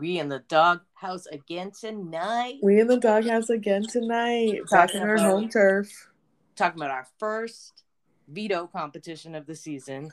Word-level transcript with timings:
we 0.00 0.18
in 0.18 0.28
the 0.28 0.38
doghouse 0.48 1.26
again 1.26 1.70
tonight. 1.78 2.54
We 2.62 2.80
in 2.80 2.86
the 2.86 2.98
doghouse 2.98 3.50
again 3.50 3.82
tonight. 3.82 4.60
Back 4.70 4.94
in 4.94 5.02
our 5.02 5.18
home 5.18 5.50
turf. 5.50 6.08
Talking 6.56 6.80
about 6.80 6.90
our 6.90 7.06
first 7.18 7.84
veto 8.26 8.66
competition 8.66 9.34
of 9.34 9.46
the 9.46 9.54
season. 9.54 10.10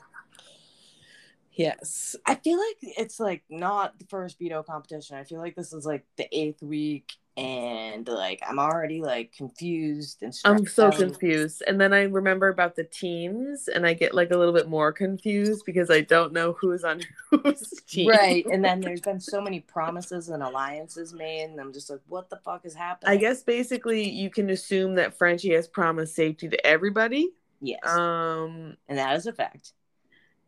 Yes. 1.52 2.14
I 2.26 2.34
feel 2.34 2.58
like 2.58 2.76
it's 2.80 3.18
like 3.18 3.42
not 3.48 3.98
the 3.98 4.04
first 4.04 4.38
veto 4.38 4.62
competition. 4.62 5.16
I 5.16 5.24
feel 5.24 5.40
like 5.40 5.56
this 5.56 5.72
is 5.72 5.86
like 5.86 6.04
the 6.16 6.28
eighth 6.32 6.62
week, 6.62 7.14
and 7.38 8.08
like 8.08 8.42
I'm 8.48 8.58
already 8.58 9.00
like 9.02 9.32
confused 9.32 10.22
and 10.22 10.34
I'm 10.44 10.66
so 10.66 10.86
out. 10.88 10.96
confused. 10.96 11.62
And 11.66 11.80
then 11.80 11.92
I 11.92 12.02
remember 12.04 12.48
about 12.48 12.76
the 12.76 12.84
teams 12.84 13.68
and 13.68 13.86
I 13.86 13.94
get 13.94 14.14
like 14.14 14.30
a 14.30 14.36
little 14.36 14.54
bit 14.54 14.68
more 14.68 14.92
confused 14.92 15.64
because 15.66 15.90
I 15.90 16.00
don't 16.02 16.32
know 16.32 16.52
who's 16.54 16.84
on 16.84 17.02
whose 17.30 17.82
team. 17.86 18.08
Right, 18.08 18.46
and 18.50 18.64
then 18.64 18.82
there's 18.82 19.00
been 19.02 19.20
so 19.20 19.40
many 19.40 19.60
promises 19.60 20.28
and 20.30 20.42
alliances 20.42 21.12
made, 21.12 21.44
and 21.50 21.60
I'm 21.60 21.72
just 21.72 21.90
like, 21.90 22.00
what 22.08 22.30
the 22.30 22.36
fuck 22.38 22.64
is 22.64 22.74
happening? 22.74 23.12
I 23.12 23.16
guess 23.16 23.42
basically 23.42 24.08
you 24.08 24.30
can 24.30 24.50
assume 24.50 24.94
that 24.96 25.18
Frenchie 25.18 25.52
has 25.54 25.68
promised 25.68 26.14
safety 26.14 26.48
to 26.48 26.66
everybody. 26.66 27.30
yes, 27.60 27.80
Um 27.84 28.76
and 28.88 28.98
that 28.98 29.16
is 29.16 29.26
a 29.26 29.32
fact. 29.32 29.72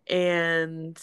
and 0.08 0.98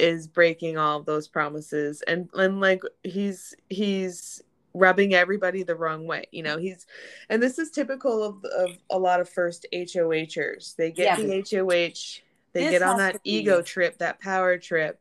is 0.00 0.26
breaking 0.26 0.78
all 0.78 1.02
those 1.02 1.28
promises 1.28 2.02
and 2.08 2.28
and 2.34 2.60
like 2.60 2.82
he's 3.04 3.54
he's 3.68 4.42
rubbing 4.72 5.14
everybody 5.14 5.62
the 5.62 5.74
wrong 5.74 6.06
way 6.06 6.24
you 6.30 6.42
know 6.42 6.56
he's 6.56 6.86
and 7.28 7.42
this 7.42 7.58
is 7.58 7.70
typical 7.70 8.22
of 8.22 8.44
of 8.44 8.70
a 8.90 8.98
lot 8.98 9.20
of 9.20 9.28
first 9.28 9.66
HOHers 9.72 10.76
they 10.76 10.90
get 10.92 11.18
Yeah, 11.18 11.26
the 11.26 11.58
HOH 11.58 12.22
they 12.52 12.64
this 12.64 12.70
get 12.70 12.82
on 12.82 12.98
that 12.98 13.22
be- 13.22 13.30
ego 13.30 13.62
trip 13.62 13.98
that 13.98 14.20
power 14.20 14.58
trip. 14.58 15.00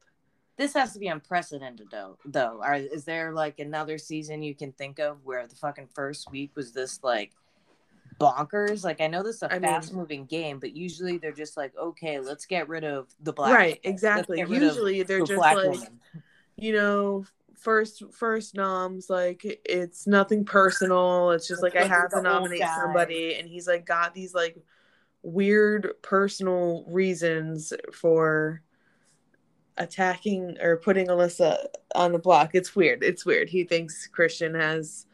This 0.58 0.73
has 0.73 0.92
to 0.92 1.00
be 1.00 1.08
unprecedented, 1.08 1.88
though. 1.90 2.18
Though, 2.26 2.60
Are, 2.62 2.76
is 2.76 3.06
there 3.06 3.32
like 3.32 3.60
another 3.60 3.98
season 3.98 4.44
you 4.44 4.54
can 4.54 4.73
think 4.73 5.00
of 5.00 5.26
where 5.26 5.48
the 5.48 5.56
fucking 5.56 5.88
first 5.95 6.30
week 6.32 6.52
was 6.56 6.73
this 6.73 7.00
like 7.02 7.32
bonkers? 8.20 8.84
Like, 8.84 9.02
I 9.02 9.08
know 9.08 9.23
this 9.23 9.38
is 9.38 9.44
a 9.44 9.52
I 9.52 9.59
mean- 9.59 9.64
fast-moving 9.64 10.25
game, 10.25 10.59
but 10.59 10.75
usually 10.75 11.17
they're 11.17 11.31
just 11.31 11.58
like, 11.58 11.75
okay, 11.78 12.20
let's 12.20 12.45
get 12.45 12.67
rid 12.67 12.84
of 12.84 13.08
the 13.22 13.34
black. 13.34 13.53
right 13.53 13.80
exactly 13.84 14.38
get 14.38 14.50
rid 14.50 14.61
of 14.64 14.70
usually 14.76 15.03
they're 15.03 15.20
the 15.20 15.26
just 15.26 15.39
like 15.39 15.58
woman. 15.58 16.00
you 16.58 16.73
know 16.73 17.26
first 17.56 18.03
first 18.14 18.56
noms 18.56 19.09
like 19.09 19.42
it's 19.66 20.08
nothing 20.08 20.45
personal 20.45 21.31
it's 21.31 21.45
just 21.45 21.61
like 21.61 21.76
i 21.76 21.84
have 21.84 22.09
to 22.09 22.22
nominate 22.22 22.61
somebody 22.61 23.36
and 23.36 23.50
he's 23.50 23.67
like 23.67 23.86
got 23.86 24.14
these 24.14 24.33
like 24.33 24.58
weird 25.23 25.89
personal 26.02 26.86
reasons 26.88 27.73
for 27.92 28.61
attacking 29.78 30.56
or 30.61 30.78
putting 30.78 31.08
alyssa 31.08 31.58
on 31.95 32.14
the 32.14 32.20
block 32.20 32.52
it's 32.54 32.78
weird 32.78 33.04
it's 33.04 33.26
weird 33.26 33.50
he 33.50 33.66
thinks 33.66 34.08
christian 34.08 34.54
has 34.54 35.06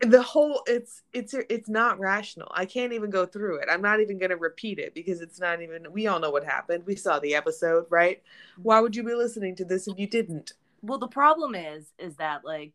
the 0.00 0.22
whole 0.22 0.62
it's 0.66 1.02
it's 1.12 1.34
it's 1.50 1.68
not 1.68 1.98
rational 1.98 2.50
i 2.54 2.64
can't 2.64 2.92
even 2.92 3.10
go 3.10 3.26
through 3.26 3.56
it 3.56 3.68
i'm 3.70 3.82
not 3.82 4.00
even 4.00 4.18
going 4.18 4.30
to 4.30 4.36
repeat 4.36 4.78
it 4.78 4.94
because 4.94 5.20
it's 5.20 5.38
not 5.38 5.60
even 5.60 5.86
we 5.92 6.06
all 6.06 6.18
know 6.18 6.30
what 6.30 6.44
happened 6.44 6.82
we 6.86 6.96
saw 6.96 7.18
the 7.18 7.34
episode 7.34 7.84
right 7.90 8.22
why 8.62 8.80
would 8.80 8.96
you 8.96 9.02
be 9.04 9.14
listening 9.14 9.54
to 9.54 9.64
this 9.64 9.86
if 9.86 9.98
you 9.98 10.06
didn't 10.06 10.54
Well, 10.82 10.98
the 10.98 11.08
problem 11.08 11.54
is, 11.54 11.92
is 11.98 12.16
that 12.16 12.44
like 12.44 12.72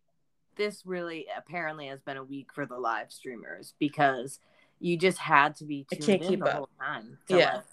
this 0.55 0.85
really 0.85 1.25
apparently 1.35 1.87
has 1.87 1.99
been 2.01 2.17
a 2.17 2.23
week 2.23 2.53
for 2.53 2.65
the 2.67 2.77
live 2.77 3.11
streamers 3.11 3.73
because 3.79 4.39
you 4.79 4.95
just 4.97 5.17
had 5.17 5.55
to 5.55 5.65
be 5.65 5.85
tuned 5.91 6.03
can't 6.05 6.21
in 6.21 6.27
keep 6.27 6.39
the 6.41 6.45
up. 6.45 6.53
whole 6.53 6.69
time 6.79 7.17
to, 7.27 7.37
Yeah. 7.37 7.55
like, 7.55 7.63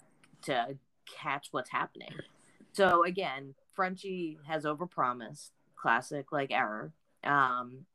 to 0.43 0.77
catch 1.05 1.49
what's 1.51 1.69
happening. 1.69 2.13
So 2.71 3.05
again, 3.05 3.53
Frenchie 3.73 4.39
has 4.47 4.65
overpromised, 4.65 5.51
classic 5.75 6.31
like 6.31 6.51
error. 6.51 6.91
Um, 7.23 7.85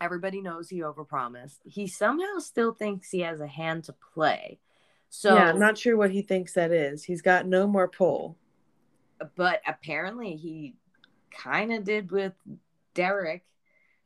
everybody 0.00 0.40
knows 0.40 0.68
he 0.68 0.80
overpromised. 0.80 1.58
He 1.64 1.86
somehow 1.86 2.38
still 2.38 2.72
thinks 2.72 3.10
he 3.10 3.20
has 3.20 3.40
a 3.40 3.46
hand 3.46 3.84
to 3.84 3.94
play. 4.14 4.58
So 5.08 5.34
yeah, 5.34 5.50
I'm 5.50 5.58
not 5.58 5.76
sure 5.78 5.96
what 5.96 6.10
he 6.10 6.22
thinks 6.22 6.54
that 6.54 6.70
is. 6.72 7.04
He's 7.04 7.22
got 7.22 7.46
no 7.46 7.66
more 7.66 7.88
pull. 7.88 8.36
but 9.36 9.60
apparently 9.66 10.36
he 10.36 10.74
kind 11.30 11.72
of 11.72 11.84
did 11.84 12.10
with 12.10 12.32
Derek 12.94 13.44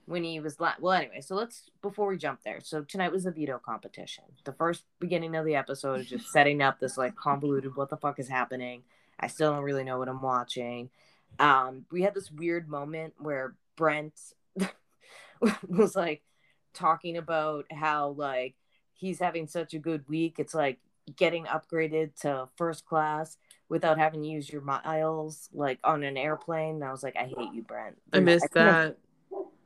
when 0.07 0.23
he 0.25 0.39
was 0.41 0.61
la- 0.61 0.75
well 0.81 0.93
anyway 0.93 1.21
so 1.23 1.35
let's 1.35 1.71
before 1.81 2.07
we 2.09 2.19
jump 2.19 2.39
there 2.45 2.61
so 2.61 2.83
tonight 2.83 3.11
was 3.11 3.25
the 3.25 3.31
veto 3.31 3.59
competition 3.59 4.25
the 4.45 4.53
first 4.53 4.85
beginning 5.01 5.35
of 5.35 5.47
the 5.47 5.55
episode 5.57 6.01
is 6.01 6.07
just 6.07 6.31
setting 6.31 6.61
up 6.61 6.79
this 6.79 6.99
like 6.99 7.17
convoluted 7.17 7.75
what 7.75 7.89
the 7.89 7.97
fuck 7.97 8.19
is 8.19 8.29
happening 8.29 8.83
i 9.19 9.27
still 9.27 9.51
don't 9.53 9.63
really 9.63 9.83
know 9.85 9.99
what 9.99 10.09
i'm 10.09 10.21
watching 10.21 10.91
um 11.39 11.87
we 11.91 12.03
had 12.03 12.13
this 12.13 12.31
weird 12.31 12.69
moment 12.69 13.15
where 13.19 13.55
brent 13.77 14.13
was 15.69 15.97
like 15.97 16.23
talking 16.73 17.17
about 17.17 17.67
how 17.71 18.11
like 18.11 18.55
he's 18.93 19.19
having 19.19 19.47
such 19.47 19.75
a 19.75 19.79
good 19.79 20.09
week 20.09 20.37
it's 20.39 20.55
like 20.55 20.79
getting 21.17 21.45
upgraded 21.45 22.15
to 22.21 22.49
first 22.57 22.85
class 22.85 23.37
without 23.69 23.99
having 23.99 24.23
to 24.23 24.29
use 24.29 24.51
your 24.51 24.63
miles 24.63 25.49
like 25.53 25.79
on 25.85 26.03
an 26.03 26.17
airplane. 26.17 26.77
And 26.77 26.85
I 26.85 26.91
was 26.91 27.03
like, 27.03 27.17
I 27.17 27.25
hate 27.25 27.53
you, 27.53 27.63
Brent. 27.63 27.97
I 28.13 28.21
missed 28.21 28.51
couldn't- 28.51 28.73
that. 28.73 28.97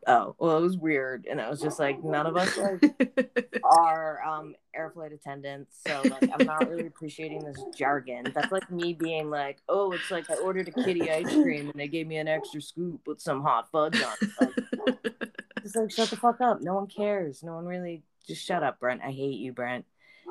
Oh, 0.07 0.35
well, 0.39 0.57
it 0.57 0.63
was 0.63 0.79
weird. 0.79 1.27
And 1.31 1.39
I 1.39 1.51
was 1.51 1.61
just 1.61 1.79
like, 1.79 2.03
none 2.03 2.27
of 2.27 2.35
us 2.35 2.57
like 2.57 3.61
are 3.63 4.23
um 4.25 4.55
air 4.75 4.91
flight 4.91 5.13
attendants. 5.13 5.77
So 5.87 6.01
like 6.03 6.31
I'm 6.33 6.47
not 6.47 6.67
really 6.69 6.87
appreciating 6.87 7.45
this 7.45 7.63
jargon. 7.77 8.33
That's 8.35 8.51
like 8.51 8.71
me 8.71 8.95
being 8.95 9.29
like, 9.29 9.59
oh, 9.69 9.93
it's 9.93 10.11
like 10.11 10.31
I 10.31 10.37
ordered 10.37 10.69
a 10.69 10.73
kitty 10.73 11.11
ice 11.11 11.31
cream 11.31 11.69
and 11.69 11.79
they 11.79 11.89
gave 11.89 12.07
me 12.07 12.17
an 12.17 12.29
extra 12.29 12.63
scoop 12.63 13.07
with 13.07 13.21
some 13.21 13.43
hot 13.43 13.71
fudge 13.71 14.01
on 14.01 14.15
it. 14.23 14.31
Like, 14.41 15.33
it's 15.69 15.77
like 15.77 15.91
shut 15.91 16.11
the 16.11 16.17
fuck 16.17 16.41
up. 16.41 16.61
No 16.61 16.75
one 16.75 16.87
cares. 16.87 17.43
No 17.43 17.55
one 17.55 17.67
really 17.67 18.03
just 18.27 18.45
shut 18.45 18.63
up, 18.63 18.81
Brent. 18.81 19.03
I 19.03 19.11
hate 19.11 19.39
you, 19.39 19.53
Brent. 19.53 19.85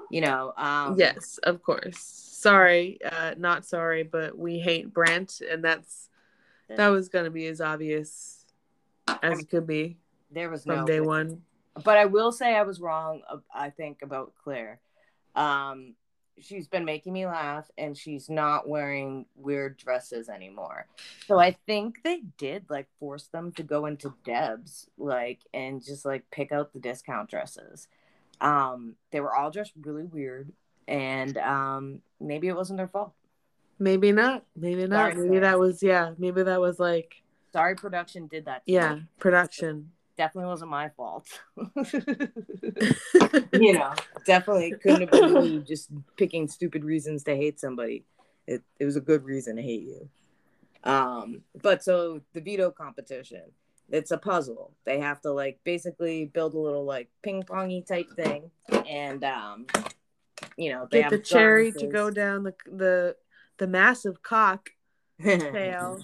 You 0.09 0.21
know, 0.21 0.53
um 0.57 0.95
yes, 0.97 1.39
of 1.43 1.61
course. 1.63 1.99
Sorry, 1.99 2.99
uh, 3.03 3.33
not 3.37 3.65
sorry, 3.65 4.03
but 4.03 4.37
we 4.37 4.59
hate 4.59 4.93
Brent, 4.93 5.41
and 5.41 5.63
that's 5.63 6.09
that 6.69 6.87
was 6.89 7.09
gonna 7.09 7.29
be 7.31 7.47
as 7.47 7.61
obvious 7.61 8.45
as 9.23 9.39
it 9.39 9.49
could 9.49 9.65
be 9.67 9.97
there 10.31 10.49
was 10.49 10.63
from 10.65 10.79
no 10.79 10.85
day 10.85 10.99
one. 10.99 11.41
but 11.83 11.97
I 11.97 12.05
will 12.05 12.31
say 12.31 12.55
I 12.55 12.63
was 12.63 12.79
wrong. 12.79 13.21
uh, 13.29 13.37
I 13.53 13.69
think 13.69 14.01
about 14.01 14.33
Claire. 14.43 14.79
Um, 15.35 15.93
she's 16.39 16.67
been 16.67 16.85
making 16.85 17.13
me 17.13 17.25
laugh, 17.25 17.69
and 17.77 17.97
she's 17.97 18.29
not 18.29 18.67
wearing 18.67 19.25
weird 19.35 19.77
dresses 19.77 20.29
anymore. 20.29 20.87
So 21.25 21.39
I 21.39 21.55
think 21.65 22.03
they 22.03 22.21
did 22.37 22.65
like 22.69 22.87
force 22.99 23.27
them 23.27 23.51
to 23.53 23.63
go 23.63 23.85
into 23.85 24.13
Debs, 24.23 24.89
like, 24.97 25.39
and 25.53 25.83
just 25.83 26.05
like 26.05 26.29
pick 26.31 26.51
out 26.51 26.73
the 26.73 26.79
discount 26.79 27.29
dresses. 27.29 27.87
Um, 28.39 28.95
they 29.11 29.19
were 29.19 29.35
all 29.35 29.51
just 29.51 29.71
really 29.81 30.05
weird, 30.05 30.51
and 30.87 31.37
um, 31.37 32.01
maybe 32.19 32.47
it 32.47 32.55
wasn't 32.55 32.77
their 32.77 32.87
fault. 32.87 33.13
Maybe 33.79 34.11
not. 34.11 34.43
Maybe 34.55 34.87
not. 34.87 35.13
Sorry, 35.13 35.15
maybe 35.15 35.27
Claire. 35.29 35.41
that 35.41 35.59
was 35.59 35.83
yeah. 35.83 36.11
Maybe 36.17 36.43
that 36.43 36.59
was 36.61 36.79
like 36.79 37.21
Sorry, 37.53 37.75
production 37.75 38.27
did 38.27 38.45
that. 38.45 38.61
yeah, 38.65 38.95
me. 38.95 39.03
production. 39.19 39.91
Definitely 40.17 40.49
wasn't 40.49 40.71
my 40.71 40.89
fault. 40.89 41.27
you 43.53 43.73
know, 43.73 43.93
definitely 44.25 44.73
couldn't 44.81 45.01
have 45.01 45.11
been 45.11 45.33
me 45.33 45.59
just 45.59 45.89
picking 46.17 46.47
stupid 46.47 46.83
reasons 46.83 47.23
to 47.23 47.35
hate 47.35 47.59
somebody. 47.59 48.03
It 48.45 48.63
it 48.79 48.85
was 48.85 48.95
a 48.95 49.01
good 49.01 49.23
reason 49.23 49.55
to 49.55 49.61
hate 49.61 49.83
you. 49.83 50.09
Um, 50.83 51.41
but 51.61 51.83
so 51.83 52.21
the 52.33 52.41
veto 52.41 52.71
competition, 52.71 53.43
it's 53.89 54.11
a 54.11 54.17
puzzle. 54.17 54.73
They 54.85 54.99
have 54.99 55.21
to 55.21 55.31
like 55.31 55.59
basically 55.63 56.25
build 56.25 56.53
a 56.53 56.59
little 56.59 56.85
like 56.85 57.09
ping 57.21 57.43
pongy 57.43 57.85
type 57.85 58.07
thing, 58.15 58.51
and 58.87 59.23
um, 59.23 59.67
you 60.57 60.71
know, 60.71 60.87
they 60.89 61.01
Get 61.01 61.11
the 61.11 61.19
cherry 61.19 61.71
to 61.73 61.87
go 61.87 62.09
down 62.09 62.43
the 62.43 62.53
the 62.65 63.15
the 63.57 63.67
massive 63.67 64.21
cock 64.23 64.69
tail. 65.23 65.99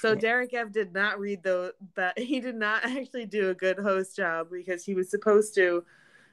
So 0.00 0.14
Derek 0.14 0.54
F 0.54 0.70
did 0.72 0.92
not 0.92 1.18
read 1.18 1.42
the 1.42 1.74
that 1.94 2.18
he 2.18 2.40
did 2.40 2.56
not 2.56 2.84
actually 2.84 3.26
do 3.26 3.50
a 3.50 3.54
good 3.54 3.78
host 3.78 4.16
job 4.16 4.48
because 4.50 4.84
he 4.84 4.94
was 4.94 5.10
supposed 5.10 5.54
to 5.56 5.84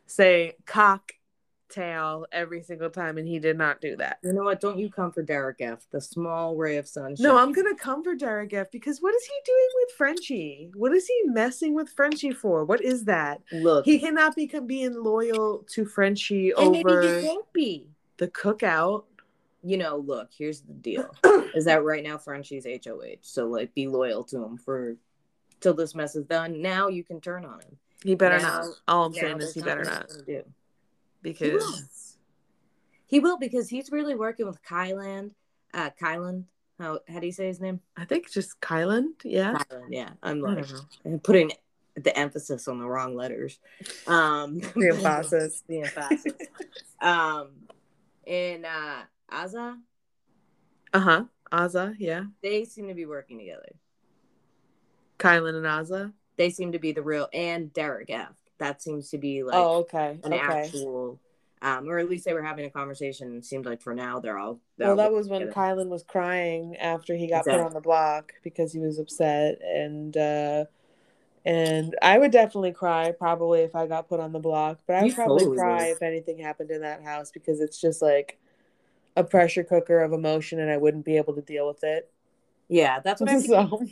say 0.05 0.53
cocktail 0.65 2.25
every 2.31 2.61
single 2.61 2.89
time 2.89 3.17
and 3.17 3.27
he 3.27 3.39
did 3.39 3.57
not 3.57 3.81
do 3.81 3.95
that. 3.97 4.19
You 4.23 4.33
know 4.33 4.43
what? 4.43 4.61
Don't 4.61 4.77
you 4.77 4.89
come 4.89 5.11
for 5.11 5.23
Derek 5.23 5.61
F. 5.61 5.87
The 5.91 5.99
small 6.01 6.55
ray 6.55 6.77
of 6.77 6.87
sunshine. 6.87 7.23
No, 7.23 7.37
I'm 7.37 7.51
gonna 7.51 7.75
come 7.75 8.03
for 8.03 8.15
Derek 8.15 8.53
F 8.53 8.71
because 8.71 8.99
what 8.99 9.15
is 9.15 9.23
he 9.25 9.33
doing 9.45 9.67
with 9.75 9.95
Frenchie? 9.97 10.71
What 10.75 10.91
is 10.93 11.07
he 11.07 11.23
messing 11.25 11.73
with 11.73 11.89
Frenchie 11.89 12.33
for? 12.33 12.65
What 12.65 12.83
is 12.83 13.05
that? 13.05 13.41
look. 13.51 13.85
He 13.85 13.99
cannot 13.99 14.35
be 14.35 14.47
being 14.65 14.93
loyal 15.01 15.65
to 15.71 15.85
Frenchie 15.85 16.51
and 16.55 16.71
maybe 16.71 16.89
over 16.89 17.19
he 17.19 17.25
won't 17.25 17.51
be. 17.53 17.87
the 18.17 18.27
cookout. 18.27 19.05
You 19.65 19.77
know, 19.77 19.97
look, 19.97 20.29
here's 20.37 20.61
the 20.61 20.73
deal. 20.73 21.09
is 21.55 21.65
that 21.65 21.83
right 21.83 22.03
now 22.03 22.17
Frenchie's 22.19 22.65
HOH. 22.65 23.17
So 23.21 23.47
like 23.47 23.73
be 23.73 23.87
loyal 23.87 24.23
to 24.25 24.43
him 24.43 24.57
for 24.57 24.95
till 25.59 25.73
this 25.73 25.95
mess 25.95 26.15
is 26.15 26.25
done. 26.25 26.61
Now 26.61 26.87
you 26.87 27.03
can 27.03 27.19
turn 27.19 27.45
on 27.45 27.61
him. 27.61 27.77
He 28.03 28.13
better 28.13 28.37
Now- 28.37 28.61
not. 28.61 28.67
All 28.87 29.05
I'm 29.05 29.13
saying 29.13 29.41
is 29.41 29.53
he 29.55 29.61
better 29.61 29.83
not 29.83 30.07
do. 30.07 30.23
He 30.27 30.33
will. 30.33 30.43
because 31.23 32.17
He 33.07 33.19
will 33.19 33.37
because 33.39 33.67
he's 33.69 33.91
really 33.91 34.13
working 34.13 34.45
with 34.45 34.63
Kylan, 34.63 35.31
uh 35.73 35.89
Kylan, 35.99 36.43
How 36.77 36.99
how 37.07 37.19
do 37.19 37.25
you 37.25 37.31
say 37.31 37.47
his 37.47 37.59
name? 37.59 37.79
I 37.97 38.05
think 38.05 38.29
just 38.31 38.61
Kylan. 38.61 39.13
Yeah. 39.23 39.55
Kylan, 39.55 39.87
yeah. 39.89 40.09
I'm 40.21 40.41
like 40.41 40.67
putting 41.23 41.51
the 41.95 42.15
emphasis 42.15 42.67
on 42.67 42.77
the 42.77 42.85
wrong 42.87 43.15
letters. 43.15 43.57
Um 44.05 44.59
The 44.59 44.89
emphasis. 44.93 45.63
the 45.67 45.81
emphasis. 45.81 46.33
um 47.01 47.49
in 48.27 48.65
uh 48.65 49.03
Azah, 49.35 49.77
Uh 50.93 50.99
huh. 50.99 51.23
Azah. 51.51 51.95
Yeah. 51.99 52.23
they 52.41 52.65
seem 52.65 52.87
to 52.87 52.93
be 52.93 53.05
working 53.05 53.37
together. 53.39 53.75
Kylan 55.19 55.55
and 55.55 55.65
Azah. 55.65 56.13
They 56.37 56.49
seem 56.49 56.71
to 56.73 56.79
be 56.79 56.91
the 56.91 57.01
real 57.01 57.29
and 57.33 57.71
Derek 57.73 58.09
F. 58.09 58.33
That 58.57 58.81
seems 58.81 59.09
to 59.11 59.17
be 59.17 59.43
like 59.43 59.55
oh, 59.55 59.77
okay. 59.79 60.19
an 60.23 60.33
okay. 60.33 60.37
actual 60.37 61.19
um 61.61 61.87
or 61.89 61.97
at 61.99 62.09
least 62.09 62.25
they 62.25 62.33
were 62.33 62.43
having 62.43 62.65
a 62.65 62.69
conversation. 62.69 63.37
It 63.37 63.45
seemed 63.45 63.65
like 63.65 63.81
for 63.81 63.93
now 63.95 64.19
they're 64.19 64.37
all 64.37 64.59
they're 64.77 64.87
Well, 64.87 64.91
all 64.91 64.97
that 64.97 65.11
was 65.13 65.27
when 65.27 65.41
together. 65.41 65.59
Kylan 65.59 65.89
was 65.89 66.03
crying 66.03 66.75
after 66.77 67.15
he 67.15 67.27
got 67.27 67.45
put 67.45 67.59
on 67.59 67.73
the 67.73 67.79
block 67.81 68.33
because 68.43 68.73
he 68.73 68.79
was 68.79 68.99
upset, 68.99 69.59
and 69.61 70.15
uh, 70.17 70.65
and 71.45 71.95
I 72.01 72.17
would 72.17 72.31
definitely 72.31 72.71
cry 72.73 73.11
probably 73.17 73.61
if 73.61 73.75
I 73.75 73.87
got 73.87 74.09
put 74.09 74.19
on 74.19 74.31
the 74.33 74.39
block, 74.39 74.79
but 74.87 74.95
I 74.97 75.01
would 75.03 75.09
You 75.11 75.15
probably 75.15 75.55
cry 75.57 75.87
if 75.87 76.01
anything 76.01 76.39
happened 76.39 76.71
in 76.71 76.81
that 76.81 77.03
house 77.03 77.31
because 77.31 77.61
it's 77.61 77.79
just 77.79 78.01
like 78.01 78.37
a 79.15 79.23
pressure 79.23 79.63
cooker 79.63 80.01
of 80.01 80.13
emotion, 80.13 80.59
and 80.59 80.69
I 80.69 80.77
wouldn't 80.77 81.05
be 81.05 81.17
able 81.17 81.33
to 81.35 81.41
deal 81.41 81.67
with 81.67 81.83
it. 81.83 82.11
Yeah, 82.67 82.99
that's 82.99 83.21
what 83.21 83.29
I 83.29 83.33
have, 83.33 83.43
to, 83.43 83.47
so 83.47 83.85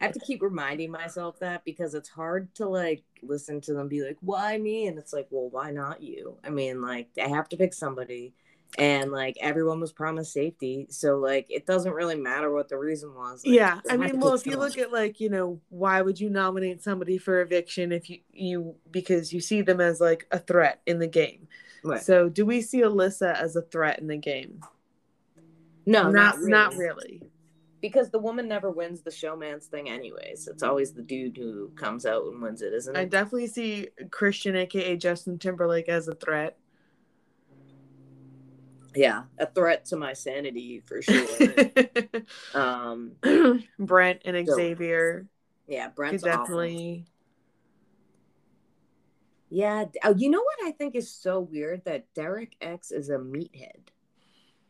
I 0.00 0.04
have 0.04 0.12
to 0.12 0.20
keep 0.20 0.42
reminding 0.42 0.90
myself 0.90 1.38
that 1.40 1.64
because 1.64 1.94
it's 1.94 2.08
hard 2.08 2.54
to 2.56 2.68
like 2.68 3.02
listen 3.22 3.60
to 3.62 3.72
them 3.72 3.88
be 3.88 4.02
like, 4.02 4.18
why 4.20 4.58
me? 4.58 4.86
And 4.86 4.98
it's 4.98 5.12
like, 5.12 5.26
well, 5.30 5.48
why 5.48 5.70
not 5.70 6.02
you? 6.02 6.36
I 6.44 6.50
mean, 6.50 6.82
like, 6.82 7.08
I 7.22 7.28
have 7.28 7.48
to 7.50 7.56
pick 7.56 7.72
somebody. 7.72 8.34
And 8.78 9.10
like 9.10 9.36
everyone 9.40 9.80
was 9.80 9.90
promised 9.90 10.32
safety. 10.32 10.86
So 10.90 11.16
like 11.16 11.46
it 11.48 11.66
doesn't 11.66 11.92
really 11.92 12.14
matter 12.14 12.52
what 12.52 12.68
the 12.68 12.78
reason 12.78 13.12
was. 13.14 13.44
Like, 13.44 13.54
yeah, 13.54 13.80
I 13.90 13.96
mean, 13.96 14.20
well, 14.20 14.34
if 14.34 14.46
you 14.46 14.56
look 14.56 14.78
at 14.78 14.92
like 14.92 15.18
you 15.18 15.28
know, 15.28 15.60
why 15.70 16.00
would 16.00 16.20
you 16.20 16.30
nominate 16.30 16.80
somebody 16.80 17.18
for 17.18 17.40
eviction 17.40 17.90
if 17.90 18.08
you 18.08 18.20
you 18.30 18.76
because 18.92 19.32
you 19.32 19.40
see 19.40 19.62
them 19.62 19.80
as 19.80 20.00
like 20.00 20.28
a 20.30 20.38
threat 20.38 20.82
in 20.86 21.00
the 21.00 21.08
game? 21.08 21.48
Right. 21.82 22.02
So, 22.02 22.28
do 22.28 22.44
we 22.44 22.60
see 22.62 22.80
Alyssa 22.82 23.34
as 23.34 23.56
a 23.56 23.62
threat 23.62 23.98
in 23.98 24.06
the 24.06 24.16
game? 24.16 24.60
no, 25.86 26.10
not 26.10 26.36
not, 26.40 26.48
not 26.48 26.74
really. 26.74 26.84
really. 26.84 27.22
Because 27.80 28.10
the 28.10 28.18
woman 28.18 28.46
never 28.46 28.70
wins 28.70 29.00
the 29.00 29.10
showman's 29.10 29.66
thing 29.66 29.88
anyways. 29.88 30.48
It's 30.48 30.62
always 30.62 30.92
the 30.92 31.00
dude 31.02 31.38
who 31.38 31.70
comes 31.76 32.04
out 32.04 32.26
and 32.26 32.42
wins 32.42 32.60
it, 32.60 32.74
isn't 32.74 32.94
it? 32.94 32.98
I 32.98 33.04
definitely 33.06 33.46
see 33.46 33.88
Christian, 34.10 34.54
aka 34.54 34.96
Justin 34.98 35.38
Timberlake, 35.38 35.88
as 35.88 36.06
a 36.06 36.14
threat. 36.14 36.58
yeah. 38.94 39.22
A 39.38 39.46
threat 39.46 39.86
to 39.86 39.96
my 39.96 40.12
sanity 40.12 40.82
for 40.84 41.00
sure. 41.00 41.26
um 42.54 43.12
Brent 43.78 44.22
and 44.24 44.46
So, 44.46 44.54
Xavier 44.56 45.26
yeah, 45.66 45.86
could 45.86 45.94
Brent's 45.94 46.24
awful. 46.24 47.04
Yeah. 49.50 49.84
Oh, 50.04 50.14
you 50.16 50.30
know 50.30 50.42
what 50.42 50.68
I 50.68 50.72
think 50.72 50.94
is 50.94 51.12
so 51.12 51.40
weird 51.40 51.84
that 51.84 52.12
Derek 52.14 52.56
X 52.60 52.90
is 52.92 53.10
a 53.10 53.18
meathead. 53.18 53.88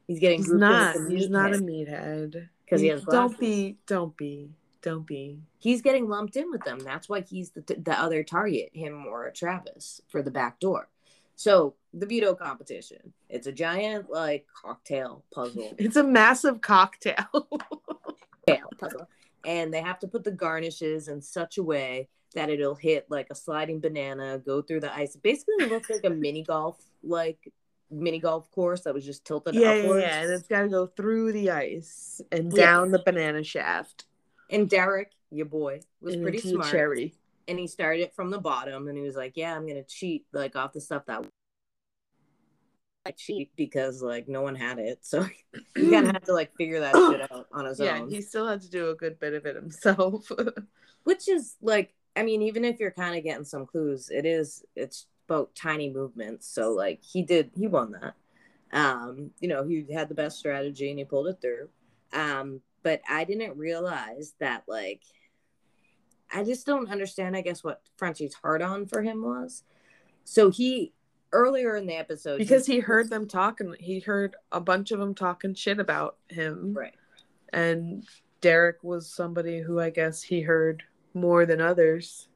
He's 0.06 0.18
getting 0.18 0.40
He's 0.40 0.52
not. 0.52 0.96
He's 1.08 1.28
not 1.28 1.52
a 1.52 1.58
meathead 1.58 2.34
meathead. 2.34 2.48
'Cause 2.68 2.80
he 2.80 2.88
has 2.88 3.04
Don't 3.04 3.38
be. 3.38 3.78
Don't 3.86 4.16
be. 4.16 4.50
Don't 4.82 5.06
be. 5.06 5.40
He's 5.58 5.82
getting 5.82 6.08
lumped 6.08 6.36
in 6.36 6.50
with 6.50 6.64
them. 6.64 6.78
That's 6.78 7.08
why 7.08 7.20
he's 7.20 7.50
the 7.50 7.60
the 7.60 7.98
other 7.98 8.22
target, 8.24 8.70
him 8.72 9.06
or 9.06 9.30
Travis, 9.30 10.00
for 10.08 10.22
the 10.22 10.30
back 10.30 10.58
door. 10.60 10.88
So 11.36 11.74
the 11.92 12.06
veto 12.06 12.34
competition. 12.34 13.12
It's 13.28 13.46
a 13.46 13.52
giant 13.52 14.10
like 14.10 14.46
cocktail 14.54 15.24
puzzle. 15.32 15.74
It's 15.78 15.96
a 15.96 16.04
massive 16.04 16.60
cocktail. 16.60 17.26
cocktail 18.46 18.70
puzzle. 18.78 19.08
And 19.44 19.72
they 19.72 19.80
have 19.80 19.98
to 20.00 20.08
put 20.08 20.24
the 20.24 20.30
garnishes 20.30 21.08
in 21.08 21.22
such 21.22 21.58
a 21.58 21.62
way 21.62 22.08
that 22.34 22.50
it'll 22.50 22.74
hit 22.74 23.06
like 23.10 23.26
a 23.30 23.34
sliding 23.34 23.80
banana, 23.80 24.38
go 24.38 24.62
through 24.62 24.80
the 24.80 24.94
ice. 24.94 25.16
Basically, 25.16 25.54
it 25.58 25.68
looks 25.70 25.90
like 25.90 26.04
a 26.04 26.10
mini 26.10 26.42
golf, 26.42 26.78
like 27.02 27.52
mini 27.90 28.18
golf 28.20 28.50
course 28.52 28.82
that 28.82 28.94
was 28.94 29.04
just 29.04 29.24
tilted 29.24 29.54
yeah, 29.54 29.74
yeah, 29.74 29.82
upwards. 29.82 30.02
yeah. 30.04 30.22
And 30.22 30.32
it's 30.32 30.46
got 30.46 30.62
to 30.62 30.68
go 30.68 30.86
through 30.86 31.32
the 31.32 31.50
ice 31.50 32.20
and 32.30 32.52
Yeah. 32.52 32.66
down 32.66 32.90
the 32.90 33.00
banana 33.00 33.42
shaft 33.42 34.04
And 34.50 34.68
Derek, 34.68 35.12
your 35.30 35.46
boy, 35.46 35.80
was 36.00 36.14
and 36.14 36.22
pretty 36.22 36.40
smart. 36.40 36.70
cherry. 36.70 37.14
And 37.48 37.58
he 37.58 37.66
started 37.66 38.02
it 38.02 38.14
from 38.14 38.30
the 38.30 38.38
bottom 38.38 38.86
and 38.88 38.96
he 38.96 39.02
was 39.02 39.16
like, 39.16 39.32
Yeah, 39.36 39.56
I'm 39.56 39.66
gonna 39.66 39.82
cheat 39.82 40.24
like 40.32 40.54
off 40.56 40.72
the 40.72 40.80
stuff 40.80 41.06
that 41.06 41.24
I 43.06 43.12
cheat 43.12 43.50
because 43.56 44.02
like 44.02 44.28
no 44.28 44.42
one 44.42 44.54
had 44.54 44.78
it. 44.78 45.00
So 45.02 45.22
he 45.22 45.62
kinda 45.74 46.12
had 46.12 46.24
to 46.26 46.32
like 46.32 46.54
figure 46.56 46.80
that 46.80 46.94
shit 46.94 47.22
out 47.32 47.46
on 47.52 47.64
his 47.64 47.80
Yeah, 47.80 47.98
own. 47.98 48.10
Yeah, 48.10 48.16
he 48.16 48.22
still 48.22 48.46
had 48.46 48.60
to 48.62 48.70
do 48.70 48.90
a 48.90 48.94
good 48.94 49.18
bit 49.18 49.34
of 49.34 49.46
it 49.46 49.56
himself. 49.56 50.30
which 51.04 51.28
is 51.28 51.56
like 51.62 51.94
i 52.16 52.22
mean 52.22 52.42
even 52.42 52.64
if 52.64 52.78
you're 52.78 52.90
kind 52.90 53.16
of 53.16 53.24
getting 53.24 53.44
some 53.44 53.66
clues 53.66 54.10
it 54.10 54.26
is 54.26 54.64
it's 54.76 55.06
about 55.28 55.54
tiny 55.54 55.90
movements 55.90 56.46
so 56.46 56.72
like 56.72 57.00
he 57.02 57.22
did 57.22 57.50
he 57.54 57.66
won 57.66 57.92
that 57.92 58.14
um 58.72 59.30
you 59.40 59.48
know 59.48 59.66
he 59.66 59.86
had 59.92 60.08
the 60.08 60.14
best 60.14 60.38
strategy 60.38 60.90
and 60.90 60.98
he 60.98 61.04
pulled 61.04 61.28
it 61.28 61.38
through 61.40 61.68
um 62.12 62.60
but 62.82 63.00
i 63.08 63.24
didn't 63.24 63.56
realize 63.56 64.34
that 64.40 64.64
like 64.66 65.02
i 66.32 66.42
just 66.42 66.66
don't 66.66 66.90
understand 66.90 67.36
i 67.36 67.40
guess 67.40 67.62
what 67.62 67.82
frenchie's 67.96 68.34
hard 68.34 68.62
on 68.62 68.86
for 68.86 69.02
him 69.02 69.22
was 69.22 69.62
so 70.24 70.50
he 70.50 70.92
earlier 71.32 71.76
in 71.76 71.86
the 71.86 71.94
episode 71.94 72.38
because 72.38 72.66
he 72.66 72.80
heard 72.80 73.10
them 73.10 73.26
talking. 73.26 73.74
He 73.78 74.00
heard 74.00 74.36
a 74.52 74.60
bunch 74.60 74.90
of 74.90 74.98
them 74.98 75.14
talking 75.14 75.54
shit 75.54 75.78
about 75.78 76.16
him. 76.28 76.74
right 76.74 76.94
And 77.52 78.06
Derek 78.40 78.82
was 78.82 79.12
somebody 79.12 79.60
who 79.60 79.80
I 79.80 79.90
guess 79.90 80.22
he 80.22 80.40
heard 80.40 80.82
more 81.14 81.46
than 81.46 81.60
others. 81.60 82.28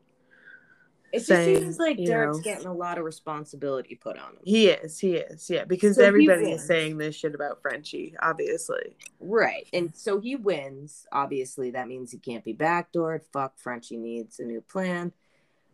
it 1.12 1.18
just 1.18 1.28
saying, 1.28 1.58
seems 1.58 1.78
like 1.78 1.96
derek's 1.96 2.38
know- 2.38 2.42
getting 2.42 2.66
a 2.66 2.72
lot 2.74 2.98
of 2.98 3.04
responsibility 3.04 3.94
put 3.94 4.18
on 4.18 4.30
him 4.32 4.38
He 4.42 4.68
is, 4.68 4.98
he 4.98 5.16
is, 5.16 5.48
yeah, 5.48 5.64
because 5.64 5.96
So 5.96 6.04
everybody 6.04 6.50
is 6.52 6.66
saying 6.66 6.98
this 6.98 7.14
shit 7.14 7.34
about 7.34 7.62
Frenchie, 7.62 8.16
obviously. 8.20 8.96
Right. 9.20 9.66
And 9.72 9.94
so 9.94 10.20
he 10.20 10.34
wins. 10.36 11.06
Obviously, 11.12 11.70
that 11.72 11.86
means 11.88 12.10
he 12.10 12.18
can't 12.18 12.44
be 12.44 12.54
backdoored. 12.54 13.22
Fuck, 13.32 13.58
Frenchie 13.58 13.96
needs 13.96 14.40
a 14.40 14.44
new 14.44 14.60
plan. 14.60 15.12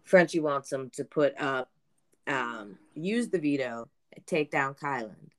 Frenchie 0.05 0.41
wants 0.41 0.73
him 0.73 0.91
to 0.91 1.05
put 1.05 1.41
up, 1.41 1.70
um, 2.26 2.79
use 2.94 3.28
the 3.28 3.38
veto, 3.38 3.88
take 4.26 4.50
down 4.50 4.75
Kylan. 4.75 5.30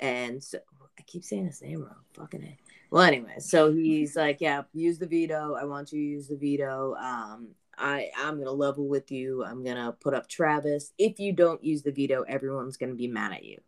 And 0.00 0.42
so 0.42 0.58
I 0.98 1.02
keep 1.02 1.24
saying 1.24 1.46
his 1.46 1.62
name 1.62 1.82
wrong. 1.82 1.94
Fucking 2.14 2.42
it. 2.42 2.56
Well, 2.90 3.02
anyway, 3.02 3.36
so 3.38 3.72
he's 3.72 4.16
like, 4.16 4.40
yeah, 4.40 4.62
use 4.72 4.98
the 4.98 5.06
veto. 5.06 5.54
I 5.54 5.64
want 5.64 5.92
you 5.92 6.00
to 6.00 6.04
use 6.04 6.26
the 6.26 6.36
veto. 6.36 6.96
Um, 6.96 7.50
I, 7.78 8.10
I'm 8.18 8.38
gonna 8.38 8.50
level 8.50 8.88
with 8.88 9.12
you. 9.12 9.44
I'm 9.44 9.62
gonna 9.62 9.92
put 10.00 10.14
up 10.14 10.28
Travis. 10.28 10.92
If 10.98 11.20
you 11.20 11.32
don't 11.32 11.62
use 11.62 11.82
the 11.82 11.92
veto, 11.92 12.22
everyone's 12.22 12.76
gonna 12.76 12.94
be 12.94 13.06
mad 13.06 13.32
at 13.32 13.44
you. 13.44 13.60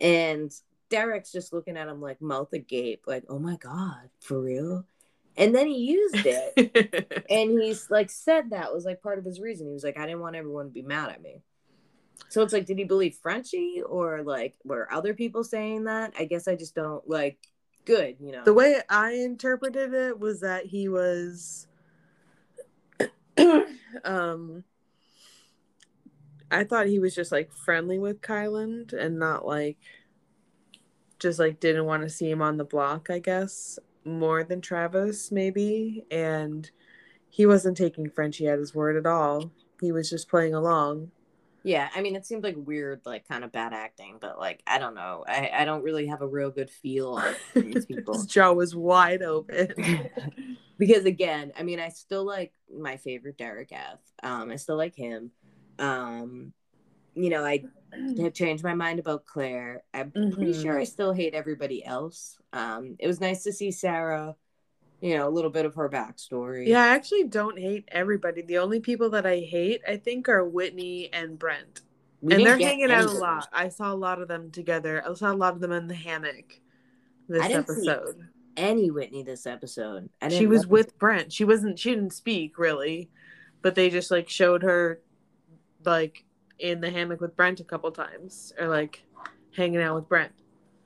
And 0.00 0.50
Derek's 0.88 1.32
just 1.32 1.52
looking 1.52 1.76
at 1.76 1.88
him 1.88 2.00
like 2.00 2.22
mouth 2.22 2.52
agape, 2.52 3.04
like, 3.06 3.24
oh 3.28 3.38
my 3.38 3.56
God, 3.56 4.08
for 4.20 4.40
real? 4.40 4.86
And 5.36 5.54
then 5.54 5.66
he 5.66 5.78
used 5.78 6.24
it. 6.24 7.26
and 7.30 7.60
he's 7.60 7.90
like 7.90 8.10
said 8.10 8.50
that 8.50 8.72
was 8.72 8.84
like 8.84 9.02
part 9.02 9.18
of 9.18 9.24
his 9.24 9.40
reason. 9.40 9.66
He 9.66 9.72
was 9.72 9.84
like, 9.84 9.98
I 9.98 10.06
didn't 10.06 10.20
want 10.20 10.36
everyone 10.36 10.66
to 10.66 10.72
be 10.72 10.82
mad 10.82 11.10
at 11.10 11.22
me. 11.22 11.42
So 12.28 12.42
it's 12.42 12.52
like, 12.52 12.66
did 12.66 12.78
he 12.78 12.84
believe 12.84 13.16
Frenchie 13.22 13.82
or 13.86 14.22
like 14.22 14.54
were 14.64 14.92
other 14.92 15.14
people 15.14 15.44
saying 15.44 15.84
that? 15.84 16.14
I 16.18 16.24
guess 16.24 16.48
I 16.48 16.56
just 16.56 16.74
don't 16.74 17.08
like 17.08 17.38
good, 17.84 18.16
you 18.20 18.32
know. 18.32 18.44
the 18.44 18.52
way 18.52 18.80
I 18.88 19.12
interpreted 19.12 19.94
it 19.94 20.18
was 20.18 20.40
that 20.40 20.66
he 20.66 20.88
was 20.88 21.68
um 24.04 24.64
I 26.50 26.64
thought 26.64 26.86
he 26.86 26.98
was 26.98 27.14
just 27.14 27.32
like 27.32 27.52
friendly 27.52 27.98
with 27.98 28.20
Kyland 28.20 28.92
and 28.92 29.18
not 29.18 29.46
like 29.46 29.78
just 31.18 31.38
like 31.38 31.60
didn't 31.60 31.86
want 31.86 32.02
to 32.02 32.08
see 32.08 32.30
him 32.30 32.42
on 32.42 32.56
the 32.56 32.64
block, 32.64 33.08
I 33.10 33.18
guess, 33.18 33.78
more 34.04 34.44
than 34.44 34.60
Travis 34.60 35.32
maybe 35.32 36.04
and 36.10 36.70
he 37.30 37.46
wasn't 37.46 37.76
taking 37.76 38.10
Frenchie 38.10 38.46
at 38.46 38.58
his 38.58 38.74
word 38.74 38.96
at 38.96 39.06
all. 39.06 39.50
He 39.80 39.90
was 39.90 40.08
just 40.08 40.28
playing 40.28 40.54
along. 40.54 41.10
Yeah, 41.64 41.88
I 41.94 42.02
mean 42.02 42.14
it 42.14 42.26
seemed 42.26 42.44
like 42.44 42.56
weird, 42.58 43.00
like 43.04 43.26
kind 43.26 43.42
of 43.42 43.50
bad 43.52 43.72
acting, 43.72 44.18
but 44.20 44.38
like 44.38 44.62
I 44.66 44.78
don't 44.78 44.94
know. 44.94 45.24
I, 45.26 45.50
I 45.52 45.64
don't 45.64 45.82
really 45.82 46.06
have 46.06 46.22
a 46.22 46.28
real 46.28 46.50
good 46.50 46.70
feel 46.70 47.14
on 47.14 47.34
these 47.54 47.84
people. 47.86 48.14
His 48.14 48.26
jaw 48.26 48.52
was 48.52 48.76
wide 48.76 49.22
open. 49.22 49.74
because 50.78 51.04
again, 51.04 51.52
I 51.58 51.62
mean, 51.62 51.80
I 51.80 51.88
still 51.88 52.24
like 52.24 52.52
my 52.72 52.96
favorite 52.98 53.38
Derek 53.38 53.72
F. 53.72 53.98
Um, 54.22 54.50
I 54.50 54.56
still 54.56 54.76
like 54.76 54.94
him. 54.94 55.30
Um, 55.78 56.52
you 57.14 57.30
know, 57.30 57.44
I 57.44 57.64
have 58.18 58.32
changed 58.34 58.64
my 58.64 58.74
mind 58.74 58.98
about 58.98 59.24
Claire. 59.26 59.82
I'm 59.94 60.14
pretty 60.30 60.52
Mhm. 60.52 60.62
sure 60.62 60.78
I 60.78 60.84
still 60.84 61.12
hate 61.12 61.34
everybody 61.34 61.84
else. 61.84 62.38
Um, 62.52 62.96
it 62.98 63.06
was 63.06 63.20
nice 63.20 63.44
to 63.44 63.52
see 63.52 63.70
Sarah. 63.70 64.36
You 65.00 65.18
know, 65.18 65.28
a 65.28 65.30
little 65.30 65.50
bit 65.50 65.66
of 65.66 65.74
her 65.74 65.88
backstory. 65.90 66.66
Yeah, 66.66 66.82
I 66.82 66.88
actually 66.88 67.24
don't 67.24 67.58
hate 67.58 67.84
everybody. 67.88 68.40
The 68.42 68.58
only 68.58 68.80
people 68.80 69.10
that 69.10 69.26
I 69.26 69.40
hate, 69.40 69.82
I 69.86 69.96
think, 69.98 70.28
are 70.28 70.44
Whitney 70.44 71.10
and 71.12 71.38
Brent. 71.38 71.82
We 72.22 72.34
and 72.34 72.46
they're 72.46 72.56
hanging 72.58 72.90
out 72.90 73.04
a 73.04 73.10
lot. 73.10 73.48
I 73.52 73.68
saw 73.68 73.92
a 73.92 73.94
lot 73.94 74.22
of 74.22 74.28
them 74.28 74.50
together. 74.50 75.04
I 75.06 75.12
saw 75.12 75.30
a 75.30 75.34
lot 75.34 75.52
of 75.52 75.60
them 75.60 75.72
in 75.72 75.88
the 75.88 75.94
hammock 75.94 76.58
this 77.28 77.42
I 77.42 77.48
didn't 77.48 77.68
see- 77.68 77.88
episode. 77.88 78.28
any 78.56 78.90
Whitney 78.90 79.22
this 79.22 79.46
episode. 79.46 80.08
I 80.22 80.30
She 80.30 80.46
was 80.46 80.66
with 80.66 80.98
Brent. 80.98 81.32
She 81.34 81.44
wasn't. 81.44 81.78
She 81.78 81.90
didn't 81.90 82.14
speak 82.14 82.56
really, 82.58 83.10
but 83.60 83.74
they 83.74 83.90
just 83.90 84.10
like 84.10 84.30
showed 84.30 84.62
her, 84.62 85.02
like 85.84 86.24
in 86.58 86.80
the 86.80 86.90
hammock 86.90 87.20
with 87.20 87.36
Brent 87.36 87.60
a 87.60 87.64
couple 87.64 87.90
times, 87.90 88.54
or 88.58 88.68
like 88.68 89.04
hanging 89.54 89.82
out 89.82 89.96
with 89.96 90.08
Brent. 90.08 90.32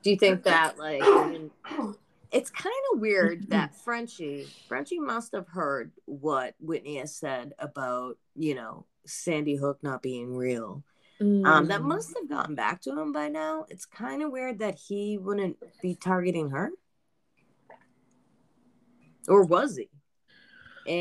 Do 0.02 0.10
you 0.10 0.16
think 0.16 0.42
that 0.42 0.76
like 0.76 1.02
it's 2.30 2.50
kind 2.50 2.74
of 2.92 3.00
weird 3.00 3.48
that 3.50 3.74
Frenchie 3.74 4.46
Frenchie 4.66 4.98
must 5.00 5.32
have 5.32 5.48
heard 5.48 5.92
what 6.04 6.54
Whitney 6.60 6.96
has 6.96 7.14
said 7.14 7.54
about 7.58 8.18
you 8.34 8.54
know 8.54 8.86
Sandy 9.06 9.56
Hook 9.56 9.78
not 9.82 10.02
being 10.02 10.34
real. 10.36 10.82
Um, 11.44 11.68
that 11.68 11.80
Mm. 11.82 11.86
must 11.88 12.14
have 12.18 12.28
gotten 12.28 12.54
back 12.54 12.80
to 12.82 12.98
him 12.98 13.12
by 13.12 13.28
now. 13.28 13.64
It's 13.68 13.86
kind 13.86 14.22
of 14.22 14.30
weird 14.32 14.58
that 14.58 14.76
he 14.78 15.18
wouldn't 15.18 15.56
be 15.80 15.94
targeting 15.94 16.50
her, 16.50 16.70
or 19.28 19.44
was 19.44 19.76
he? 19.76 19.88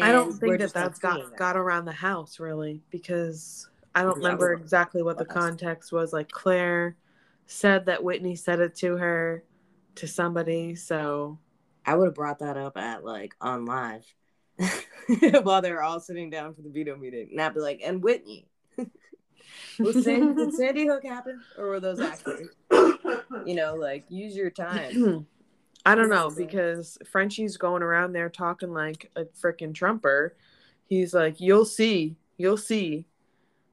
I 0.01 0.11
don't 0.11 0.31
And 0.31 0.39
think 0.39 0.59
that 0.59 0.73
that's 0.73 0.99
got 0.99 1.31
that. 1.31 1.37
got 1.37 1.57
around 1.57 1.85
the 1.85 1.91
house 1.91 2.39
really 2.39 2.81
because 2.89 3.69
I 3.95 4.03
don't 4.03 4.17
remember 4.17 4.53
exactly 4.53 5.01
what 5.01 5.17
the 5.17 5.25
context 5.25 5.91
was. 5.91 6.13
Like 6.13 6.29
Claire 6.29 6.95
said 7.45 7.85
that 7.87 8.03
Whitney 8.03 8.35
said 8.35 8.59
it 8.59 8.75
to 8.75 8.97
her 8.97 9.43
to 9.97 10.07
somebody, 10.07 10.75
so 10.75 11.39
I 11.85 11.95
would 11.95 12.05
have 12.05 12.15
brought 12.15 12.39
that 12.39 12.57
up 12.57 12.77
at 12.77 13.03
like 13.03 13.35
on 13.39 13.65
live 13.65 14.05
while 15.43 15.61
they 15.61 15.71
were 15.71 15.83
all 15.83 15.99
sitting 15.99 16.29
down 16.29 16.53
for 16.53 16.61
the 16.61 16.69
veto 16.69 16.95
meeting, 16.95 17.29
and 17.31 17.41
I'd 17.41 17.53
be 17.53 17.59
like, 17.59 17.81
"And 17.83 18.03
Whitney, 18.03 18.47
was 19.79 20.03
Sandy, 20.03 20.33
did 20.33 20.53
Sandy 20.53 20.87
Hook 20.87 21.03
happen, 21.03 21.41
or 21.57 21.67
were 21.67 21.79
those 21.79 21.99
actors? 21.99 22.49
You 22.71 23.55
know, 23.55 23.75
like 23.75 24.05
use 24.09 24.35
your 24.35 24.49
time." 24.49 25.25
I 25.85 25.95
don't 25.95 26.09
know 26.09 26.29
because 26.29 26.97
Frenchie's 27.09 27.55
going 27.55 27.81
around 27.81 28.11
there 28.11 28.29
talking 28.29 28.73
like 28.73 29.09
a 29.15 29.23
freaking 29.23 29.73
trumper. 29.73 30.35
He's 30.87 31.13
like, 31.13 31.39
"You'll 31.39 31.65
see, 31.65 32.17
you'll 32.37 32.57
see 32.57 33.05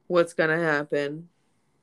what's 0.07 0.33
gonna 0.33 0.59
happen." 0.59 1.27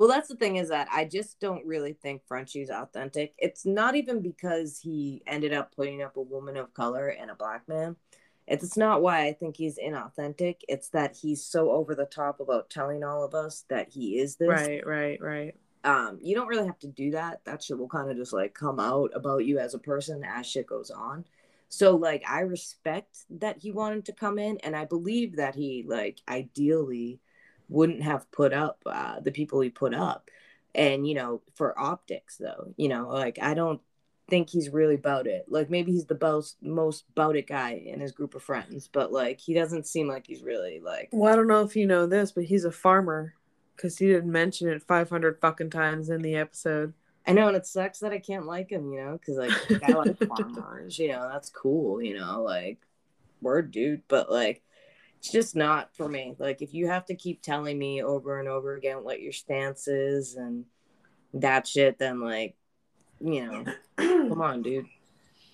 Well, 0.02 0.10
that's 0.10 0.26
the 0.26 0.34
thing 0.34 0.56
is 0.56 0.70
that 0.70 0.88
I 0.90 1.04
just 1.04 1.38
don't 1.38 1.64
really 1.64 1.92
think 1.92 2.22
Frenchie's 2.26 2.70
authentic. 2.70 3.34
It's 3.38 3.64
not 3.64 3.94
even 3.94 4.20
because 4.20 4.80
he 4.80 5.22
ended 5.28 5.52
up 5.52 5.72
putting 5.76 6.02
up 6.02 6.16
a 6.16 6.20
woman 6.20 6.56
of 6.56 6.74
color 6.74 7.06
and 7.06 7.30
a 7.30 7.36
black 7.36 7.68
man. 7.68 7.94
It's 8.48 8.76
not 8.76 9.00
why 9.00 9.26
I 9.26 9.32
think 9.32 9.56
he's 9.56 9.78
inauthentic. 9.78 10.56
It's 10.68 10.88
that 10.88 11.14
he's 11.14 11.44
so 11.44 11.70
over 11.70 11.94
the 11.94 12.06
top 12.06 12.40
about 12.40 12.68
telling 12.68 13.04
all 13.04 13.22
of 13.22 13.32
us 13.32 13.64
that 13.68 13.90
he 13.90 14.18
is 14.18 14.34
this. 14.34 14.48
Right, 14.48 14.84
right, 14.84 15.22
right. 15.22 15.54
Um, 15.84 16.18
you 16.20 16.34
don't 16.34 16.48
really 16.48 16.66
have 16.66 16.80
to 16.80 16.88
do 16.88 17.12
that. 17.12 17.44
That 17.44 17.62
shit 17.62 17.78
will 17.78 17.86
kind 17.86 18.10
of 18.10 18.16
just 18.16 18.32
like 18.32 18.54
come 18.54 18.80
out 18.80 19.12
about 19.14 19.44
you 19.44 19.60
as 19.60 19.74
a 19.74 19.78
person 19.78 20.24
as 20.24 20.48
shit 20.48 20.66
goes 20.66 20.90
on. 20.90 21.24
So 21.68 21.94
like 21.94 22.24
I 22.28 22.40
respect 22.40 23.18
that 23.38 23.58
he 23.58 23.70
wanted 23.70 24.06
to 24.06 24.12
come 24.12 24.40
in 24.40 24.58
and 24.64 24.74
I 24.74 24.84
believe 24.84 25.36
that 25.36 25.54
he 25.54 25.84
like 25.86 26.18
ideally 26.28 27.20
wouldn't 27.72 28.02
have 28.02 28.30
put 28.30 28.52
up 28.52 28.82
uh, 28.86 29.20
the 29.20 29.32
people 29.32 29.60
he 29.60 29.70
put 29.70 29.94
up. 29.94 30.30
And 30.74 31.06
you 31.06 31.14
know, 31.14 31.42
for 31.54 31.78
optics 31.78 32.36
though, 32.36 32.72
you 32.76 32.88
know, 32.88 33.08
like 33.08 33.38
I 33.40 33.54
don't 33.54 33.80
think 34.28 34.48
he's 34.48 34.70
really 34.70 34.94
about 34.94 35.26
it. 35.26 35.46
Like 35.48 35.70
maybe 35.70 35.92
he's 35.92 36.06
the 36.06 36.18
most 36.20 36.56
most 36.62 37.04
about 37.10 37.36
it 37.36 37.46
guy 37.46 37.82
in 37.84 38.00
his 38.00 38.12
group 38.12 38.34
of 38.34 38.42
friends, 38.42 38.88
but 38.90 39.12
like 39.12 39.40
he 39.40 39.54
doesn't 39.54 39.86
seem 39.86 40.08
like 40.08 40.26
he's 40.26 40.42
really 40.42 40.80
like 40.80 41.08
Well, 41.12 41.32
I 41.32 41.36
don't 41.36 41.48
know 41.48 41.62
if 41.62 41.76
you 41.76 41.86
know 41.86 42.06
this, 42.06 42.32
but 42.32 42.44
he's 42.44 42.64
a 42.64 42.72
farmer 42.72 43.34
because 43.76 43.98
he 43.98 44.06
didn't 44.06 44.30
mention 44.30 44.68
it 44.68 44.82
500 44.82 45.38
fucking 45.40 45.70
times 45.70 46.08
in 46.08 46.22
the 46.22 46.36
episode. 46.36 46.94
I 47.26 47.32
know, 47.32 47.48
and 47.48 47.56
it 47.56 47.66
sucks 47.66 48.00
that 48.00 48.12
I 48.12 48.18
can't 48.18 48.46
like 48.46 48.70
him, 48.70 48.92
you 48.92 49.00
know, 49.00 49.12
because 49.12 49.36
like 49.36 49.82
I 49.82 49.92
like 49.92 50.18
farmers, 50.28 50.98
you 50.98 51.08
know, 51.08 51.28
that's 51.30 51.50
cool, 51.50 52.02
you 52.02 52.18
know, 52.18 52.42
like 52.42 52.78
word, 53.40 53.70
dude, 53.70 54.02
but 54.08 54.30
like 54.30 54.62
it's 55.22 55.30
just 55.30 55.54
not 55.54 55.94
for 55.94 56.08
me. 56.08 56.34
Like 56.38 56.62
if 56.62 56.74
you 56.74 56.88
have 56.88 57.06
to 57.06 57.14
keep 57.14 57.42
telling 57.42 57.78
me 57.78 58.02
over 58.02 58.40
and 58.40 58.48
over 58.48 58.74
again 58.74 59.04
what 59.04 59.20
your 59.20 59.30
stance 59.32 59.86
is 59.86 60.34
and 60.34 60.64
that 61.34 61.64
shit, 61.64 61.96
then 61.96 62.20
like, 62.20 62.56
you 63.20 63.46
know, 63.46 63.64
come 63.96 64.42
on, 64.42 64.62
dude, 64.62 64.86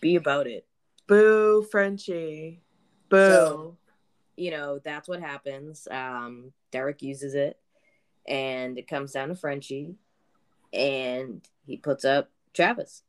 be 0.00 0.16
about 0.16 0.46
it. 0.46 0.66
Boo, 1.06 1.66
Frenchie. 1.70 2.62
Boo. 3.10 3.18
So- 3.28 3.76
You 4.36 4.52
know, 4.52 4.78
that's 4.82 5.06
what 5.06 5.20
happens. 5.20 5.86
Um, 5.90 6.52
Derek 6.70 7.02
uses 7.02 7.34
it, 7.34 7.58
and 8.26 8.78
it 8.78 8.88
comes 8.88 9.12
down 9.12 9.28
to 9.28 9.34
Frenchie, 9.34 9.96
and 10.72 11.42
he 11.66 11.76
puts 11.76 12.04
up 12.06 12.30
Travis. 12.54 13.02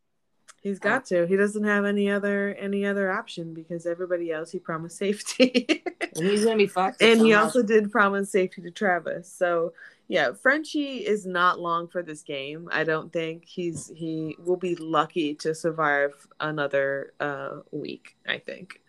He's 0.62 0.80
got 0.80 1.06
to. 1.06 1.26
He 1.26 1.38
doesn't 1.38 1.64
have 1.64 1.86
any 1.86 2.10
other 2.10 2.54
any 2.56 2.86
other 2.86 3.12
option 3.12 3.54
because 3.54 3.86
everybody 3.86 4.32
else 4.32 4.52
he 4.52 4.60
promised 4.60 4.98
safety. 4.98 5.84
And 6.16 6.28
he's 6.28 6.44
gonna 6.44 6.58
be 6.58 6.66
fucked. 6.68 7.02
and 7.04 7.22
he 7.22 7.34
also 7.34 7.62
did 7.62 7.92
promise 7.92 8.32
safety 8.32 8.64
to 8.64 8.72
Travis. 8.72 9.32
So 9.32 9.74
yeah, 10.08 10.34
Frenchie 10.34 11.06
is 11.06 11.26
not 11.26 11.60
long 11.60 11.88
for 11.88 12.02
this 12.02 12.24
game. 12.24 12.68
I 12.72 12.84
don't 12.84 13.14
think 13.14 13.46
he's 13.46 13.92
he 13.96 14.36
will 14.44 14.58
be 14.58 14.76
lucky 14.76 15.36
to 15.36 15.54
survive 15.54 16.28
another 16.40 17.14
uh 17.20 17.60
week, 17.72 18.18
I 18.28 18.40
think. 18.40 18.82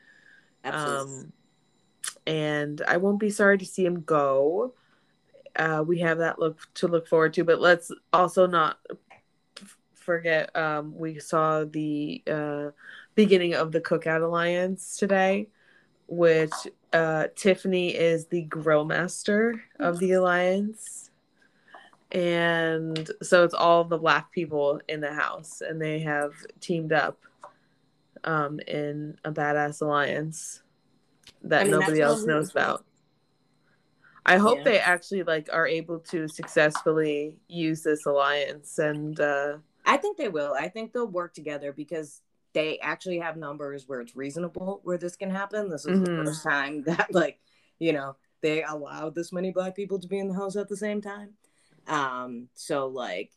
Absolutely. 0.64 1.20
Um 1.24 1.32
and 2.26 2.82
I 2.88 2.96
won't 2.96 3.20
be 3.20 3.30
sorry 3.30 3.58
to 3.58 3.66
see 3.66 3.84
him 3.84 4.00
go. 4.00 4.72
Uh 5.54 5.84
we 5.86 5.98
have 6.00 6.18
that 6.18 6.38
look 6.38 6.58
to 6.74 6.88
look 6.88 7.06
forward 7.06 7.34
to, 7.34 7.44
but 7.44 7.60
let's 7.60 7.92
also 8.14 8.46
not 8.46 8.78
forget 10.10 10.54
um 10.56 10.92
we 10.96 11.20
saw 11.20 11.64
the 11.64 12.22
uh 12.26 12.70
beginning 13.14 13.54
of 13.54 13.70
the 13.70 13.80
Cookout 13.80 14.22
Alliance 14.22 14.96
today, 14.96 15.48
which 16.08 16.52
uh, 16.92 17.26
Tiffany 17.36 17.90
is 17.90 18.26
the 18.26 18.42
grill 18.42 18.84
master 18.84 19.62
of 19.78 19.98
the 19.98 20.12
alliance. 20.12 21.10
And 22.12 23.08
so 23.22 23.44
it's 23.44 23.54
all 23.54 23.84
the 23.84 23.98
black 23.98 24.32
people 24.32 24.80
in 24.88 25.00
the 25.00 25.12
house, 25.12 25.60
and 25.60 25.80
they 25.80 26.00
have 26.00 26.32
teamed 26.60 26.92
up 26.92 27.18
um, 28.24 28.58
in 28.66 29.16
a 29.24 29.30
badass 29.30 29.82
alliance 29.82 30.62
that 31.42 31.60
I 31.60 31.64
mean, 31.64 31.72
nobody 31.72 32.00
else 32.00 32.26
knows 32.26 32.50
about. 32.50 32.84
I 34.26 34.36
hope 34.38 34.58
Yeah. 34.58 34.64
they 34.64 34.78
actually 34.78 35.22
like 35.24 35.48
are 35.52 35.66
able 35.66 35.98
to 36.10 36.28
successfully 36.28 37.36
use 37.48 37.82
this 37.82 38.06
alliance 38.06 38.78
and 38.78 39.18
uh, 39.20 39.58
I 39.90 39.96
think 39.96 40.16
they 40.16 40.28
will. 40.28 40.54
I 40.54 40.68
think 40.68 40.92
they'll 40.92 41.08
work 41.08 41.34
together 41.34 41.72
because 41.72 42.22
they 42.52 42.78
actually 42.78 43.18
have 43.18 43.36
numbers 43.36 43.88
where 43.88 44.00
it's 44.00 44.14
reasonable 44.14 44.80
where 44.84 44.96
this 44.98 45.16
can 45.16 45.30
happen. 45.30 45.68
This 45.68 45.84
is 45.84 45.98
Mhm. 46.00 46.04
the 46.04 46.24
first 46.24 46.42
time 46.44 46.82
that, 46.86 47.12
like, 47.12 47.40
you 47.80 47.92
know, 47.92 48.14
they 48.40 48.62
allowed 48.62 49.16
this 49.16 49.32
many 49.32 49.50
black 49.50 49.74
people 49.74 49.98
to 49.98 50.06
be 50.06 50.20
in 50.20 50.28
the 50.28 50.34
house 50.34 50.54
at 50.54 50.68
the 50.68 50.76
same 50.76 51.00
time. 51.00 51.34
Um, 51.88 52.48
so 52.54 52.86
like, 52.86 53.32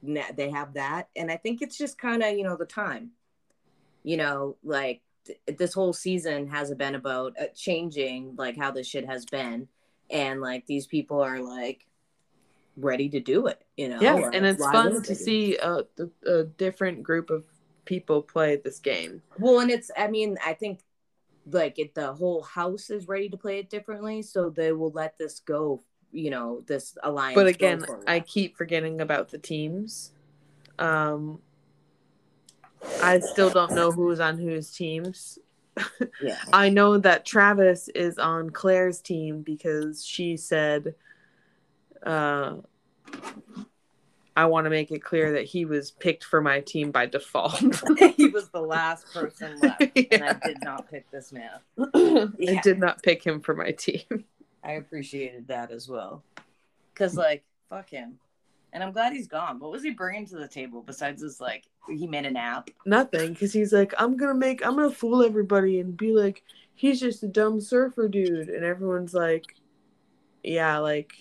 na- 0.00 0.30
they 0.36 0.50
have 0.50 0.74
that, 0.74 1.08
and 1.16 1.28
I 1.28 1.38
think 1.38 1.60
it's 1.60 1.76
just 1.76 1.98
kind 1.98 2.22
of 2.22 2.36
you 2.36 2.44
know 2.44 2.56
the 2.56 2.66
time. 2.66 3.10
You 4.04 4.16
know, 4.16 4.56
like 4.62 5.02
th- 5.24 5.40
this 5.58 5.74
whole 5.74 5.92
season 5.92 6.46
has 6.48 6.72
been 6.74 6.94
about 6.94 7.34
uh, 7.40 7.46
changing 7.54 8.36
like 8.36 8.56
how 8.56 8.70
this 8.70 8.86
shit 8.86 9.06
has 9.06 9.24
been, 9.24 9.66
and 10.08 10.40
like 10.40 10.66
these 10.66 10.86
people 10.86 11.20
are 11.20 11.40
like 11.40 11.84
ready 12.76 13.08
to 13.10 13.20
do 13.20 13.46
it. 13.46 13.64
You 13.76 13.88
know, 13.88 13.98
Like, 14.14 14.34
and 14.34 14.46
it's 14.46 14.64
fun 14.64 15.02
to 15.02 15.14
see 15.14 15.56
a, 15.56 15.84
a 16.26 16.44
different 16.44 17.02
group 17.02 17.30
of 17.30 17.44
people 17.84 18.22
play 18.22 18.56
this 18.56 18.78
game. 18.78 19.22
Well, 19.38 19.60
and 19.60 19.70
it's, 19.70 19.90
I 19.96 20.08
mean, 20.08 20.36
I 20.44 20.54
think 20.54 20.80
like 21.50 21.78
it, 21.78 21.94
the 21.94 22.12
whole 22.12 22.42
house 22.42 22.90
is 22.90 23.08
ready 23.08 23.28
to 23.28 23.36
play 23.36 23.58
it 23.58 23.70
differently. 23.70 24.22
So 24.22 24.50
they 24.50 24.72
will 24.72 24.90
let 24.90 25.16
this 25.18 25.40
go, 25.40 25.82
you 26.12 26.30
know, 26.30 26.62
this 26.66 26.96
alliance. 27.02 27.36
But 27.36 27.46
again, 27.46 27.84
I 28.06 28.20
keep 28.20 28.56
forgetting 28.56 29.00
about 29.00 29.30
the 29.30 29.38
teams. 29.38 30.12
Um, 30.78 31.40
I 33.02 33.20
still 33.20 33.50
don't 33.50 33.72
know 33.72 33.90
who's 33.90 34.20
on 34.20 34.38
whose 34.38 34.70
teams. 34.72 35.38
yeah. 36.22 36.38
I 36.52 36.68
know 36.68 36.98
that 36.98 37.24
Travis 37.24 37.88
is 37.88 38.18
on 38.18 38.50
Claire's 38.50 39.00
team 39.00 39.42
because 39.42 40.04
she 40.04 40.36
said, 40.36 40.94
uh, 42.06 42.56
I 44.36 44.44
want 44.44 44.66
to 44.66 44.70
make 44.70 44.90
it 44.90 45.02
clear 45.02 45.32
that 45.32 45.44
he 45.44 45.64
was 45.64 45.90
picked 45.90 46.24
for 46.24 46.42
my 46.42 46.60
team 46.60 46.90
by 46.90 47.06
default. 47.06 47.58
he 48.16 48.28
was 48.28 48.50
the 48.50 48.60
last 48.60 49.12
person 49.12 49.58
left. 49.60 49.80
And 49.80 50.24
I 50.24 50.34
did 50.44 50.58
not 50.62 50.90
pick 50.90 51.10
this 51.10 51.32
man. 51.32 51.58
I 51.94 52.60
did 52.62 52.78
not 52.78 53.02
pick 53.02 53.24
him 53.24 53.40
for 53.40 53.54
my 53.54 53.70
team. 53.72 54.24
I 54.62 54.72
appreciated 54.72 55.48
that 55.48 55.70
as 55.70 55.88
well. 55.88 56.22
Cause 56.94 57.16
like, 57.16 57.44
fuck 57.70 57.88
him. 57.88 58.18
And 58.72 58.82
I'm 58.82 58.92
glad 58.92 59.14
he's 59.14 59.28
gone. 59.28 59.58
What 59.58 59.70
was 59.70 59.82
he 59.82 59.90
bringing 59.90 60.26
to 60.26 60.36
the 60.36 60.48
table 60.48 60.82
besides 60.82 61.22
this, 61.22 61.40
like, 61.40 61.64
he 61.88 62.06
made 62.06 62.26
an 62.26 62.36
app? 62.36 62.68
Nothing, 62.84 63.32
because 63.32 63.52
he's 63.52 63.72
like, 63.72 63.94
I'm 63.96 64.18
gonna 64.18 64.34
make, 64.34 64.66
I'm 64.66 64.74
gonna 64.74 64.90
fool 64.90 65.24
everybody 65.24 65.80
and 65.80 65.96
be 65.96 66.12
like, 66.12 66.42
he's 66.74 67.00
just 67.00 67.22
a 67.22 67.28
dumb 67.28 67.60
surfer 67.60 68.08
dude, 68.08 68.48
and 68.48 68.64
everyone's 68.64 69.14
like, 69.14 69.54
yeah, 70.42 70.76
like, 70.78 71.14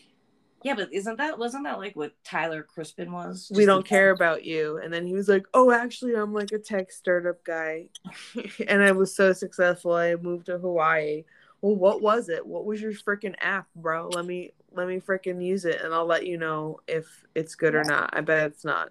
Yeah, 0.63 0.73
but 0.73 0.91
isn't 0.91 1.17
that 1.17 1.37
wasn't 1.37 1.65
that 1.65 1.77
like 1.77 1.95
what 1.95 2.13
Tyler 2.23 2.65
Crispen 2.65 3.11
was? 3.11 3.51
we 3.53 3.65
don't 3.65 3.85
care 3.85 4.09
about 4.09 4.43
you. 4.45 4.79
And 4.83 4.91
then 4.91 5.05
he 5.05 5.13
was 5.13 5.27
like, 5.27 5.45
oh, 5.53 5.71
actually, 5.71 6.15
I'm 6.15 6.33
like 6.33 6.51
a 6.51 6.57
tech 6.57 6.91
startup 6.91 7.43
guy. 7.43 7.89
and 8.67 8.81
I 8.81 8.91
was 8.91 9.15
so 9.15 9.31
successful. 9.31 9.93
I 9.93 10.15
moved 10.15 10.47
to 10.47 10.57
Hawaii. 10.57 11.23
Well, 11.61 11.75
what 11.75 12.01
was 12.01 12.29
it? 12.29 12.45
What 12.45 12.65
was 12.65 12.81
your 12.81 12.93
freaking 12.93 13.35
app, 13.39 13.67
bro? 13.75 14.09
Let 14.09 14.25
me 14.25 14.53
let 14.71 14.87
me 14.87 14.99
freaking 14.99 15.43
use 15.43 15.65
it 15.65 15.81
and 15.81 15.93
I'll 15.93 16.05
let 16.05 16.25
you 16.25 16.37
know 16.37 16.79
if 16.87 17.05
it's 17.35 17.55
good 17.55 17.75
or 17.75 17.83
not. 17.83 18.09
I 18.13 18.21
bet 18.21 18.47
it's 18.51 18.65
not. 18.65 18.89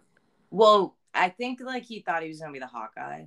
Well, 0.50 0.96
I 1.12 1.28
think 1.28 1.60
like 1.60 1.84
he 1.84 2.00
thought 2.00 2.22
he 2.22 2.28
was 2.28 2.40
gonna 2.40 2.52
be 2.52 2.58
the 2.58 2.66
Hawkeye. 2.66 3.24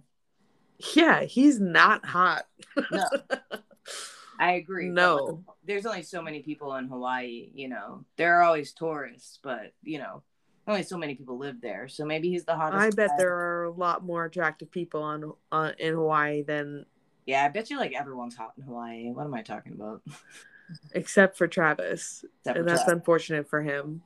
Yeah, 0.96 1.24
he's 1.24 1.60
not 1.60 2.06
hot. 2.06 2.46
No. 2.92 3.10
I 4.40 4.54
agree. 4.54 4.90
No. 4.90 5.16
like, 5.48 5.56
there's 5.66 5.86
only 5.86 6.04
so 6.04 6.22
many 6.22 6.42
people 6.42 6.76
in 6.76 6.88
Hawaii, 6.88 7.50
you 7.54 7.68
know. 7.68 8.06
There 8.16 8.36
are 8.36 8.44
always 8.44 8.72
tourists, 8.74 9.40
but 9.42 9.74
you 9.84 10.00
know, 10.00 10.24
only 10.68 10.84
so 10.84 10.98
many 10.98 11.16
people 11.16 11.38
live 11.38 11.62
there. 11.62 11.88
So 11.88 12.06
maybe 12.06 12.30
he's 12.30 12.46
the 12.46 12.56
hottest. 12.56 12.82
I 12.82 12.90
bet 12.90 13.10
guy. 13.12 13.18
there 13.18 13.36
are 13.36 13.64
a 13.66 13.72
lot 13.72 14.04
more 14.04 14.26
attractive 14.26 14.72
people 14.72 15.02
on 15.02 15.34
uh, 15.52 15.72
in 15.80 15.94
Hawaii 15.94 16.44
than 16.44 16.86
Yeah, 17.26 17.46
I 17.46 17.50
bet 17.50 17.70
you 17.70 17.78
like 17.78 17.94
everyone's 17.94 18.36
hot 18.36 18.54
in 18.58 18.64
Hawaii. 18.64 19.12
What 19.12 19.26
am 19.26 19.34
I 19.34 19.42
talking 19.42 19.74
about? 19.74 20.02
except 20.94 21.38
for 21.38 21.48
Travis. 21.48 22.26
Except 22.40 22.58
and 22.58 22.66
for 22.66 22.70
that's 22.70 22.84
Travis. 22.84 23.00
unfortunate 23.00 23.50
for 23.50 23.62
him. 23.62 24.02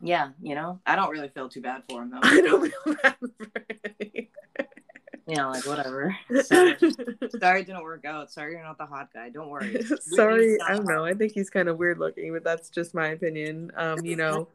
Yeah, 0.00 0.30
you 0.42 0.54
know, 0.54 0.80
I 0.84 0.96
don't 0.96 1.10
really 1.10 1.28
feel 1.28 1.48
too 1.48 1.62
bad 1.62 1.82
for 1.88 2.02
him 2.02 2.10
though. 2.10 2.20
I 2.22 2.40
don't 2.40 2.70
feel 2.70 2.96
bad 3.02 3.16
for 3.20 3.64
him. 4.00 4.26
You 5.26 5.36
know, 5.36 5.50
like 5.50 5.66
whatever. 5.66 6.14
Sorry, 6.42 6.76
sorry 7.38 7.60
it 7.62 7.66
didn't 7.66 7.82
work 7.82 8.04
out. 8.04 8.30
Sorry 8.30 8.52
you're 8.52 8.62
not 8.62 8.76
the 8.76 8.84
hot 8.84 9.08
guy. 9.12 9.30
Don't 9.30 9.48
worry. 9.48 9.82
Sorry, 10.00 10.60
I 10.60 10.74
don't 10.74 10.86
know. 10.86 11.04
I 11.04 11.14
think 11.14 11.32
he's 11.32 11.48
kind 11.48 11.68
of 11.68 11.78
weird 11.78 11.98
looking, 11.98 12.32
but 12.32 12.44
that's 12.44 12.68
just 12.68 12.94
my 12.94 13.08
opinion. 13.08 13.72
Um, 13.76 14.04
you 14.04 14.16
know. 14.16 14.48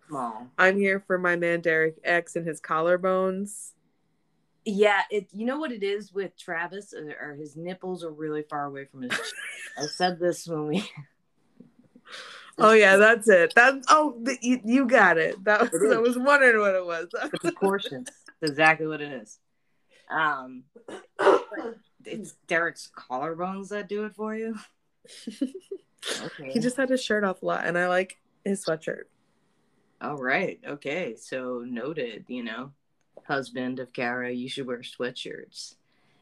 I'm 0.57 0.77
here 0.77 0.99
for 0.99 1.17
my 1.17 1.35
man 1.35 1.61
Derek 1.61 1.97
X 2.03 2.35
and 2.35 2.47
his 2.47 2.61
collarbones. 2.61 3.71
Yeah, 4.65 5.01
it. 5.09 5.27
You 5.33 5.45
know 5.45 5.57
what 5.57 5.71
it 5.71 5.81
is 5.81 6.13
with 6.13 6.37
Travis, 6.37 6.93
or, 6.93 7.15
or 7.19 7.33
his 7.33 7.55
nipples 7.55 8.03
are 8.03 8.11
really 8.11 8.43
far 8.43 8.65
away 8.65 8.85
from 8.85 9.03
his. 9.03 9.11
I 9.77 9.87
said 9.87 10.19
this 10.19 10.47
when 10.47 10.67
we. 10.67 10.89
Oh 12.59 12.73
yeah, 12.73 12.97
that's 12.97 13.27
it. 13.27 13.53
That 13.55 13.75
oh, 13.89 14.17
the, 14.21 14.37
you, 14.41 14.59
you 14.63 14.85
got 14.85 15.17
it. 15.17 15.43
That 15.45 15.61
was 15.61 15.81
It. 15.81 15.93
I 15.93 15.97
was 15.97 16.17
wondering 16.17 16.59
what 16.59 16.75
it 16.75 16.85
was. 16.85 17.07
the 17.09 17.39
proportions. 17.39 18.09
That's 18.41 18.51
exactly 18.51 18.85
what 18.85 19.01
it 19.01 19.11
is. 19.11 19.39
Um, 20.09 20.63
it's 22.05 22.33
Derek's 22.47 22.89
collarbones 22.97 23.69
that 23.69 23.87
do 23.89 24.05
it 24.05 24.15
for 24.15 24.35
you. 24.35 24.55
Okay. 26.23 26.51
he 26.53 26.59
just 26.61 26.77
had 26.77 26.89
his 26.89 27.03
shirt 27.03 27.25
off 27.25 27.41
a 27.41 27.45
lot, 27.45 27.65
and 27.65 27.77
I 27.77 27.89
like 27.89 28.17
his 28.45 28.63
sweatshirt. 28.63 29.03
All 30.01 30.15
right. 30.15 30.59
Okay. 30.65 31.15
So 31.17 31.63
noted. 31.67 32.23
You 32.27 32.43
know, 32.43 32.71
husband 33.27 33.79
of 33.79 33.91
Kara, 33.91 34.31
you 34.31 34.47
should 34.47 34.65
wear 34.65 34.79
sweatshirts. 34.79 35.75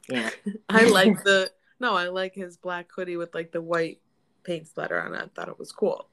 Yeah. 0.10 0.30
I 0.70 0.86
like 0.86 1.24
the 1.24 1.52
no, 1.80 1.94
I 1.96 2.08
like 2.08 2.34
his 2.34 2.58
black 2.58 2.90
hoodie 2.94 3.18
with 3.18 3.36
like 3.36 3.52
the 3.52 3.62
white 3.62 4.02
paint 4.44 4.68
splatter 4.68 5.00
on 5.00 5.14
it. 5.14 5.22
I 5.22 5.28
thought 5.36 5.50
it 5.50 5.60
was 5.60 5.72
cool. 5.72 6.10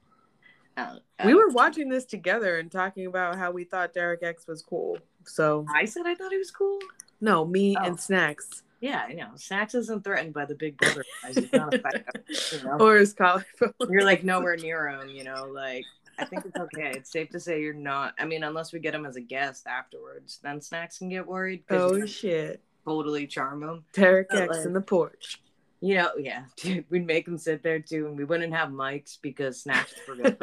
Uh, 0.77 0.97
We 1.25 1.33
were 1.33 1.49
watching 1.49 1.89
this 1.89 2.05
together 2.05 2.59
and 2.59 2.71
talking 2.71 3.07
about 3.07 3.35
how 3.35 3.51
we 3.51 3.63
thought 3.63 3.93
Derek 3.93 4.21
X 4.21 4.45
was 4.47 4.61
cool. 4.61 4.99
So 5.25 5.65
I 5.73 5.85
said 5.85 6.05
I 6.05 6.13
thought 6.13 6.31
he 6.31 6.37
was 6.37 6.51
cool. 6.51 6.77
No, 7.21 7.45
me 7.45 7.75
Oh. 7.79 7.83
and 7.85 7.99
Snacks 7.99 8.63
Yeah, 8.81 9.03
I 9.07 9.13
know. 9.13 9.29
Snacks 9.35 9.73
isn't 9.75 10.03
threatened 10.03 10.33
by 10.33 10.45
the 10.45 10.55
big 10.55 10.77
brother. 10.77 11.03
guys. 11.23 11.51
Not 11.53 11.73
a 11.73 11.79
fighter, 11.79 12.05
you 12.51 12.63
know? 12.63 12.77
or 12.79 12.97
his 12.97 13.13
collarbone. 13.13 13.73
You're 13.89 14.03
like 14.03 14.23
nowhere 14.23 14.57
near 14.57 14.87
him. 14.89 15.09
You 15.09 15.23
know, 15.23 15.45
like 15.45 15.85
I 16.19 16.25
think 16.25 16.45
it's 16.45 16.57
okay. 16.57 16.91
It's 16.95 17.11
safe 17.11 17.29
to 17.31 17.39
say 17.39 17.61
you're 17.61 17.73
not. 17.73 18.13
I 18.19 18.25
mean, 18.25 18.43
unless 18.43 18.71
we 18.73 18.79
get 18.79 18.93
him 18.95 19.05
as 19.05 19.15
a 19.15 19.21
guest 19.21 19.65
afterwards, 19.67 20.39
then 20.43 20.61
Snacks 20.61 20.97
can 20.99 21.09
get 21.09 21.25
worried. 21.25 21.63
oh 21.69 22.05
shit, 22.05 22.61
totally 22.85 23.27
charm 23.27 23.63
him. 23.63 23.83
But, 23.95 24.03
X 24.03 24.33
like- 24.35 24.65
in 24.65 24.73
the 24.73 24.81
porch. 24.81 25.41
You 25.81 25.95
know, 25.95 26.11
yeah, 26.17 26.45
dude, 26.55 26.85
we'd 26.89 27.05
make 27.05 27.27
him 27.27 27.37
sit 27.37 27.61
there 27.63 27.79
too, 27.79 28.07
and 28.07 28.17
we 28.17 28.23
wouldn't 28.23 28.53
have 28.53 28.69
mics 28.69 29.17
because 29.21 29.61
Snacks 29.61 29.93
forget. 30.05 30.39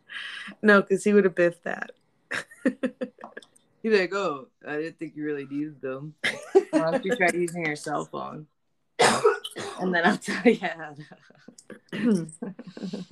no, 0.62 0.82
because 0.82 1.04
he 1.04 1.12
would 1.12 1.24
have 1.24 1.34
biffed 1.36 1.64
that. 1.64 1.92
He'd 3.84 3.90
like, 4.00 4.14
"Oh, 4.14 4.48
I 4.66 4.76
didn't 4.76 4.98
think 4.98 5.14
you 5.14 5.24
really 5.24 5.44
needed 5.44 5.78
them. 5.82 6.14
Why 6.70 6.90
don't 6.90 7.04
you 7.04 7.14
try 7.16 7.28
using 7.34 7.66
your 7.66 7.76
cell 7.76 8.06
phone?" 8.06 8.46
And 9.78 9.94
then 9.94 10.06
I'll 10.06 10.16
tell 10.16 10.42
you. 10.44 10.58
how 10.58 10.94
to- 11.92 12.26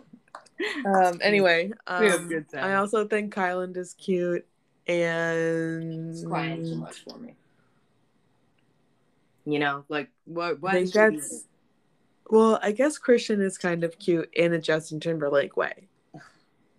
um. 0.86 1.18
Anyway, 1.20 1.70
We 2.00 2.06
have 2.06 2.20
um, 2.20 2.28
good 2.28 2.48
times. 2.48 2.64
I 2.64 2.74
also 2.76 3.06
think 3.06 3.34
Kyland 3.34 3.76
is 3.76 3.92
cute, 3.94 4.46
and 4.86 6.10
It's 6.14 6.24
crying 6.24 6.64
too 6.64 6.76
much 6.76 7.04
for 7.04 7.18
me. 7.18 7.34
You 9.44 9.58
know, 9.58 9.84
like 9.90 10.08
what? 10.24 10.50
I 10.50 10.52
What? 10.54 10.72
think 10.72 10.92
that's 10.92 11.44
well. 12.30 12.58
I 12.62 12.72
guess 12.72 12.96
Christian 12.96 13.42
is 13.42 13.58
kind 13.58 13.84
of 13.84 13.98
cute 13.98 14.30
in 14.32 14.52
a 14.54 14.58
Justin 14.58 15.00
Timberlake 15.00 15.56
way. 15.56 15.88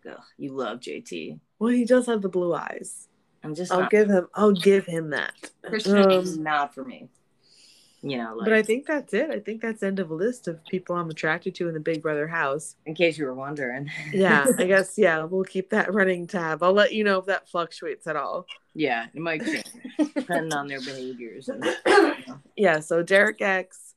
Ugh, 0.10 0.18
you 0.38 0.52
love 0.54 0.80
JT. 0.80 1.40
Well, 1.60 1.70
he 1.72 1.86
does 1.86 2.08
have 2.08 2.22
the 2.24 2.30
blue 2.30 2.56
eyes. 2.56 3.08
I'm 3.44 3.56
just 3.56 3.72
I'll 3.72 3.82
not. 3.82 3.92
give 3.92 4.10
him. 4.10 4.28
I'll 4.34 4.52
give 4.54 4.86
him 4.86 5.10
that. 5.12 5.34
Christian 5.64 5.98
Um, 5.98 6.12
is 6.12 6.38
not 6.38 6.74
for 6.74 6.84
me. 6.84 7.10
You 8.06 8.18
know, 8.18 8.34
like 8.36 8.46
but 8.50 8.54
I 8.54 8.62
think 8.64 8.86
that's 8.86 9.14
it. 9.14 9.30
I 9.30 9.40
think 9.40 9.62
that's 9.62 9.82
end 9.82 9.98
of 10.00 10.12
a 10.12 10.14
list 10.14 10.50
of 10.50 10.64
people 10.66 10.94
I'm 10.98 11.10
attracted 11.10 11.56
to 11.56 11.70
in 11.70 11.74
the 11.74 11.80
Big 11.80 12.02
Brother 12.02 12.28
house. 12.28 12.76
in 12.86 12.96
case 12.96 13.18
you 13.18 13.26
were 13.26 13.34
wondering. 13.34 13.90
Yeah, 14.12 14.46
I 14.58 14.66
guess. 14.66 14.98
Yeah, 14.98 15.24
we'll 15.24 15.46
keep 15.46 15.70
that 15.70 15.94
running 15.94 16.28
tab. 16.28 16.62
I'll 16.64 16.74
let 16.74 16.94
you 16.94 17.06
know 17.06 17.20
if 17.20 17.28
that 17.28 17.48
fluctuates 17.48 18.06
at 18.08 18.18
all. 18.18 18.46
yeah, 18.74 19.06
it 19.14 19.22
might 19.22 19.46
change 19.46 19.64
depending 20.16 20.52
on 20.54 20.68
their 20.68 20.82
behaviors. 20.82 21.48
And, 21.48 21.64
you 21.86 22.02
know. 22.28 22.40
Yeah. 22.58 22.80
So 22.82 23.04
Derek 23.04 23.42
X, 23.42 23.94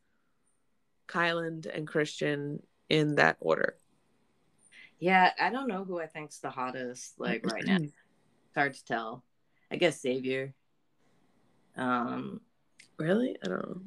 Kyland, 1.09 1.67
and 1.67 1.87
Christian 1.87 2.63
in 2.89 3.17
that 3.17 3.39
order. 3.41 3.77
Yeah, 5.01 5.33
I 5.41 5.51
don't 5.51 5.67
know 5.67 5.85
who 5.85 6.01
I 6.01 6.07
think's 6.07 6.39
the 6.39 6.51
hottest 6.51 7.19
like 7.19 7.45
right 7.45 7.65
now. 7.65 7.79
It's 8.49 8.55
hard 8.55 8.75
to 8.75 8.85
tell. 8.87 9.25
I 9.71 9.77
guess 9.77 10.01
Xavier. 10.01 10.55
Um, 11.77 12.41
Really? 12.99 13.37
I 13.45 13.49
don't 13.49 13.69
know. 13.69 13.81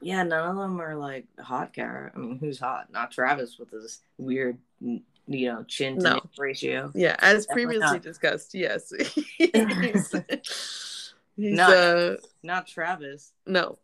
yeah, 0.00 0.22
none 0.22 0.48
of 0.50 0.56
them 0.56 0.80
are 0.80 0.94
like 0.94 1.26
hot. 1.40 1.72
Cara. 1.72 2.12
I 2.14 2.18
mean, 2.18 2.38
who's 2.38 2.60
hot? 2.60 2.92
Not 2.92 3.10
Travis 3.10 3.58
with 3.58 3.70
his 3.70 4.02
weird, 4.16 4.58
you 4.80 5.02
know, 5.26 5.64
chin 5.64 5.96
to 5.98 6.02
No. 6.02 6.20
ratio. 6.38 6.92
Yeah, 6.94 7.16
as 7.18 7.46
Definitely 7.46 7.64
previously 7.64 7.96
not. 7.96 8.02
discussed, 8.02 8.54
yes. 8.54 8.92
he's 9.38 10.12
he's, 10.12 11.14
No. 11.36 11.68
uh 11.68 12.16
Not 12.44 12.66
Travis. 12.68 13.32
no. 13.46 13.78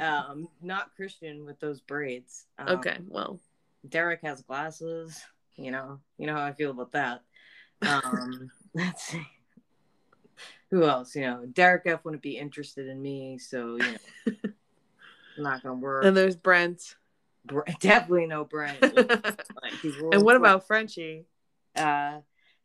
Um, 0.00 0.48
not 0.62 0.94
Christian 0.96 1.44
with 1.44 1.60
those 1.60 1.80
braids. 1.80 2.46
Um, 2.58 2.68
Okay, 2.78 2.96
well. 3.08 3.38
Derek 3.88 4.22
has 4.22 4.40
glasses. 4.42 5.20
You 5.56 5.70
know, 5.72 6.00
you 6.16 6.26
know 6.26 6.34
how 6.34 6.44
I 6.44 6.52
feel 6.52 6.70
about 6.70 6.92
that. 6.92 7.22
Um, 7.82 8.50
let's 8.74 9.02
see. 9.04 9.26
Who 10.70 10.84
else? 10.84 11.16
You 11.16 11.22
know, 11.22 11.46
Derek 11.46 11.82
F 11.86 12.04
wouldn't 12.04 12.22
be 12.22 12.38
interested 12.38 12.86
in 12.86 13.02
me, 13.02 13.38
so 13.38 13.76
you 13.76 13.92
know, 14.26 14.32
not 15.36 15.62
gonna 15.62 15.74
work. 15.74 16.04
And 16.04 16.16
there's 16.16 16.36
Brent. 16.36 16.96
Br- 17.44 17.60
definitely 17.80 18.26
no 18.26 18.44
Brent. 18.44 18.82
Like, 19.62 19.84
and 20.12 20.22
what 20.22 20.36
about 20.36 20.66
Frenchie? 20.66 21.26
Uh, 21.76 22.20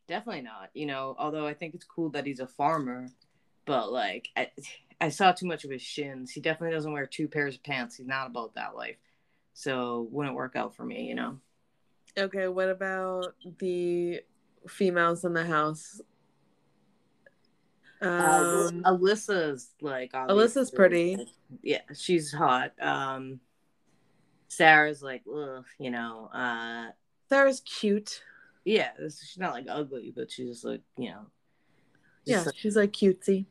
definitely 0.07 0.43
not. 0.43 0.69
You 0.73 0.85
know, 0.85 1.13
although 1.19 1.45
I 1.45 1.53
think 1.53 1.75
it's 1.75 1.83
cool 1.83 2.09
that 2.11 2.25
he's 2.25 2.39
a 2.39 2.47
farmer, 2.47 3.09
but 3.65 3.91
like 3.91 4.29
I, 4.37 4.51
I 5.01 5.09
saw 5.09 5.33
too 5.33 5.45
much 5.45 5.65
of 5.65 5.71
his 5.71 5.81
shins. 5.81 6.31
He 6.31 6.39
definitely 6.39 6.73
doesn't 6.73 6.91
wear 6.91 7.05
two 7.05 7.27
pairs 7.27 7.55
of 7.55 7.63
pants. 7.63 7.97
He's 7.97 8.07
not 8.07 8.27
about 8.27 8.55
that 8.55 8.75
life, 8.75 8.95
so 9.53 10.07
wouldn't 10.09 10.35
work 10.35 10.55
out 10.55 10.73
for 10.73 10.85
me. 10.85 11.03
You 11.03 11.15
know. 11.15 11.39
Okay, 12.17 12.47
what 12.47 12.69
about 12.69 13.35
the 13.59 14.21
females 14.67 15.25
in 15.25 15.33
the 15.33 15.45
house? 15.45 15.99
Uh, 18.01 18.67
Um, 18.69 18.83
Alyssa's 18.83 19.71
like 19.81 20.11
Alyssa's 20.13 20.71
pretty. 20.71 21.17
Yeah, 21.61 21.81
she's 21.95 22.31
hot. 22.33 22.73
Um, 22.81 23.39
Sarah's 24.47 25.01
like, 25.01 25.23
ugh, 25.33 25.65
you 25.79 25.91
know. 25.91 26.29
Uh, 26.33 26.87
Sarah's 27.29 27.61
cute. 27.61 28.21
yeah, 28.63 28.91
she's 28.97 29.37
not 29.37 29.53
like 29.53 29.65
ugly, 29.69 30.11
but 30.15 30.31
she's 30.31 30.49
just 30.49 30.65
like, 30.65 30.81
you 30.97 31.09
know. 31.09 31.25
Yeah, 32.25 32.41
like- 32.43 32.55
she's 32.55 32.75
like 32.75 32.91
cutesy. 32.91 33.45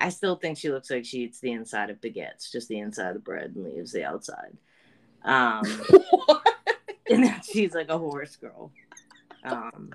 I 0.00 0.10
still 0.10 0.36
think 0.36 0.58
she 0.58 0.70
looks 0.70 0.90
like 0.90 1.04
she 1.04 1.18
eats 1.24 1.40
the 1.40 1.50
inside 1.52 1.90
of 1.90 2.00
baguettes, 2.00 2.52
just 2.52 2.68
the 2.68 2.78
inside 2.78 3.08
of 3.08 3.14
the 3.14 3.20
bread, 3.20 3.52
and 3.56 3.64
leaves 3.64 3.90
the 3.92 4.04
outside. 4.04 4.56
Um, 5.24 5.62
and 7.10 7.24
then 7.24 7.40
she's 7.42 7.74
like 7.74 7.88
a 7.88 7.98
horse 7.98 8.36
girl. 8.36 8.70
Um, 9.42 9.90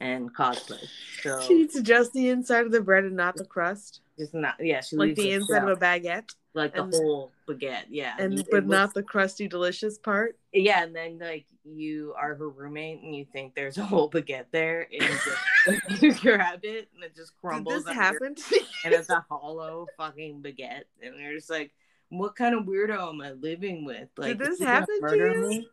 and 0.00 0.16
and 0.16 0.34
cosplay. 0.34 0.82
So 1.22 1.40
She 1.42 1.62
eats 1.62 1.80
just 1.80 2.12
the 2.12 2.28
inside 2.30 2.66
of 2.66 2.72
the 2.72 2.80
bread 2.80 3.04
and 3.04 3.16
not 3.16 3.36
the 3.36 3.44
crust, 3.44 4.00
Just 4.18 4.34
not 4.34 4.54
yeah, 4.60 4.80
she 4.80 4.96
like 4.96 5.14
the 5.14 5.32
inside 5.32 5.62
of 5.62 5.68
a 5.68 5.76
baguette, 5.76 6.34
like 6.54 6.74
the 6.74 6.84
whole 6.84 7.32
baguette, 7.48 7.84
yeah. 7.88 8.14
and 8.18 8.38
it 8.38 8.48
but 8.50 8.66
not 8.66 8.94
the 8.94 9.02
crusty 9.02 9.48
delicious 9.48 9.98
part. 9.98 10.38
yeah, 10.52 10.82
and 10.82 10.94
then 10.94 11.18
like 11.18 11.46
you 11.64 12.14
are 12.16 12.34
her 12.34 12.48
roommate 12.48 13.02
and 13.02 13.14
you 13.14 13.24
think 13.24 13.54
there's 13.54 13.76
a 13.78 13.84
whole 13.84 14.08
baguette 14.08 14.46
there 14.52 14.82
and 14.92 15.02
you, 15.02 15.08
just, 15.08 16.02
you 16.02 16.14
grab 16.14 16.60
it 16.62 16.88
and 16.94 17.02
it 17.02 17.14
just 17.14 17.32
crumbles. 17.40 17.74
Did 17.74 17.82
this 17.82 17.88
under- 17.90 18.02
happen 18.02 18.36
and 18.84 18.94
it's 18.94 19.10
a 19.10 19.24
hollow 19.28 19.86
fucking 19.96 20.42
baguette, 20.42 20.84
and 21.02 21.14
they're 21.18 21.34
just 21.34 21.50
like, 21.50 21.72
"What 22.10 22.36
kind 22.36 22.54
of 22.54 22.64
weirdo 22.64 23.08
am 23.08 23.20
I 23.20 23.32
living 23.32 23.84
with?" 23.84 24.08
Like, 24.16 24.38
did 24.38 24.46
this 24.46 24.60
happen 24.60 25.00
to 25.08 25.16
you? 25.16 25.48
me? 25.48 25.68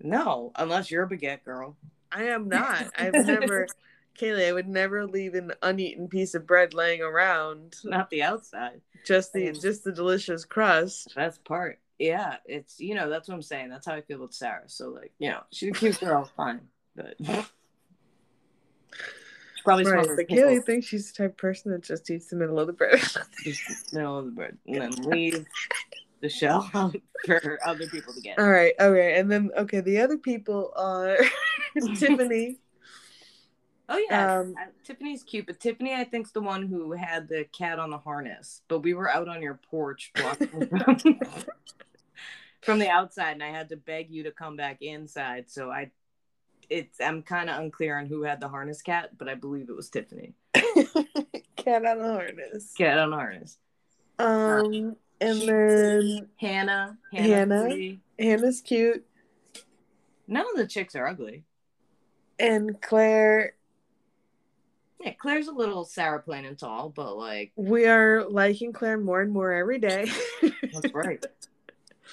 No, 0.00 0.52
unless 0.56 0.90
you're 0.90 1.04
a 1.04 1.08
baguette 1.08 1.42
girl. 1.44 1.76
I 2.12 2.24
am 2.24 2.48
not. 2.48 2.86
I've 2.96 3.14
never, 3.26 3.66
Kaylee. 4.18 4.48
I 4.48 4.52
would 4.52 4.68
never 4.68 5.06
leave 5.06 5.34
an 5.34 5.52
uneaten 5.62 6.08
piece 6.08 6.34
of 6.34 6.46
bread 6.46 6.74
laying 6.74 7.02
around. 7.02 7.76
Not 7.84 8.10
the 8.10 8.22
outside. 8.22 8.80
Just 9.04 9.32
the 9.32 9.52
just 9.52 9.84
the 9.84 9.92
delicious 9.92 10.44
crust. 10.44 11.12
That's 11.14 11.38
part. 11.38 11.78
Yeah, 11.98 12.36
it's 12.44 12.78
you 12.80 12.94
know 12.94 13.08
that's 13.08 13.28
what 13.28 13.34
I'm 13.34 13.42
saying. 13.42 13.70
That's 13.70 13.86
how 13.86 13.94
I 13.94 14.00
feel 14.02 14.18
with 14.20 14.34
Sarah. 14.34 14.64
So 14.66 14.88
like, 14.90 15.12
you 15.18 15.30
know, 15.30 15.42
she's 15.50 15.70
a 15.70 15.72
cute 15.72 16.00
girl, 16.00 16.30
fine, 16.36 16.60
but 16.94 17.14
probably 19.64 19.84
Right, 19.84 20.04
smells 20.04 20.16
but 20.16 20.28
Kaylee 20.28 20.64
thinks 20.64 20.86
she's 20.86 21.10
the 21.12 21.22
type 21.24 21.32
of 21.32 21.36
person 21.38 21.72
that 21.72 21.82
just 21.82 22.10
eats 22.10 22.28
the 22.28 22.36
middle 22.36 22.60
of 22.60 22.66
the 22.66 22.72
bread. 22.72 23.00
middle 23.92 24.18
of 24.18 24.26
the 24.26 24.30
bread 24.30 24.58
and 24.66 24.82
then 24.82 24.92
leave 25.04 25.46
the 26.20 26.28
shell 26.28 26.70
out 26.74 26.96
for 27.26 27.58
other 27.64 27.86
people 27.86 28.14
to 28.14 28.20
get. 28.20 28.38
All 28.38 28.50
right, 28.50 28.74
okay, 28.80 29.18
and 29.18 29.30
then 29.30 29.50
okay, 29.56 29.80
the 29.80 30.00
other 30.00 30.18
people 30.18 30.72
are 30.76 31.16
Tiffany. 31.96 32.58
Oh 33.88 33.98
yeah, 34.10 34.38
Um, 34.40 34.54
Uh, 34.60 34.66
Tiffany's 34.84 35.22
cute, 35.22 35.46
but 35.46 35.60
Tiffany 35.60 35.94
I 35.94 36.04
think's 36.04 36.32
the 36.32 36.40
one 36.40 36.66
who 36.66 36.92
had 36.92 37.28
the 37.28 37.44
cat 37.56 37.78
on 37.78 37.90
the 37.90 37.98
harness. 37.98 38.62
But 38.68 38.80
we 38.80 38.94
were 38.94 39.10
out 39.10 39.28
on 39.28 39.42
your 39.42 39.60
porch 39.70 40.10
blocking 40.14 40.48
from, 40.48 40.98
from 42.62 42.78
the 42.78 42.88
outside, 42.88 43.32
and 43.32 43.44
I 43.44 43.50
had 43.50 43.68
to 43.68 43.76
beg 43.76 44.10
you 44.10 44.24
to 44.24 44.32
come 44.32 44.56
back 44.56 44.78
inside. 44.82 45.50
So 45.50 45.70
I, 45.70 45.92
it's 46.68 47.00
I'm 47.00 47.22
kind 47.22 47.48
of 47.48 47.60
unclear 47.60 47.96
on 47.98 48.06
who 48.06 48.22
had 48.22 48.40
the 48.40 48.48
harness 48.48 48.82
cat, 48.82 49.10
but 49.16 49.28
I 49.28 49.34
believe 49.34 49.68
it 49.68 49.76
was 49.76 49.88
Tiffany. 49.88 50.34
Cat 50.54 51.84
on 51.86 51.98
the 51.98 52.12
harness. 52.12 52.72
Cat 52.76 52.98
on 52.98 53.10
the 53.10 53.16
harness. 53.16 53.58
Um, 54.18 54.96
and 55.20 55.40
then 55.42 56.28
Hannah. 56.36 56.98
Hannah. 57.12 57.60
pretty. 57.62 58.00
Hannah's 58.18 58.60
cute, 58.60 59.04
None 60.28 60.44
of 60.50 60.56
the 60.56 60.66
chicks 60.66 60.94
are 60.96 61.06
ugly. 61.06 61.44
and 62.38 62.80
Claire. 62.80 63.54
Yeah, 65.00 65.12
Claire's 65.12 65.46
a 65.48 65.52
little 65.52 65.84
Sarah 65.84 66.20
plain 66.20 66.46
and 66.46 66.58
tall, 66.58 66.88
but 66.88 67.16
like 67.16 67.52
We 67.56 67.86
are 67.86 68.24
liking 68.28 68.72
Claire 68.72 68.98
more 68.98 69.20
and 69.20 69.30
more 69.32 69.52
every 69.52 69.78
day. 69.78 70.10
that's 70.42 70.92
right. 70.94 71.24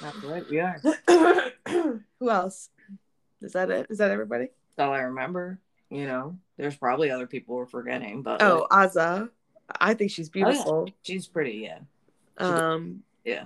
That's 0.02 0.24
right. 0.24 0.44
We 0.50 0.60
are. 0.60 0.82
Who 2.20 2.30
else? 2.30 2.70
Is 3.42 3.54
that 3.54 3.72
it? 3.72 3.88
Is 3.89 3.98
that 4.00 4.12
everybody? 4.12 4.50
That's 4.76 4.88
all 4.88 4.94
I 4.94 5.00
remember. 5.02 5.60
You 5.89 6.06
know, 6.08 6.38
there's 6.58 6.76
probably 6.76 7.10
other 7.12 7.28
people 7.28 7.56
we're 7.56 7.66
forgetting, 7.68 8.22
but 8.24 8.42
Oh, 8.42 8.68
like, 8.70 8.89
Azah. 8.92 9.30
I 9.80 9.94
think 9.94 10.12
she's 10.12 10.28
oh, 10.30 10.32
beautiful. 10.34 10.89
she's 11.04 11.28
pretty. 11.28 11.54
Yeah, 11.63 11.80
Um, 12.38 13.04
yeah. 13.24 13.46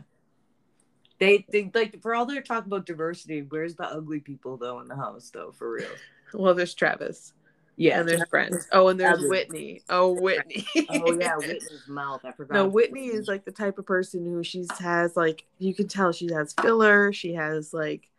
They, 1.19 1.45
they 1.51 1.71
like 1.73 2.01
for 2.01 2.13
all 2.13 2.25
their 2.25 2.41
talk 2.41 2.65
about 2.65 2.85
diversity. 2.85 3.41
Where's 3.41 3.75
the 3.75 3.85
ugly 3.85 4.19
people 4.19 4.57
though 4.57 4.79
in 4.81 4.87
the 4.87 4.95
house 4.95 5.31
though? 5.33 5.51
For 5.51 5.71
real. 5.71 5.89
well, 6.33 6.53
there's 6.53 6.73
Travis. 6.75 7.33
Yeah, 7.79 7.99
and 7.99 8.09
there's 8.09 8.27
friends. 8.29 8.67
Oh, 8.71 8.87
and 8.87 8.99
there's 8.99 9.19
Ugly. 9.19 9.29
Whitney. 9.29 9.81
Oh, 9.87 10.19
Whitney. 10.19 10.65
oh 10.89 11.13
yeah, 11.19 11.35
Whitney's 11.37 11.83
mouth. 11.87 12.21
I 12.25 12.31
forgot. 12.31 12.55
No, 12.55 12.67
Whitney 12.67 13.07
is 13.07 13.27
like 13.27 13.45
the 13.45 13.51
type 13.51 13.77
of 13.77 13.85
person 13.85 14.25
who 14.25 14.43
she's 14.43 14.67
has 14.79 15.15
like 15.15 15.45
you 15.59 15.75
can 15.75 15.87
tell 15.87 16.11
she 16.11 16.31
has 16.33 16.53
filler. 16.59 17.13
She 17.13 17.33
has 17.35 17.73
like, 17.75 18.09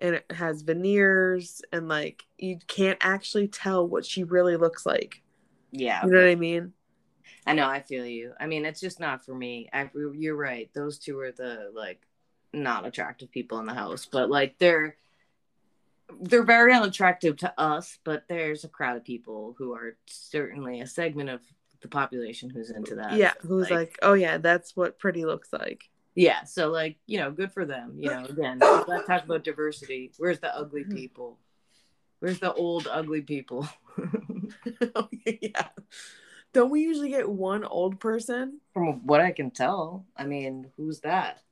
and 0.00 0.16
it 0.16 0.24
has 0.32 0.62
veneers, 0.62 1.62
and 1.72 1.88
like 1.88 2.24
you 2.36 2.58
can't 2.66 2.98
actually 3.00 3.46
tell 3.46 3.86
what 3.86 4.04
she 4.04 4.24
really 4.24 4.56
looks 4.56 4.84
like. 4.84 5.22
Yeah, 5.70 6.04
You 6.04 6.10
know 6.10 6.18
what 6.18 6.28
I 6.28 6.34
mean? 6.34 6.72
I 7.46 7.52
know. 7.54 7.66
I 7.68 7.80
feel 7.80 8.04
you. 8.06 8.32
I 8.40 8.46
mean, 8.46 8.64
it's 8.64 8.80
just 8.80 9.00
not 9.00 9.24
for 9.24 9.34
me. 9.34 9.68
I, 9.72 9.88
you're 10.14 10.36
right. 10.36 10.68
Those 10.74 10.98
two 10.98 11.18
are 11.20 11.32
the 11.32 11.70
like 11.74 12.00
not 12.52 12.86
attractive 12.86 13.30
people 13.30 13.58
in 13.60 13.66
the 13.66 13.74
house, 13.74 14.06
but 14.10 14.30
like 14.30 14.58
they're 14.58 14.96
they're 16.20 16.44
very 16.44 16.72
unattractive 16.72 17.36
to 17.38 17.52
us. 17.60 17.98
But 18.04 18.24
there's 18.28 18.64
a 18.64 18.68
crowd 18.68 18.96
of 18.96 19.04
people 19.04 19.54
who 19.58 19.74
are 19.74 19.96
certainly 20.06 20.80
a 20.80 20.86
segment 20.86 21.30
of 21.30 21.40
the 21.82 21.88
population 21.88 22.48
who's 22.50 22.70
into 22.70 22.94
that. 22.96 23.14
yeah. 23.14 23.32
So, 23.42 23.48
Who's 23.48 23.70
like, 23.70 23.98
oh 24.02 24.14
yeah, 24.14 24.38
that's 24.38 24.74
what 24.76 24.98
pretty 24.98 25.24
looks 25.24 25.52
like. 25.52 25.88
yeah. 26.14 26.44
So 26.44 26.68
like 26.70 26.96
you 27.06 27.18
know, 27.18 27.30
good 27.30 27.52
for 27.52 27.64
them. 27.64 27.94
You 27.98 28.10
know, 28.10 28.24
again, 28.24 28.58
let's 28.60 29.06
talk 29.06 29.24
about 29.24 29.44
diversity. 29.44 30.12
Where's 30.18 30.38
the 30.40 30.56
ugly 30.56 30.82
Mm-hmm. 30.82 30.94
people? 30.94 31.38
Where's 32.20 32.38
the 32.40 32.52
old 32.54 32.88
ugly 32.90 33.20
people? 33.20 33.68
yeah. 35.26 35.68
Don't 36.56 36.70
we 36.70 36.80
usually 36.80 37.10
get 37.10 37.28
one 37.28 37.64
old 37.64 38.00
person? 38.00 38.62
From 38.72 39.06
what 39.06 39.20
I 39.20 39.30
can 39.30 39.50
tell, 39.50 40.06
I 40.16 40.24
mean, 40.24 40.72
who's 40.78 41.00
that? 41.00 41.42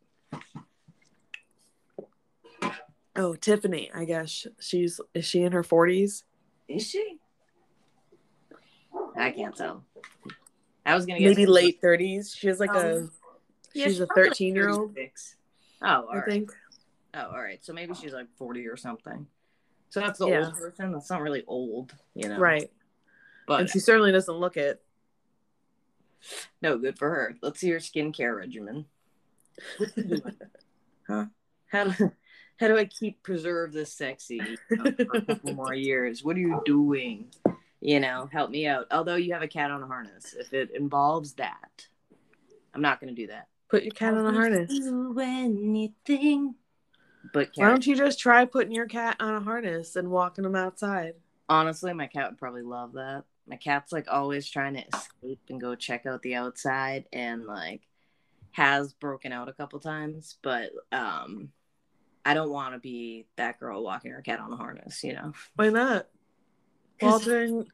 Oh, 3.14 3.34
Tiffany. 3.34 3.90
I 3.94 4.06
guess 4.06 4.46
she's 4.60 5.02
is 5.12 5.26
she 5.26 5.42
in 5.42 5.52
her 5.52 5.62
forties? 5.62 6.24
Is 6.68 6.88
she? 6.88 7.18
I 9.14 9.30
can't 9.30 9.54
tell. 9.54 9.84
I 10.86 10.94
was 10.94 11.04
gonna 11.04 11.20
guess 11.20 11.36
Maybe 11.36 11.44
late 11.44 11.82
thirties. 11.82 12.34
She 12.34 12.46
has 12.46 12.58
like 12.58 12.72
a 12.72 12.96
Um, 13.00 13.10
Yeah, 13.74 13.84
she's 13.84 14.00
a 14.00 14.06
thirteen 14.06 14.54
year 14.54 14.70
old. 14.70 14.94
36. 14.94 15.36
Oh, 15.82 15.86
all 15.86 16.08
I 16.12 16.16
right. 16.16 16.24
think. 16.24 16.50
Oh, 17.12 17.26
all 17.26 17.42
right. 17.42 17.62
So 17.62 17.74
maybe 17.74 17.92
she's 17.92 18.14
like 18.14 18.28
forty 18.38 18.66
or 18.66 18.78
something. 18.78 19.26
So 19.90 20.00
that's 20.00 20.18
the 20.18 20.28
Yeah. 20.28 20.46
old 20.46 20.54
person. 20.54 20.92
That's 20.92 21.10
not 21.10 21.20
really 21.20 21.44
old, 21.46 21.94
you 22.14 22.26
know. 22.30 22.38
Right. 22.38 22.70
But 23.46 23.60
and 23.60 23.68
she 23.68 23.80
certainly 23.80 24.10
doesn't 24.10 24.34
look 24.34 24.56
it. 24.56 24.80
No, 26.62 26.78
good 26.78 26.98
for 26.98 27.10
her. 27.10 27.36
Let's 27.42 27.60
see 27.60 27.70
her 27.70 27.78
skincare 27.78 28.36
regimen. 28.36 28.86
What's 29.78 29.94
she 29.94 30.02
doing? 30.02 30.36
huh? 31.08 31.26
How 31.66 31.84
do 31.84 32.12
how 32.58 32.68
do 32.68 32.78
I 32.78 32.84
keep 32.84 33.22
preserve 33.22 33.72
this 33.72 33.92
sexy 33.92 34.40
you 34.70 34.76
know, 34.76 34.92
for 35.04 35.16
a 35.16 35.22
couple 35.22 35.54
more 35.54 35.74
years? 35.74 36.22
What 36.24 36.36
are 36.36 36.40
you 36.40 36.62
doing? 36.64 37.28
You 37.80 38.00
know, 38.00 38.28
help 38.32 38.50
me 38.50 38.66
out. 38.66 38.86
Although 38.90 39.16
you 39.16 39.32
have 39.34 39.42
a 39.42 39.48
cat 39.48 39.70
on 39.70 39.82
a 39.82 39.86
harness, 39.86 40.34
if 40.38 40.52
it 40.52 40.70
involves 40.74 41.34
that, 41.34 41.86
I'm 42.72 42.80
not 42.80 43.00
going 43.00 43.14
to 43.14 43.20
do 43.20 43.26
that. 43.28 43.48
Put 43.68 43.82
your 43.82 43.92
cat 43.92 44.14
on 44.14 44.26
a 44.26 44.32
harness. 44.32 44.70
Do 44.70 45.18
anything. 45.20 46.54
But 47.32 47.50
Why 47.56 47.68
don't 47.68 47.86
you 47.86 47.96
just 47.96 48.18
try 48.18 48.44
putting 48.44 48.72
your 48.72 48.86
cat 48.86 49.16
on 49.18 49.34
a 49.34 49.40
harness 49.40 49.96
and 49.96 50.10
walking 50.10 50.44
him 50.44 50.56
outside? 50.56 51.14
honestly, 51.48 51.92
my 51.92 52.06
cat 52.06 52.30
would 52.30 52.38
probably 52.38 52.62
love 52.62 52.94
that. 52.94 53.24
My 53.46 53.56
cat's 53.56 53.92
like 53.92 54.06
always 54.10 54.48
trying 54.48 54.74
to 54.74 54.84
escape 54.86 55.40
and 55.48 55.60
go 55.60 55.74
check 55.74 56.06
out 56.06 56.22
the 56.22 56.34
outside, 56.34 57.06
and 57.12 57.44
like 57.44 57.82
has 58.52 58.92
broken 58.92 59.32
out 59.32 59.48
a 59.48 59.52
couple 59.52 59.80
times. 59.80 60.36
But 60.42 60.70
um, 60.92 61.50
I 62.24 62.34
don't 62.34 62.50
want 62.50 62.74
to 62.74 62.80
be 62.80 63.26
that 63.36 63.60
girl 63.60 63.82
walking 63.82 64.12
her 64.12 64.22
cat 64.22 64.40
on 64.40 64.52
a 64.52 64.56
harness. 64.56 65.04
You 65.04 65.14
know. 65.14 65.32
Why 65.56 65.70
not? 65.70 66.08
Walter 67.02 67.42
and 67.42 67.66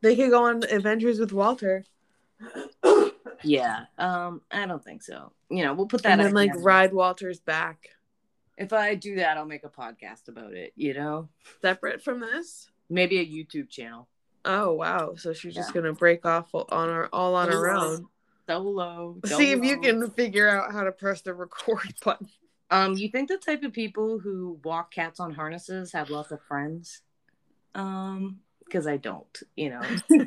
they 0.00 0.14
could 0.14 0.30
go 0.30 0.44
on 0.44 0.62
adventures 0.62 1.18
with 1.18 1.32
Walter 1.32 1.84
Yeah. 3.44 3.84
Um, 3.96 4.42
I 4.50 4.66
don't 4.66 4.82
think 4.82 5.02
so. 5.02 5.32
You 5.50 5.64
know, 5.64 5.74
we'll 5.74 5.86
put 5.86 6.02
that 6.02 6.12
and 6.12 6.20
then 6.20 6.34
like 6.34 6.52
ride 6.56 6.92
Walter's 6.92 7.40
back. 7.40 7.88
If 8.56 8.72
I 8.72 8.96
do 8.96 9.16
that, 9.16 9.36
I'll 9.36 9.44
make 9.44 9.64
a 9.64 9.68
podcast 9.68 10.28
about 10.28 10.52
it. 10.52 10.72
You 10.74 10.94
know, 10.94 11.28
Separate 11.62 12.02
from 12.02 12.20
this? 12.20 12.70
maybe 12.90 13.18
a 13.18 13.24
YouTube 13.24 13.68
channel. 13.68 14.08
Oh 14.44 14.72
wow. 14.72 15.14
So 15.16 15.32
she's 15.32 15.54
just 15.54 15.74
gonna 15.74 15.92
break 15.92 16.24
off 16.24 16.50
on 16.54 16.88
her 16.88 17.08
all 17.14 17.34
on 17.34 17.48
her 17.48 17.68
Solo. 17.68 17.92
own. 17.92 18.06
Solo. 18.46 19.16
See 19.26 19.52
if 19.52 19.62
you 19.62 19.78
can 19.80 20.10
figure 20.10 20.48
out 20.48 20.72
how 20.72 20.84
to 20.84 20.92
press 20.92 21.20
the 21.20 21.34
record 21.34 21.94
button. 22.04 22.28
Um, 22.70 22.94
you 22.94 23.08
think 23.08 23.28
the 23.28 23.38
type 23.38 23.62
of 23.62 23.72
people 23.72 24.18
who 24.18 24.58
walk 24.62 24.92
cats 24.92 25.20
on 25.20 25.32
harnesses 25.32 25.92
have 25.92 26.10
lots 26.10 26.30
of 26.30 26.40
friends? 26.42 27.00
Um, 27.74 28.40
because 28.64 28.86
I 28.86 28.98
don't, 28.98 29.42
you 29.56 29.70
know. 29.70 29.80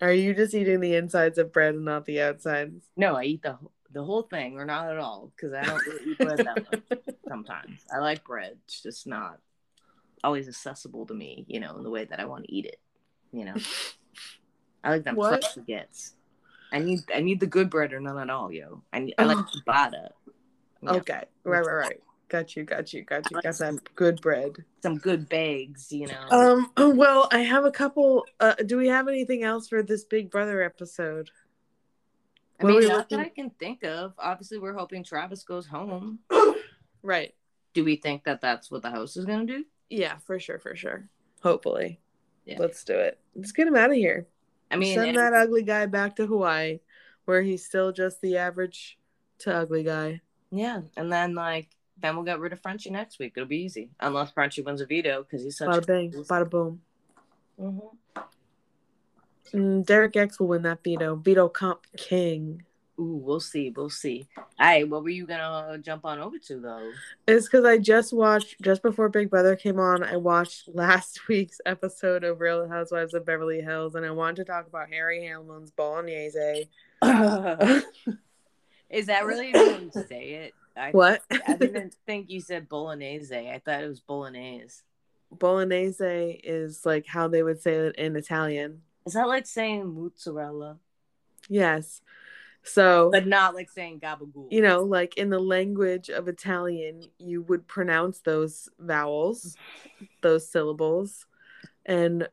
Are 0.00 0.12
you 0.12 0.34
just 0.34 0.54
eating 0.54 0.80
the 0.80 0.94
insides 0.94 1.38
of 1.38 1.52
bread 1.52 1.74
and 1.74 1.84
not 1.84 2.04
the 2.04 2.20
outsides? 2.20 2.84
no, 2.96 3.16
I 3.16 3.24
eat 3.24 3.42
the 3.42 3.58
the 3.90 4.04
whole 4.04 4.22
thing, 4.22 4.58
or 4.58 4.66
not 4.66 4.90
at 4.90 4.98
all, 4.98 5.32
because 5.34 5.54
I 5.54 5.64
don't 5.64 5.86
really 5.86 6.10
eat 6.10 6.18
bread 6.18 6.38
that 6.38 6.70
much. 6.70 6.82
Sometimes 7.28 7.80
I 7.92 7.98
like 7.98 8.22
bread, 8.24 8.58
it's 8.66 8.82
just 8.82 9.06
not 9.06 9.40
always 10.24 10.48
accessible 10.48 11.06
to 11.06 11.14
me, 11.14 11.44
you 11.48 11.60
know, 11.60 11.76
in 11.76 11.82
the 11.82 11.90
way 11.90 12.04
that 12.04 12.20
I 12.20 12.24
want 12.24 12.44
to 12.44 12.54
eat 12.54 12.66
it. 12.66 12.80
You 13.32 13.44
know, 13.46 13.54
I 14.84 14.90
like 14.90 15.04
them 15.04 15.16
What? 15.16 15.42
baguettes. 15.42 16.12
I 16.72 16.78
need 16.78 17.00
I 17.14 17.20
need 17.20 17.40
the 17.40 17.46
good 17.46 17.70
bread 17.70 17.92
or 17.92 18.00
none 18.00 18.18
at 18.18 18.30
all, 18.30 18.52
yo. 18.52 18.82
I 18.92 19.00
need 19.00 19.14
I 19.18 19.24
like 19.24 19.38
ciabatta. 19.66 20.10
Yeah. 20.82 20.92
Okay. 20.92 21.24
Right, 21.44 21.64
right, 21.64 21.72
right. 21.72 22.00
got 22.28 22.54
you, 22.54 22.64
got 22.64 22.92
you, 22.92 23.02
got 23.02 23.30
you. 23.30 23.40
Got 23.40 23.58
that 23.58 23.80
good 23.94 24.20
bread. 24.20 24.52
Some 24.82 24.98
good 24.98 25.28
bags, 25.28 25.90
you 25.90 26.06
know. 26.06 26.28
Um. 26.30 26.70
Well, 26.96 27.28
I 27.32 27.40
have 27.40 27.64
a 27.64 27.70
couple. 27.70 28.26
Uh, 28.40 28.54
do 28.54 28.76
we 28.76 28.88
have 28.88 29.08
anything 29.08 29.42
else 29.44 29.68
for 29.68 29.82
this 29.82 30.04
Big 30.04 30.30
Brother 30.30 30.62
episode? 30.62 31.30
I 32.60 32.64
what 32.64 32.74
mean, 32.74 32.88
not 32.88 33.08
that 33.10 33.20
I 33.20 33.28
can 33.28 33.50
think 33.50 33.84
of. 33.84 34.14
Obviously, 34.18 34.58
we're 34.58 34.74
hoping 34.74 35.04
Travis 35.04 35.44
goes 35.44 35.66
home. 35.66 36.20
Right. 37.02 37.34
Do 37.74 37.84
we 37.84 37.96
think 37.96 38.24
that 38.24 38.40
that's 38.40 38.70
what 38.70 38.82
the 38.82 38.90
house 38.90 39.16
is 39.16 39.24
going 39.24 39.46
to 39.46 39.58
do? 39.58 39.64
Yeah, 39.90 40.18
for 40.18 40.38
sure, 40.38 40.58
for 40.58 40.74
sure. 40.76 41.08
Hopefully. 41.42 42.00
Yeah. 42.44 42.56
Let's 42.58 42.82
do 42.84 42.94
it. 42.98 43.18
Let's 43.34 43.52
get 43.52 43.66
him 43.68 43.76
out 43.76 43.90
of 43.90 43.96
here. 43.96 44.26
I 44.70 44.76
mean, 44.76 44.94
Send 44.94 45.16
that 45.16 45.32
ugly 45.32 45.62
guy 45.62 45.86
back 45.86 46.16
to 46.16 46.26
Hawaii, 46.26 46.80
where 47.24 47.42
he's 47.42 47.64
still 47.64 47.90
just 47.92 48.20
the 48.20 48.36
average 48.36 48.98
to 49.40 49.54
ugly 49.54 49.82
guy. 49.82 50.20
yeah, 50.50 50.82
and 50.96 51.10
then 51.12 51.34
like 51.34 51.68
then 52.00 52.14
we'll 52.14 52.24
get 52.24 52.38
rid 52.38 52.52
of 52.52 52.60
Frenchie 52.60 52.90
next 52.90 53.18
week. 53.18 53.32
It'll 53.36 53.48
be 53.48 53.58
easy, 53.62 53.90
unless 54.00 54.30
Frenchie 54.30 54.62
wins 54.62 54.80
a 54.80 54.86
veto 54.86 55.22
because 55.22 55.42
he's 55.42 55.56
such. 55.56 55.68
Bada 55.68 55.78
a 55.82 55.86
bang, 55.86 56.12
bada 56.12 56.48
boom. 56.50 56.80
Mhm. 57.60 57.90
Mm, 59.52 59.86
Derek 59.86 60.14
X 60.16 60.38
will 60.38 60.48
win 60.48 60.62
that 60.62 60.84
veto. 60.84 61.16
Veto 61.16 61.48
comp 61.48 61.86
king. 61.96 62.62
Ooh, 63.00 63.20
we'll 63.22 63.38
see. 63.40 63.70
We'll 63.70 63.90
see. 63.90 64.28
All 64.36 64.44
right, 64.60 64.88
what 64.88 65.02
were 65.02 65.08
you 65.08 65.26
gonna 65.26 65.42
uh, 65.42 65.78
jump 65.78 66.04
on 66.04 66.18
over 66.18 66.38
to 66.38 66.60
though? 66.60 66.90
It's 67.28 67.46
because 67.46 67.64
I 67.64 67.78
just 67.78 68.12
watched 68.12 68.60
just 68.60 68.82
before 68.82 69.08
Big 69.08 69.30
Brother 69.30 69.54
came 69.54 69.78
on. 69.78 70.02
I 70.02 70.16
watched 70.16 70.68
last 70.74 71.28
week's 71.28 71.60
episode 71.64 72.24
of 72.24 72.40
Real 72.40 72.68
Housewives 72.68 73.14
of 73.14 73.24
Beverly 73.24 73.60
Hills, 73.60 73.94
and 73.94 74.04
I 74.04 74.10
wanted 74.10 74.36
to 74.36 74.44
talk 74.44 74.66
about 74.66 74.88
Harry 74.88 75.24
Hamlin's 75.24 75.70
bolognese. 75.70 76.68
Is 78.90 79.06
that 79.06 79.26
really 79.26 79.52
how 79.52 79.64
you 79.64 79.90
say 80.08 80.30
it? 80.30 80.54
I, 80.76 80.90
what? 80.92 81.22
I 81.30 81.54
didn't 81.54 81.94
think 82.06 82.30
you 82.30 82.40
said 82.40 82.68
bolognese. 82.68 83.34
I 83.34 83.60
thought 83.64 83.82
it 83.82 83.88
was 83.88 84.00
bolognese. 84.00 84.82
bolognese 85.30 86.40
is 86.42 86.84
like 86.84 87.06
how 87.06 87.28
they 87.28 87.42
would 87.42 87.60
say 87.60 87.74
it 87.74 87.96
in 87.96 88.16
Italian. 88.16 88.82
Is 89.06 89.12
that 89.12 89.28
like 89.28 89.46
saying 89.46 89.94
mozzarella, 89.94 90.78
Yes. 91.48 92.02
So 92.68 93.10
but 93.10 93.26
not 93.26 93.54
like 93.54 93.70
saying 93.70 94.00
gabagool? 94.00 94.48
you 94.50 94.60
know, 94.60 94.82
like 94.82 95.16
in 95.16 95.30
the 95.30 95.38
language 95.38 96.10
of 96.10 96.28
Italian, 96.28 97.04
you 97.18 97.42
would 97.42 97.66
pronounce 97.66 98.20
those 98.20 98.68
vowels, 98.78 99.56
those 100.22 100.48
syllables, 100.50 101.26
and 101.86 102.28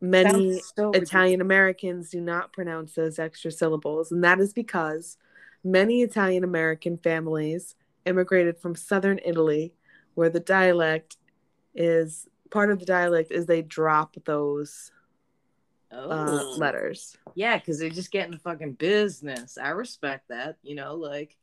many 0.00 0.60
so. 0.76 0.90
Italian 0.92 1.40
Americans 1.40 2.10
do 2.10 2.20
not 2.20 2.52
pronounce 2.52 2.94
those 2.94 3.18
extra 3.18 3.50
syllables, 3.50 4.12
and 4.12 4.24
that 4.24 4.40
is 4.40 4.52
because 4.52 5.18
many 5.64 6.02
Italian 6.02 6.44
American 6.44 6.96
families 6.96 7.74
immigrated 8.06 8.58
from 8.58 8.74
southern 8.74 9.20
Italy, 9.24 9.74
where 10.14 10.30
the 10.30 10.40
dialect 10.40 11.16
is 11.74 12.28
part 12.50 12.70
of 12.70 12.78
the 12.78 12.86
dialect 12.86 13.30
is 13.30 13.46
they 13.46 13.62
drop 13.62 14.16
those 14.24 14.90
Oh, 15.92 16.10
uh, 16.10 16.56
letters. 16.56 17.16
yeah, 17.34 17.58
because 17.58 17.78
they're 17.80 17.90
just 17.90 18.12
getting 18.12 18.30
the 18.30 18.38
fucking 18.38 18.74
business. 18.74 19.58
I 19.58 19.70
respect 19.70 20.28
that. 20.28 20.56
You 20.62 20.76
know, 20.76 20.94
like 20.94 21.36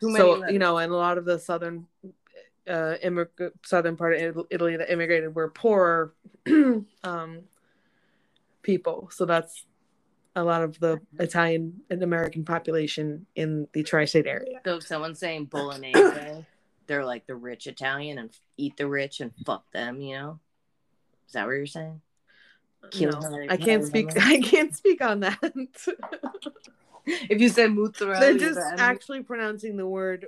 So 0.00 0.32
letters. 0.34 0.52
you 0.52 0.58
know, 0.58 0.78
and 0.78 0.92
a 0.92 0.96
lot 0.96 1.16
of 1.18 1.24
the 1.24 1.38
southern 1.38 1.86
uh 2.68 2.96
immig- 3.04 3.52
southern 3.64 3.96
part 3.96 4.14
of 4.20 4.46
Italy 4.50 4.76
that 4.76 4.92
immigrated 4.92 5.34
were 5.34 5.48
poorer 5.48 6.12
um 7.04 7.40
people. 8.62 9.08
So 9.12 9.24
that's 9.24 9.64
a 10.36 10.42
lot 10.44 10.62
of 10.62 10.78
the 10.78 11.00
Italian 11.18 11.80
and 11.90 12.02
American 12.02 12.44
population 12.44 13.26
in 13.34 13.66
the 13.72 13.82
tri-state 13.82 14.26
area. 14.26 14.60
So 14.64 14.76
if 14.76 14.86
someone's 14.86 15.18
saying 15.18 15.46
bolognese, 15.46 16.44
they're 16.86 17.04
like 17.04 17.26
the 17.26 17.34
rich 17.34 17.66
Italian 17.66 18.18
and 18.18 18.30
eat 18.56 18.76
the 18.76 18.86
rich 18.86 19.20
and 19.20 19.32
fuck 19.46 19.70
them. 19.72 20.00
You 20.00 20.16
know, 20.18 20.40
is 21.26 21.32
that 21.32 21.46
what 21.46 21.52
you're 21.52 21.66
saying? 21.66 22.00
No, 23.00 23.46
I 23.50 23.56
can't 23.56 23.84
speak. 23.84 24.08
I 24.16 24.40
can't 24.40 24.74
speak 24.74 25.02
on 25.02 25.20
that. 25.20 25.38
If 27.06 27.40
you 27.40 27.48
said 27.48 27.72
mozzarella, 27.72 28.20
They're 28.20 28.38
just 28.38 28.54
the 28.56 28.66
enemy. 28.66 28.80
actually 28.82 29.22
pronouncing 29.22 29.76
the 29.76 29.86
word, 29.86 30.26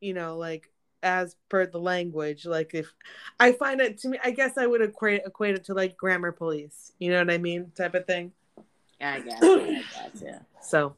you 0.00 0.12
know, 0.14 0.36
like 0.36 0.70
as 1.02 1.36
per 1.48 1.66
the 1.66 1.78
language. 1.78 2.46
Like 2.46 2.74
if 2.74 2.92
I 3.38 3.52
find 3.52 3.80
it 3.80 3.98
to 3.98 4.08
me, 4.08 4.18
I 4.22 4.30
guess 4.32 4.58
I 4.58 4.66
would 4.66 4.82
equate 4.82 5.22
equate 5.24 5.54
it 5.54 5.64
to 5.66 5.74
like 5.74 5.96
grammar 5.96 6.32
police. 6.32 6.92
You 6.98 7.10
know 7.10 7.18
what 7.18 7.30
I 7.30 7.38
mean, 7.38 7.70
type 7.76 7.94
of 7.94 8.06
thing. 8.06 8.32
I 9.00 9.20
guess. 9.20 9.42
I 9.42 9.56
guess. 10.12 10.22
Yeah. 10.22 10.38
So 10.62 10.96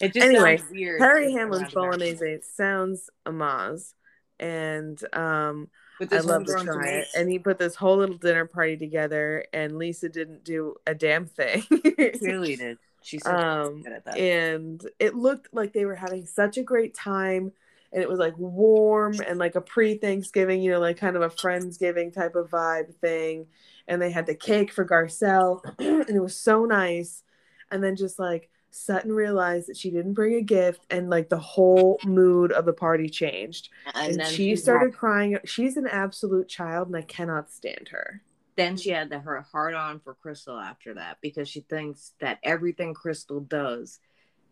It 0.00 0.12
just 0.12 0.26
Anyway, 0.26 0.60
weird. 0.70 1.00
Harry 1.00 1.32
Hamlin's 1.32 1.72
bolognese 1.72 2.40
sounds 2.42 3.08
amaz, 3.24 3.94
and 4.38 5.02
um, 5.14 5.68
I 6.00 6.04
this 6.04 6.24
love 6.24 6.44
to 6.44 6.64
try 6.64 6.88
it. 6.88 7.08
And 7.16 7.30
he 7.30 7.38
put 7.38 7.58
this 7.58 7.74
whole 7.74 7.96
little 7.98 8.18
dinner 8.18 8.46
party 8.46 8.76
together, 8.76 9.44
and 9.52 9.78
Lisa 9.78 10.08
didn't 10.08 10.44
do 10.44 10.76
a 10.86 10.94
damn 10.94 11.26
thing. 11.26 11.62
cheerleaded. 11.62 12.78
She's 13.02 13.22
so 13.22 13.30
um, 13.30 13.82
good 13.82 13.92
at 13.92 14.04
that. 14.04 14.18
and 14.18 14.84
it 14.98 15.14
looked 15.14 15.54
like 15.54 15.72
they 15.72 15.84
were 15.84 15.94
having 15.94 16.26
such 16.26 16.56
a 16.56 16.62
great 16.62 16.92
time 16.92 17.52
and 17.92 18.02
it 18.02 18.08
was 18.08 18.18
like 18.18 18.36
warm 18.36 19.14
and 19.26 19.38
like 19.38 19.54
a 19.54 19.60
pre-thanksgiving 19.60 20.60
you 20.60 20.72
know 20.72 20.80
like 20.80 20.96
kind 20.96 21.14
of 21.14 21.22
a 21.22 21.28
friendsgiving 21.28 22.12
type 22.12 22.34
of 22.34 22.50
vibe 22.50 22.92
thing 22.96 23.46
and 23.86 24.02
they 24.02 24.10
had 24.10 24.26
the 24.26 24.34
cake 24.34 24.72
for 24.72 24.84
garcelle 24.84 25.62
and 25.78 26.10
it 26.10 26.20
was 26.20 26.36
so 26.36 26.64
nice 26.64 27.22
and 27.70 27.82
then 27.82 27.94
just 27.94 28.18
like 28.18 28.50
sutton 28.76 29.12
realized 29.12 29.68
that 29.68 29.76
she 29.76 29.90
didn't 29.90 30.12
bring 30.12 30.34
a 30.34 30.42
gift 30.42 30.84
and 30.90 31.08
like 31.08 31.28
the 31.28 31.38
whole 31.38 31.98
mood 32.04 32.52
of 32.52 32.66
the 32.66 32.72
party 32.72 33.08
changed. 33.08 33.70
And, 33.94 34.20
then 34.20 34.30
she 34.30 34.50
had- 34.50 34.58
started 34.58 34.94
crying. 34.94 35.38
She's 35.44 35.76
an 35.76 35.86
absolute 35.86 36.48
child 36.48 36.88
and 36.88 36.96
i 36.96 37.02
cannot 37.02 37.50
stand 37.50 37.88
her. 37.90 38.22
Then 38.56 38.76
she 38.76 38.90
had 38.90 39.10
the, 39.10 39.18
her 39.18 39.42
heart 39.42 39.74
on 39.74 40.00
for 40.00 40.14
Crystal 40.14 40.58
after 40.58 40.94
that 40.94 41.18
because 41.20 41.46
she 41.48 41.60
thinks 41.60 42.12
that 42.20 42.38
everything 42.42 42.94
Crystal 42.94 43.40
does, 43.40 44.00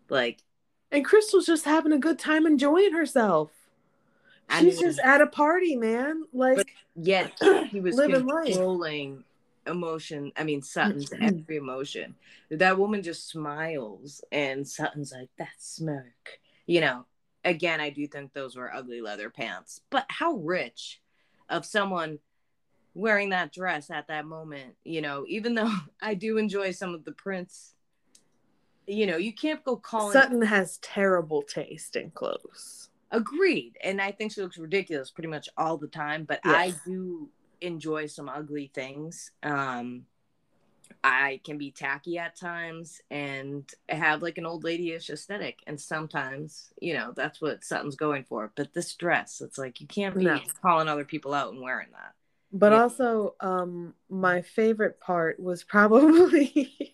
like 0.08 0.42
and 0.92 1.04
crystal's 1.04 1.46
just 1.46 1.64
having 1.64 1.92
a 1.92 1.98
good 1.98 2.18
time 2.18 2.46
enjoying 2.46 2.92
herself. 2.92 3.50
I 4.48 4.60
she's 4.60 4.76
mean- 4.76 4.84
just 4.86 5.00
at 5.00 5.20
a 5.20 5.26
party 5.26 5.76
man. 5.76 6.24
Like 6.32 6.72
yet 6.94 7.32
he 7.70 7.80
was 7.80 7.96
Living 7.96 8.26
life. 8.26 8.56
Emotion. 9.66 10.32
I 10.36 10.44
mean 10.44 10.62
Sutton's 10.62 11.10
mm-hmm. 11.10 11.24
every 11.24 11.56
emotion. 11.56 12.14
That 12.50 12.78
woman 12.78 13.02
just 13.02 13.28
smiles, 13.28 14.22
and 14.32 14.66
Sutton's 14.66 15.12
like 15.12 15.30
that 15.38 15.54
smirk. 15.58 16.40
You 16.66 16.80
know, 16.80 17.06
again, 17.44 17.80
I 17.80 17.90
do 17.90 18.06
think 18.06 18.32
those 18.32 18.56
were 18.56 18.74
ugly 18.74 19.00
leather 19.00 19.30
pants, 19.30 19.80
but 19.90 20.06
how 20.08 20.34
rich 20.34 21.00
of 21.48 21.66
someone 21.66 22.18
wearing 22.94 23.30
that 23.30 23.52
dress 23.52 23.90
at 23.90 24.08
that 24.08 24.26
moment. 24.26 24.74
You 24.84 25.02
know, 25.02 25.24
even 25.28 25.54
though 25.54 25.72
I 26.02 26.14
do 26.14 26.38
enjoy 26.38 26.70
some 26.70 26.94
of 26.94 27.04
the 27.04 27.12
prints. 27.12 27.72
You 28.86 29.06
know, 29.06 29.16
you 29.16 29.32
can't 29.32 29.64
go 29.64 29.76
calling 29.76 30.12
Sutton 30.12 30.42
has 30.42 30.76
terrible 30.78 31.40
taste 31.40 31.96
in 31.96 32.10
clothes. 32.10 32.90
Agreed. 33.10 33.78
And 33.82 33.98
I 33.98 34.10
think 34.10 34.32
she 34.32 34.42
looks 34.42 34.58
ridiculous 34.58 35.10
pretty 35.10 35.28
much 35.28 35.48
all 35.56 35.78
the 35.78 35.86
time, 35.86 36.24
but 36.24 36.40
Yeah. 36.44 36.52
I 36.52 36.74
do 36.84 37.30
enjoy 37.64 38.06
some 38.06 38.28
ugly 38.28 38.70
things. 38.74 39.32
Um 39.42 40.06
I 41.02 41.40
can 41.44 41.58
be 41.58 41.70
tacky 41.70 42.18
at 42.18 42.36
times 42.36 43.00
and 43.10 43.68
have 43.88 44.22
like 44.22 44.38
an 44.38 44.46
old 44.46 44.64
lady-ish 44.64 45.10
aesthetic. 45.10 45.60
And 45.66 45.80
sometimes, 45.80 46.72
you 46.80 46.94
know, 46.94 47.12
that's 47.14 47.40
what 47.40 47.64
Sutton's 47.64 47.96
going 47.96 48.24
for. 48.24 48.52
But 48.54 48.72
this 48.74 48.94
dress, 48.94 49.40
it's 49.40 49.58
like 49.58 49.80
you 49.80 49.86
can't 49.86 50.16
be 50.16 50.24
No. 50.24 50.40
calling 50.62 50.88
other 50.88 51.04
people 51.04 51.34
out 51.34 51.52
and 51.52 51.62
wearing 51.62 51.88
that. 51.92 52.14
But 52.52 52.72
Yeah. 52.72 52.82
also, 52.82 53.34
um, 53.40 53.94
my 54.08 54.42
favorite 54.42 55.00
part 55.00 55.40
was 55.40 55.64
probably 55.64 56.93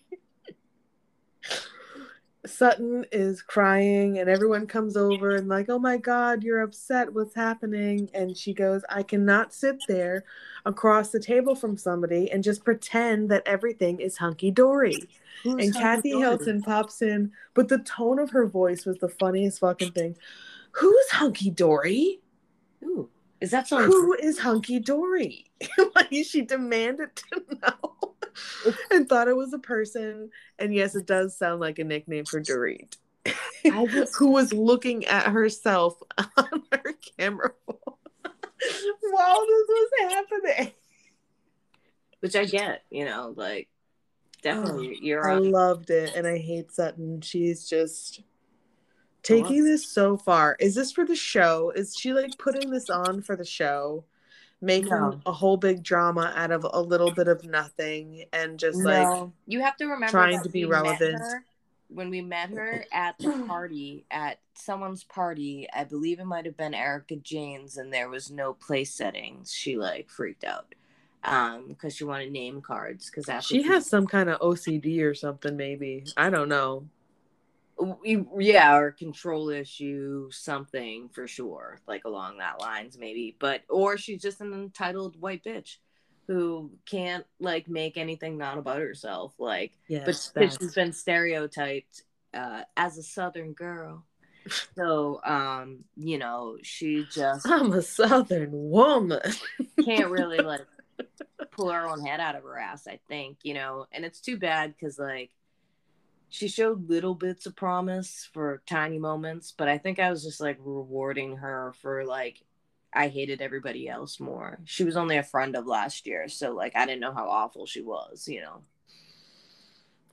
Sutton 2.45 3.05
is 3.11 3.41
crying, 3.41 4.17
and 4.17 4.27
everyone 4.27 4.65
comes 4.65 4.97
over 4.97 5.35
and 5.35 5.47
like, 5.47 5.69
"Oh 5.69 5.77
my 5.77 5.97
God, 5.97 6.43
you're 6.43 6.61
upset. 6.61 7.13
What's 7.13 7.35
happening?" 7.35 8.09
And 8.13 8.35
she 8.35 8.53
goes, 8.53 8.81
"I 8.89 9.03
cannot 9.03 9.53
sit 9.53 9.77
there 9.87 10.23
across 10.65 11.11
the 11.11 11.19
table 11.19 11.53
from 11.53 11.77
somebody 11.77 12.31
and 12.31 12.43
just 12.43 12.63
pretend 12.63 13.29
that 13.29 13.43
everything 13.45 13.99
is 13.99 14.17
hunky 14.17 14.49
dory." 14.49 14.97
And 15.45 15.73
Kathy? 15.73 16.17
Hilton 16.17 16.61
pops 16.63 17.01
in, 17.01 17.31
but 17.53 17.67
the 17.67 17.79
tone 17.79 18.19
of 18.19 18.31
her 18.31 18.47
voice 18.47 18.85
was 18.85 18.97
the 18.97 19.09
funniest 19.09 19.59
fucking 19.59 19.91
thing. 19.91 20.17
Who's 20.71 21.09
hunky 21.11 21.51
dory? 21.51 22.21
Ooh, 22.83 23.09
is 23.39 23.51
that 23.51 23.67
so? 23.67 23.83
Who 23.83 24.13
is 24.13 24.39
hunky 24.39 24.79
dory? 24.79 25.45
like 25.95 26.09
she 26.23 26.41
demanded 26.41 27.15
to 27.15 27.43
know 27.61 27.90
and 28.91 29.07
thought 29.07 29.27
it 29.27 29.35
was 29.35 29.53
a 29.53 29.59
person. 29.59 30.29
And 30.59 30.73
yes, 30.73 30.95
it 30.95 31.05
does 31.05 31.37
sound 31.37 31.59
like 31.59 31.79
a 31.79 31.83
nickname 31.83 32.25
for 32.25 32.41
Dorit. 32.41 32.97
Just- 33.63 34.15
Who 34.17 34.31
was 34.31 34.51
looking 34.51 35.05
at 35.05 35.27
herself 35.27 36.01
on 36.17 36.63
her 36.71 36.93
camera 37.17 37.51
while 37.67 39.39
this 39.45 39.67
was 39.67 39.89
happening. 39.99 40.71
Which 42.19 42.35
I 42.35 42.45
get, 42.45 42.83
you 42.89 43.05
know, 43.05 43.33
like 43.35 43.67
definitely 44.41 44.99
you're 45.01 45.27
I 45.27 45.37
loved 45.37 45.89
it, 45.89 46.13
and 46.15 46.27
I 46.27 46.37
hate 46.37 46.71
Sutton. 46.71 47.21
She's 47.21 47.67
just 47.67 48.21
taking 49.23 49.63
this 49.63 49.87
so 49.87 50.17
far. 50.17 50.55
Is 50.59 50.75
this 50.75 50.91
for 50.91 51.05
the 51.05 51.15
show? 51.15 51.71
Is 51.75 51.95
she 51.95 52.13
like 52.13 52.37
putting 52.37 52.69
this 52.69 52.89
on 52.89 53.21
for 53.21 53.35
the 53.35 53.45
show? 53.45 54.05
Making 54.61 54.89
No. 54.89 55.19
a 55.25 55.31
whole 55.31 55.57
big 55.57 55.81
drama 55.81 56.31
out 56.35 56.51
of 56.51 56.67
a 56.71 56.79
little 56.79 57.11
bit 57.11 57.27
of 57.27 57.43
nothing 57.43 58.25
and 58.31 58.59
just 58.59 58.77
like 58.77 59.29
you 59.47 59.59
have 59.61 59.75
to 59.77 59.85
remember 59.85 60.11
trying 60.11 60.41
to 60.43 60.49
be 60.49 60.65
relevant. 60.65 61.19
when 61.87 62.11
we 62.11 62.21
met 62.21 62.51
her 62.51 62.85
at 62.93 63.17
the 63.17 63.43
party 63.47 64.05
at 64.11 64.37
someone's 64.53 65.03
party 65.03 65.67
i 65.73 65.83
believe 65.83 66.19
it 66.19 66.25
might 66.25 66.45
have 66.45 66.55
been 66.57 66.75
Erika 66.75 67.15
Jayne's 67.15 67.77
and 67.77 67.91
there 67.91 68.07
was 68.07 68.29
no 68.29 68.53
place 68.53 68.93
settings 68.93 69.51
she 69.51 69.77
like 69.77 70.09
freaked 70.09 70.43
out 70.43 70.75
um 71.23 71.65
because 71.67 71.95
she 71.95 72.03
wanted 72.03 72.31
name 72.31 72.61
cards 72.61 73.09
because 73.09 73.43
she 73.43 73.63
has 73.63 73.87
some 73.87 74.05
kind 74.05 74.29
of 74.29 74.39
OCD 74.39 75.01
or 75.01 75.13
something, 75.15 75.55
maybe. 75.57 76.05
I 76.17 76.29
don't 76.29 76.49
know. 76.49 76.85
Yeah 78.37 78.75
or 78.77 78.91
control 78.91 79.49
issue 79.49 80.29
something 80.31 81.09
for 81.13 81.27
sure 81.27 81.79
like 81.87 82.05
along 82.05 82.37
that 82.37 82.59
lines 82.61 82.97
maybe 82.99 83.35
but 83.39 83.61
or 83.69 83.97
she's 83.97 84.21
just 84.21 84.41
an 84.41 84.53
entitled 84.53 85.19
white 85.19 85.43
bitch 85.43 85.77
who 86.27 86.71
can't 86.85 87.25
like 87.39 87.67
make 87.67 87.97
anything 87.97 88.37
not 88.37 88.57
about 88.57 88.79
herself 88.79 89.33
like 89.39 89.71
Yeah. 89.87 90.03
but 90.05 90.31
but 90.35 90.51
she's 90.59 90.73
been 90.75 90.93
stereotyped 90.93 92.03
uh, 92.33 92.63
as 92.77 92.97
a 92.97 93.03
southern 93.03 93.53
girl 93.53 94.05
so 94.77 95.21
um 95.23 95.79
you 95.95 96.17
know 96.17 96.57
she 96.63 97.05
just 97.11 97.47
I'm 97.47 97.71
a 97.73 97.81
southern 97.81 98.49
woman. 98.51 99.21
can't 99.83 100.09
really 100.09 100.37
like 100.53 100.61
pull 101.51 101.69
her 101.69 101.87
own 101.87 102.05
head 102.05 102.19
out 102.19 102.35
of 102.35 102.43
her 102.43 102.57
ass 102.57 102.87
i 102.87 102.99
think 103.07 103.37
you 103.43 103.53
know 103.53 103.85
and 103.91 104.05
it's 104.05 104.21
too 104.21 104.37
bad 104.37 104.73
because 104.73 104.97
like 104.99 105.31
she 106.31 106.47
showed 106.47 106.89
little 106.89 107.13
bits 107.13 107.45
of 107.45 107.57
promise 107.57 108.29
for 108.33 108.63
tiny 108.65 108.97
moments 108.97 109.53
but 109.55 109.67
i 109.67 109.77
think 109.77 109.99
i 109.99 110.09
was 110.09 110.23
just 110.23 110.39
like 110.39 110.57
rewarding 110.59 111.35
her 111.37 111.73
for 111.81 112.05
like 112.05 112.41
i 112.93 113.07
hated 113.07 113.41
everybody 113.41 113.87
else 113.87 114.19
more. 114.19 114.59
She 114.65 114.83
was 114.83 114.97
only 114.97 115.17
a 115.17 115.23
friend 115.23 115.55
of 115.55 115.67
last 115.67 116.07
year 116.07 116.27
so 116.27 116.51
like 116.53 116.75
i 116.75 116.85
didn't 116.85 117.01
know 117.01 117.13
how 117.13 117.29
awful 117.29 117.65
she 117.65 117.81
was 117.81 118.27
you 118.27 118.41
know? 118.41 118.61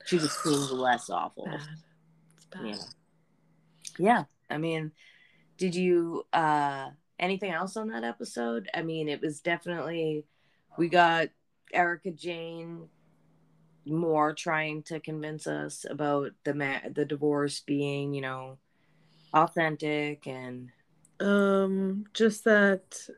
She 0.05 0.19
just 0.19 0.41
seemed 0.43 0.71
less 0.71 1.09
awful. 1.09 1.47
Bad. 1.47 1.61
It's 2.37 2.47
bad. 2.47 2.67
yeah. 2.67 2.77
Yeah 3.99 4.25
i 4.51 4.59
mean 4.59 4.93
did 5.57 5.75
you 5.75 6.25
uh 6.33 6.91
anything 7.19 7.51
else 7.51 7.77
on 7.77 7.89
that 7.89 8.05
episode? 8.05 8.69
I 8.75 8.83
mean 8.83 9.09
it 9.09 9.21
was 9.21 9.41
definitely 9.41 10.25
we 10.77 10.89
got 10.89 11.29
Erika 11.73 12.11
Jayne 12.11 12.89
more 13.91 14.35
trying 14.35 14.83
to 14.85 15.01
convince 15.01 15.47
us 15.47 15.85
about 15.89 16.33
the 16.45 16.55
ma- 16.55 16.89
the 16.93 17.05
divorce 17.05 17.61
being 17.61 18.15
you 18.15 18.23
know 18.23 18.59
authentic 19.35 20.27
and 20.27 20.71
Um, 21.21 22.05
just 22.15 22.45
that 22.45 23.09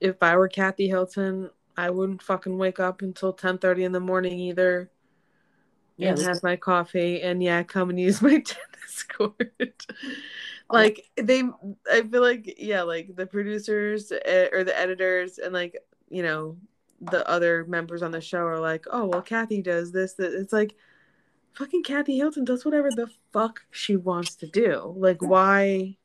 if 0.00 0.22
I 0.22 0.36
were 0.36 0.48
Kathy 0.48 0.88
Hilton, 0.88 1.50
I 1.76 1.90
wouldn't 1.90 2.22
fucking 2.22 2.58
wake 2.58 2.80
up 2.80 3.02
until 3.02 3.32
ten 3.32 3.58
thirty 3.58 3.84
in 3.84 3.92
the 3.92 4.00
morning 4.00 4.38
either. 4.38 4.90
Yeah, 5.96 6.12
and 6.12 6.20
have 6.20 6.42
my 6.42 6.56
coffee 6.56 7.20
and 7.22 7.42
yeah, 7.42 7.62
come 7.62 7.90
and 7.90 8.00
use 8.00 8.22
my 8.22 8.40
tennis 8.40 9.02
court. 9.02 9.86
like 10.70 11.06
they, 11.16 11.42
I 11.90 12.02
feel 12.02 12.22
like 12.22 12.56
yeah, 12.58 12.82
like 12.82 13.14
the 13.16 13.26
producers 13.26 14.12
eh, 14.24 14.48
or 14.52 14.64
the 14.64 14.78
editors 14.78 15.38
and 15.38 15.52
like 15.52 15.76
you 16.08 16.22
know 16.22 16.56
the 17.00 17.28
other 17.28 17.64
members 17.66 18.02
on 18.02 18.10
the 18.10 18.20
show 18.20 18.44
are 18.44 18.60
like, 18.60 18.84
oh 18.90 19.06
well, 19.06 19.22
Kathy 19.22 19.62
does 19.62 19.92
this. 19.92 20.14
That 20.14 20.32
it's 20.32 20.52
like 20.52 20.74
fucking 21.52 21.82
Kathy 21.82 22.16
Hilton 22.16 22.44
does 22.44 22.64
whatever 22.64 22.90
the 22.90 23.08
fuck 23.32 23.62
she 23.70 23.96
wants 23.96 24.34
to 24.36 24.46
do. 24.46 24.94
Like 24.96 25.22
why? 25.22 25.96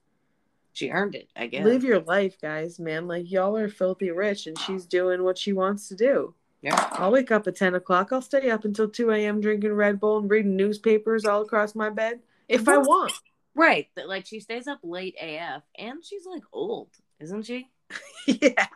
she 0.75 0.89
earned 0.89 1.15
it 1.15 1.29
i 1.37 1.47
guess 1.47 1.63
Live 1.65 1.85
your 1.85 2.01
life, 2.01 2.35
guys, 2.41 2.79
man. 2.79 3.07
Like 3.07 3.31
y'all 3.31 3.55
are 3.57 3.69
filthy 3.69 4.11
rich, 4.11 4.45
and 4.45 4.59
she's 4.59 4.85
doing 4.85 5.23
what 5.23 5.37
she 5.37 5.53
wants 5.53 5.87
to 5.87 5.95
do. 5.95 6.35
yeah 6.61 6.89
I'll 6.91 7.11
wake 7.11 7.31
up 7.31 7.47
at 7.47 7.55
ten 7.55 7.75
o'clock. 7.75 8.11
I'll 8.11 8.21
stay 8.21 8.49
up 8.51 8.65
until 8.65 8.89
two 8.89 9.11
a.m. 9.11 9.39
drinking 9.41 9.73
Red 9.73 9.99
Bull 9.99 10.19
and 10.19 10.29
reading 10.29 10.55
newspapers 10.55 11.25
all 11.25 11.41
across 11.41 11.75
my 11.75 11.89
bed 11.89 12.19
if 12.49 12.67
I 12.67 12.77
want. 12.77 13.13
right 13.55 13.87
but, 13.95 14.07
like 14.07 14.25
she 14.25 14.39
stays 14.39 14.67
up 14.67 14.79
late 14.83 15.15
af 15.19 15.63
and 15.77 16.03
she's 16.03 16.25
like 16.25 16.43
old 16.51 16.89
isn't 17.19 17.43
she 17.43 17.69
yeah, 18.27 18.67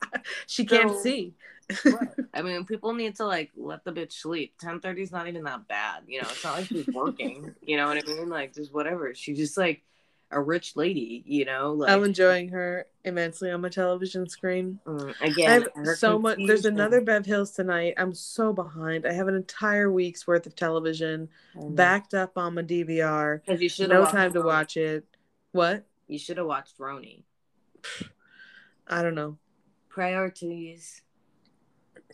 she 0.48 0.66
can't 0.66 0.98
see. 1.00 1.34
I 2.34 2.42
mean, 2.42 2.66
people 2.66 2.94
need 2.94 3.16
to 3.16 3.26
like 3.26 3.52
let 3.56 3.84
the 3.84 3.92
bitch 3.92 4.14
sleep. 4.14 4.54
Ten 4.60 4.80
thirty 4.80 5.02
is 5.02 5.12
not 5.12 5.28
even 5.28 5.44
that 5.44 5.68
bad. 5.68 6.04
You 6.08 6.22
know, 6.22 6.28
it's 6.30 6.44
not 6.44 6.58
like 6.58 6.68
she's 6.68 6.88
working. 6.88 7.54
you 7.62 7.78
know 7.78 7.88
what 7.88 7.98
I 7.98 8.02
mean? 8.08 8.30
Like 8.30 8.54
just 8.54 8.74
whatever. 8.74 9.14
She's 9.14 9.38
just 9.38 9.58
like 9.58 9.84
a 10.32 10.42
rich 10.42 10.76
lady. 10.76 11.24
You 11.26 11.46
know, 11.46 11.74
like 11.74 11.92
I'm 11.92 12.04
enjoying 12.04 12.50
her 12.50 12.88
immensely 13.04 13.52
on 13.52 13.62
my 13.62 13.70
television 13.70 14.28
screen. 14.28 14.80
mm, 14.86 15.14
I 15.22 15.26
again. 15.28 15.50
have 15.50 15.68
her 15.76 15.96
so 15.96 16.18
much. 16.18 16.40
There's 16.46 16.66
another 16.66 17.02
Bev 17.02 17.26
Hills 17.26 17.52
tonight. 17.52 17.94
I'm 17.98 18.14
so 18.14 18.52
behind. 18.52 19.06
I 19.06 19.14
have 19.14 19.28
an 19.28 19.36
entire 19.36 19.92
week's 19.92 20.26
worth 20.26 20.48
of 20.48 20.56
television 20.56 21.30
backed 21.56 22.16
up 22.16 22.38
on 22.38 22.56
my 22.56 22.64
DVR. 22.64 23.42
Because 23.46 23.62
you 23.62 23.70
should 23.70 23.90
No 23.90 24.06
time 24.06 24.34
to 24.34 24.42
watch 24.42 24.76
it. 24.76 25.06
What? 25.52 25.86
You 26.08 26.18
should 26.18 26.38
have 26.38 26.48
watched 26.48 26.80
RHONY. 26.80 27.24
I 28.90 29.02
don't 29.04 29.16
know. 29.16 29.38
Priorities. 29.90 31.02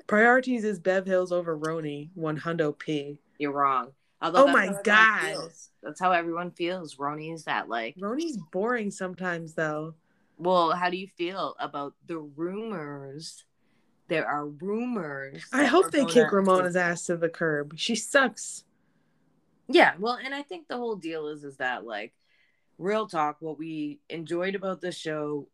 Priorities 0.07 0.63
is 0.63 0.79
Bev 0.79 1.05
Hills 1.05 1.31
over 1.31 1.57
RHONY, 1.57 2.09
one 2.15 2.37
hundo 2.37 2.77
p. 2.77 3.19
You're 3.37 3.53
wrong. 3.53 3.91
Although 4.21 4.45
Oh 4.45 4.51
my 4.51 4.75
God. 4.83 5.37
That's 5.81 5.99
how 5.99 6.11
everyone 6.11 6.51
feels. 6.51 6.95
RHONY 6.95 7.33
is 7.33 7.45
that 7.45 7.69
like. 7.69 7.95
RHONY's 7.97 8.37
boring 8.51 8.91
sometimes 8.91 9.53
though. 9.53 9.95
Well, 10.37 10.71
how 10.71 10.89
do 10.89 10.97
you 10.97 11.07
feel 11.07 11.55
about 11.59 11.93
the 12.07 12.17
rumors? 12.17 13.45
There 14.07 14.27
are 14.27 14.45
rumors. 14.45 15.43
I 15.51 15.65
hope 15.65 15.91
they 15.91 16.05
kick 16.05 16.31
Ramona's 16.31 16.75
ass 16.75 17.05
to 17.05 17.17
the 17.17 17.29
curb. 17.29 17.73
She 17.77 17.95
sucks. 17.95 18.63
Yeah, 19.67 19.93
well, 19.97 20.19
and 20.23 20.35
I 20.35 20.43
think 20.43 20.67
the 20.67 20.77
whole 20.77 20.95
deal 20.95 21.27
is 21.27 21.43
is 21.43 21.57
that 21.57 21.85
like 21.85 22.13
real 22.77 23.07
talk, 23.07 23.37
what 23.39 23.57
we 23.57 23.99
enjoyed 24.09 24.55
about 24.55 24.81
the 24.81 24.91
show 24.91 25.47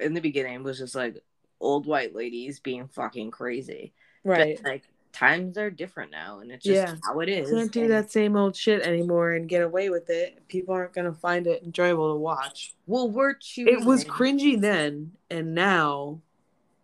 in 0.00 0.14
the 0.14 0.20
beginning 0.20 0.62
was 0.62 0.78
just 0.78 0.94
like 0.94 1.22
old 1.60 1.86
white 1.86 2.14
ladies 2.14 2.60
being 2.60 2.88
fucking 2.88 3.30
crazy. 3.30 3.92
Right. 4.24 4.58
But, 4.62 4.70
like 4.70 4.82
times 5.12 5.56
are 5.56 5.70
different 5.70 6.10
now 6.10 6.40
and 6.40 6.50
it's 6.52 6.64
just 6.64 6.76
Yeah. 6.76 6.94
how 7.04 7.20
it 7.20 7.28
is. 7.30 7.50
Can't 7.50 7.72
do 7.72 7.82
and- 7.82 7.90
that 7.90 8.10
same 8.10 8.36
old 8.36 8.54
shit 8.54 8.82
anymore 8.82 9.32
and 9.32 9.48
get 9.48 9.62
away 9.62 9.88
with 9.88 10.10
it. 10.10 10.46
People 10.48 10.74
aren't 10.74 10.92
gonna 10.92 11.14
find 11.14 11.46
it 11.46 11.62
enjoyable 11.62 12.12
to 12.12 12.18
watch. 12.18 12.74
Well, 12.86 13.10
we're 13.10 13.34
choosing 13.34 13.72
It 13.72 13.84
was 13.86 14.04
cringy 14.04 14.60
then, 14.60 15.12
and 15.30 15.54
now, 15.54 16.20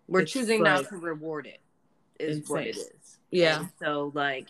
we're 0.09 0.24
choosing 0.24 0.62
like 0.62 0.83
not 0.83 0.88
to 0.88 0.96
reward 0.96 1.46
it 1.46 1.61
is 2.18 2.48
what 2.48 2.66
it 2.66 2.76
is. 2.76 3.18
Yeah. 3.31 3.61
And 3.61 3.68
so 3.78 4.12
like 4.14 4.48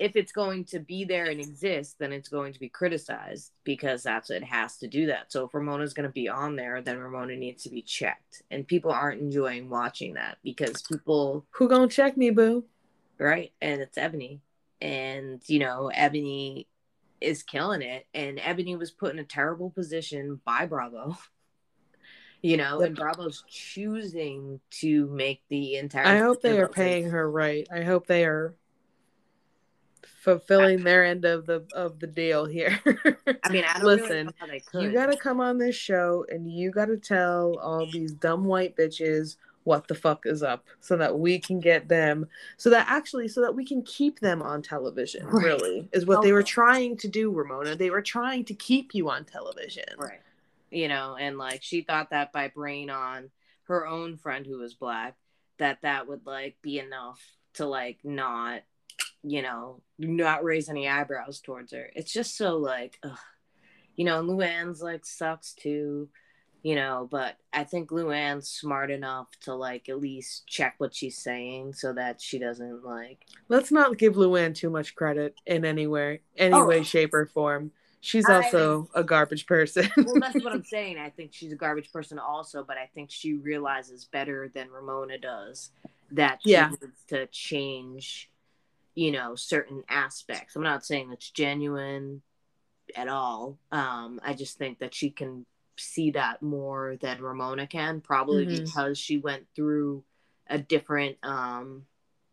if 0.00 0.16
it's 0.16 0.32
going 0.32 0.64
to 0.64 0.80
be 0.80 1.04
there 1.04 1.26
and 1.26 1.38
exist, 1.38 1.96
then 1.98 2.10
it's 2.10 2.30
going 2.30 2.54
to 2.54 2.58
be 2.58 2.70
criticized 2.70 3.52
because 3.64 4.02
that's 4.02 4.30
it 4.30 4.42
has 4.42 4.78
to 4.78 4.88
do 4.88 5.06
that. 5.06 5.30
So 5.30 5.44
if 5.44 5.54
Ramona's 5.54 5.92
going 5.92 6.08
to 6.08 6.12
be 6.12 6.28
on 6.28 6.56
there, 6.56 6.80
then 6.80 6.98
Ramona 6.98 7.36
needs 7.36 7.62
to 7.64 7.70
be 7.70 7.82
checked, 7.82 8.42
and 8.50 8.66
people 8.66 8.90
aren't 8.90 9.20
enjoying 9.20 9.68
watching 9.68 10.14
that 10.14 10.38
because 10.42 10.82
people, 10.82 11.44
who 11.50 11.68
gonna 11.68 11.86
check 11.86 12.16
me, 12.16 12.30
boo? 12.30 12.64
right? 13.20 13.52
And 13.60 13.80
it's 13.80 13.98
Eboni, 13.98 14.40
and 14.80 15.40
you 15.46 15.60
know 15.60 15.90
Eboni 15.94 16.66
is 17.20 17.42
killing 17.42 17.82
it, 17.82 18.06
and 18.14 18.38
Eboni 18.38 18.78
was 18.78 18.90
put 18.90 19.12
in 19.12 19.18
a 19.20 19.24
terrible 19.24 19.70
position 19.70 20.40
by 20.44 20.66
Bravo. 20.66 21.16
You 22.42 22.56
know, 22.56 22.80
and 22.80 22.96
Bravo's 22.96 23.44
choosing 23.50 24.60
to 24.80 25.06
make 25.08 25.42
the 25.50 25.76
entire. 25.76 26.06
I 26.06 26.18
hope 26.20 26.40
they 26.40 26.58
are 26.58 26.68
paying 26.68 27.10
her 27.10 27.30
right. 27.30 27.68
I 27.70 27.82
hope 27.82 28.06
they 28.06 28.24
are 28.24 28.54
fulfilling 30.22 30.82
their 30.84 31.04
end 31.04 31.24
of 31.24 31.46
the 31.46 31.64
of 31.74 31.98
the 31.98 32.06
deal 32.06 32.44
here. 32.46 32.78
I 33.44 33.48
mean, 33.50 33.64
I 33.66 33.78
really 33.80 33.96
listen. 34.02 34.30
they 34.48 34.62
you 34.80 34.92
gotta 34.92 35.16
come 35.16 35.40
on 35.40 35.58
this 35.58 35.76
show 35.76 36.24
and 36.30 36.50
you 36.50 36.70
gotta 36.70 36.96
tell 36.96 37.58
all 37.58 37.86
these 37.86 38.12
dumb 38.12 38.44
white 38.44 38.76
bitches 38.76 39.36
what 39.64 39.86
the 39.88 39.94
fuck 39.94 40.24
is 40.24 40.42
up 40.42 40.64
so 40.80 40.96
that 40.96 41.18
we 41.18 41.38
can 41.38 41.60
get 41.60 41.86
them 41.86 42.26
so 42.56 42.70
that 42.70 42.86
actually 42.88 43.28
so 43.28 43.42
that 43.42 43.54
we 43.54 43.62
can 43.64 43.82
keep 43.82 44.18
them 44.20 44.40
on 44.40 44.62
television 44.62 45.26
Right. 45.26 45.44
really 45.44 45.88
is 45.92 46.06
what 46.06 46.22
they 46.22 46.32
were 46.32 46.42
trying 46.42 46.96
to 46.96 47.08
do 47.08 47.30
ramona 47.30 47.76
they 47.76 47.90
were 47.90 48.00
trying 48.00 48.46
to 48.46 48.54
keep 48.54 48.94
you 48.94 49.10
on 49.10 49.24
television 49.26 49.84
Right. 49.98 50.20
You 50.70 50.88
know, 50.88 51.16
and 51.20 51.36
like 51.36 51.62
she 51.62 51.82
thought 51.82 52.08
that 52.10 52.32
by 52.32 52.48
bringing 52.48 52.88
on 52.90 53.30
her 53.64 53.86
own 53.86 54.16
friend 54.16 54.46
who 54.46 54.58
was 54.58 54.72
black, 54.74 55.14
that 55.58 55.78
that 55.82 56.08
would 56.08 56.24
like 56.26 56.56
be 56.62 56.78
enough 56.78 57.20
to 57.54 57.66
like 57.66 57.98
not, 58.04 58.62
you 59.22 59.42
know, 59.42 59.80
not 59.98 60.44
raise 60.44 60.68
any 60.68 60.88
eyebrows 60.88 61.40
towards 61.40 61.72
her. 61.72 61.90
It's 61.94 62.12
just 62.12 62.36
so 62.36 62.56
like, 62.56 62.98
ugh. 63.02 63.18
you 63.96 64.04
know, 64.04 64.22
Luann's 64.22 64.82
like 64.82 65.04
sucks 65.04 65.52
too, 65.52 66.08
you 66.62 66.74
know, 66.74 67.08
but 67.10 67.36
I 67.52 67.64
think 67.64 67.90
Luann's 67.90 68.48
smart 68.48 68.90
enough 68.90 69.28
to 69.42 69.54
like 69.54 69.88
at 69.88 70.00
least 70.00 70.46
check 70.46 70.74
what 70.78 70.94
she's 70.94 71.18
saying 71.18 71.74
so 71.74 71.92
that 71.92 72.20
she 72.20 72.38
doesn't 72.38 72.84
like 72.84 73.24
let's 73.48 73.72
not 73.72 73.98
give 73.98 74.14
luann 74.14 74.54
too 74.54 74.70
much 74.70 74.94
credit 74.94 75.34
in 75.46 75.64
any 75.64 75.86
way 75.86 76.20
any 76.36 76.54
Oh. 76.54 76.66
way 76.66 76.82
shape 76.82 77.12
or 77.14 77.26
form 77.26 77.72
she's 78.00 78.28
also 78.28 78.88
a 78.94 79.04
garbage 79.04 79.46
person. 79.46 79.88
well, 79.96 80.14
that's 80.20 80.42
what 80.42 80.52
I'm 80.54 80.64
saying. 80.76 80.98
I 80.98 81.10
think 81.10 81.32
she's 81.34 81.52
a 81.52 81.56
garbage 81.56 81.92
person 81.92 82.18
also, 82.18 82.64
but 82.64 82.78
I 82.78 82.86
think 82.94 83.10
she 83.10 83.34
realizes 83.34 84.06
better 84.06 84.50
than 84.54 84.70
Ramona 84.70 85.18
does 85.18 85.70
that 86.12 86.40
she 86.42 86.50
Yeah. 86.52 86.70
needs 86.70 87.04
to 87.08 87.26
change, 87.26 88.30
you 88.94 89.12
know, 89.12 89.34
certain 89.34 89.84
aspects. 89.88 90.56
I'm 90.56 90.62
not 90.62 90.84
saying 90.84 91.12
it's 91.12 91.30
genuine 91.30 92.22
at 92.96 93.08
all. 93.08 93.58
Um, 93.70 94.20
I 94.22 94.34
just 94.34 94.58
think 94.58 94.80
that 94.80 94.94
she 94.94 95.10
can 95.10 95.46
see 95.78 96.10
that 96.10 96.42
more 96.42 96.96
than 97.00 97.22
Ramona 97.22 97.66
can, 97.66 98.00
probably 98.00 98.46
Mhm. 98.46 98.64
because 98.64 98.98
she 98.98 99.18
went 99.18 99.46
through 99.54 100.04
a 100.48 100.58
different 100.58 101.16
um 101.22 101.86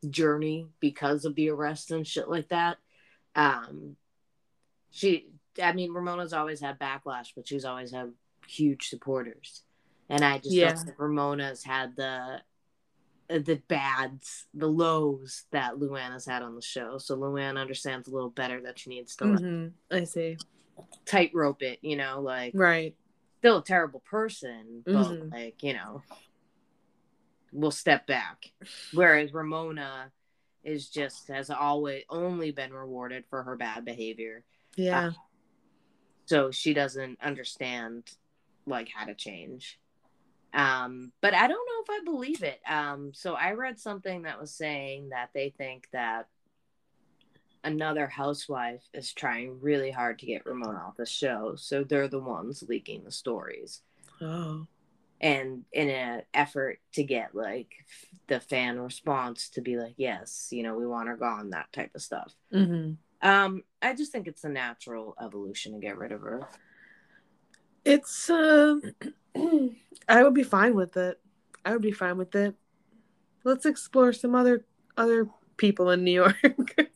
journey 0.10 0.68
because 0.80 1.26
of 1.26 1.36
the 1.36 1.50
arrest 1.50 1.92
and 1.92 2.06
shit 2.06 2.28
like 2.30 2.50
that. 2.50 2.78
Um 3.36 3.96
she 4.92 5.30
I 5.62 5.74
mean 5.74 5.94
Ramona's 5.94 6.34
always 6.34 6.60
had 6.60 6.80
backlash, 6.80 7.30
but 7.36 7.48
she's 7.48 7.66
always 7.66 7.92
had 7.92 8.14
huge 8.48 8.90
supporters. 8.90 9.64
And 10.10 10.24
I 10.24 10.40
just 10.40 10.56
Yeah. 10.56 10.76
Ramona's 10.98 11.64
had 11.64 11.96
the 11.96 12.42
the 13.30 13.62
bads, 13.68 14.48
the 14.54 14.68
lows 14.68 15.46
that 15.52 15.76
Luana's 15.76 16.26
had 16.26 16.42
on 16.42 16.56
the 16.56 16.62
show. 16.62 16.98
So 16.98 17.18
Luana 17.18 17.60
understands 17.60 18.08
a 18.08 18.12
little 18.12 18.30
better 18.30 18.62
that 18.62 18.80
she 18.80 18.90
needs 18.90 19.16
to 19.18 19.26
like, 19.26 19.40
Mhm, 19.40 19.74
I 19.92 20.04
see. 20.06 20.38
tightrope 21.06 21.62
it, 21.62 21.80
you 21.82 21.96
know, 21.98 22.22
like 22.22 22.54
Right. 22.56 22.96
still 23.40 23.58
a 23.58 23.64
terrible 23.64 24.00
person, 24.02 24.84
but 24.86 24.94
Mhm. 24.94 25.32
like, 25.32 25.62
you 25.62 25.74
know, 25.74 26.04
we'll 27.52 27.72
step 27.72 28.08
back. 28.08 28.52
Whereas 28.94 29.34
Ramona 29.34 30.12
is 30.64 30.90
just 30.90 31.28
has 31.28 31.50
always 31.50 32.04
only 32.10 32.52
been 32.52 32.74
rewarded 32.74 33.26
for 33.30 33.44
her 33.44 33.56
bad 33.56 33.86
behavior. 33.86 34.44
Yeah. 34.76 35.12
So 36.26 36.52
she 36.52 36.74
doesn't 36.74 37.22
understand 37.22 38.10
like 38.66 38.90
how 38.90 39.06
to 39.06 39.16
change. 39.16 39.80
Um, 40.58 41.12
but 41.22 41.36
I 41.36 41.48
don't 41.48 41.52
know 41.52 41.84
if 41.84 42.02
I 42.02 42.04
believe 42.04 42.42
it. 42.42 42.60
Um, 42.68 43.12
so 43.14 43.36
I 43.36 43.52
read 43.52 43.80
something 43.80 44.24
that 44.24 44.42
was 44.42 44.52
saying 44.52 45.10
that 45.10 45.30
they 45.34 45.54
think 45.56 45.88
that 45.94 46.28
another 47.64 48.08
housewife 48.08 48.82
is 48.92 49.14
trying 49.14 49.62
really 49.62 49.92
hard 49.92 50.18
to 50.20 50.26
get 50.26 50.48
Ramona 50.48 50.80
off 50.80 50.98
the 50.98 51.06
show. 51.06 51.54
So 51.58 51.84
they're 51.84 52.08
the 52.08 52.20
ones 52.20 52.64
leaking 52.68 53.04
the 53.04 53.12
stories. 53.12 53.82
oh. 54.20 54.66
and 55.22 55.64
in 55.72 55.90
an 55.90 56.24
effort 56.34 56.80
to 56.94 57.04
get 57.04 57.36
like 57.36 57.86
the 58.28 58.40
fan 58.40 58.80
response 58.80 59.50
to 59.50 59.62
be 59.62 59.78
like 59.78 59.94
yes 59.98 60.50
you 60.52 60.64
know 60.64 60.76
we 60.76 60.86
want 60.86 61.08
her 61.08 61.16
gone 61.16 61.50
that 61.52 61.72
type 61.72 61.92
of 61.96 62.02
stuff 62.02 62.34
hmm 62.52 62.92
um 63.22 63.64
i 63.82 63.96
just 63.96 64.12
think 64.12 64.28
it's 64.28 64.44
a 64.44 64.50
natural 64.50 65.16
evolution 65.24 65.74
to 65.74 65.80
get 65.80 65.98
rid 65.98 66.12
of 66.12 66.22
her 66.22 66.48
It's 67.88 68.30
um 68.30 68.82
I 70.10 70.24
would 70.24 70.34
be 70.34 70.44
fine 70.44 70.76
with 70.76 70.98
it. 70.98 71.20
I 71.64 71.72
would 71.72 71.82
be 71.82 71.92
fine 71.92 72.18
with 72.18 72.36
it. 72.36 72.56
Let's 73.44 73.66
explore 73.66 74.14
some 74.14 74.36
other 74.36 74.66
other 74.98 75.30
people 75.58 75.90
in 75.92 76.04
New 76.04 76.12
York. 76.24 76.36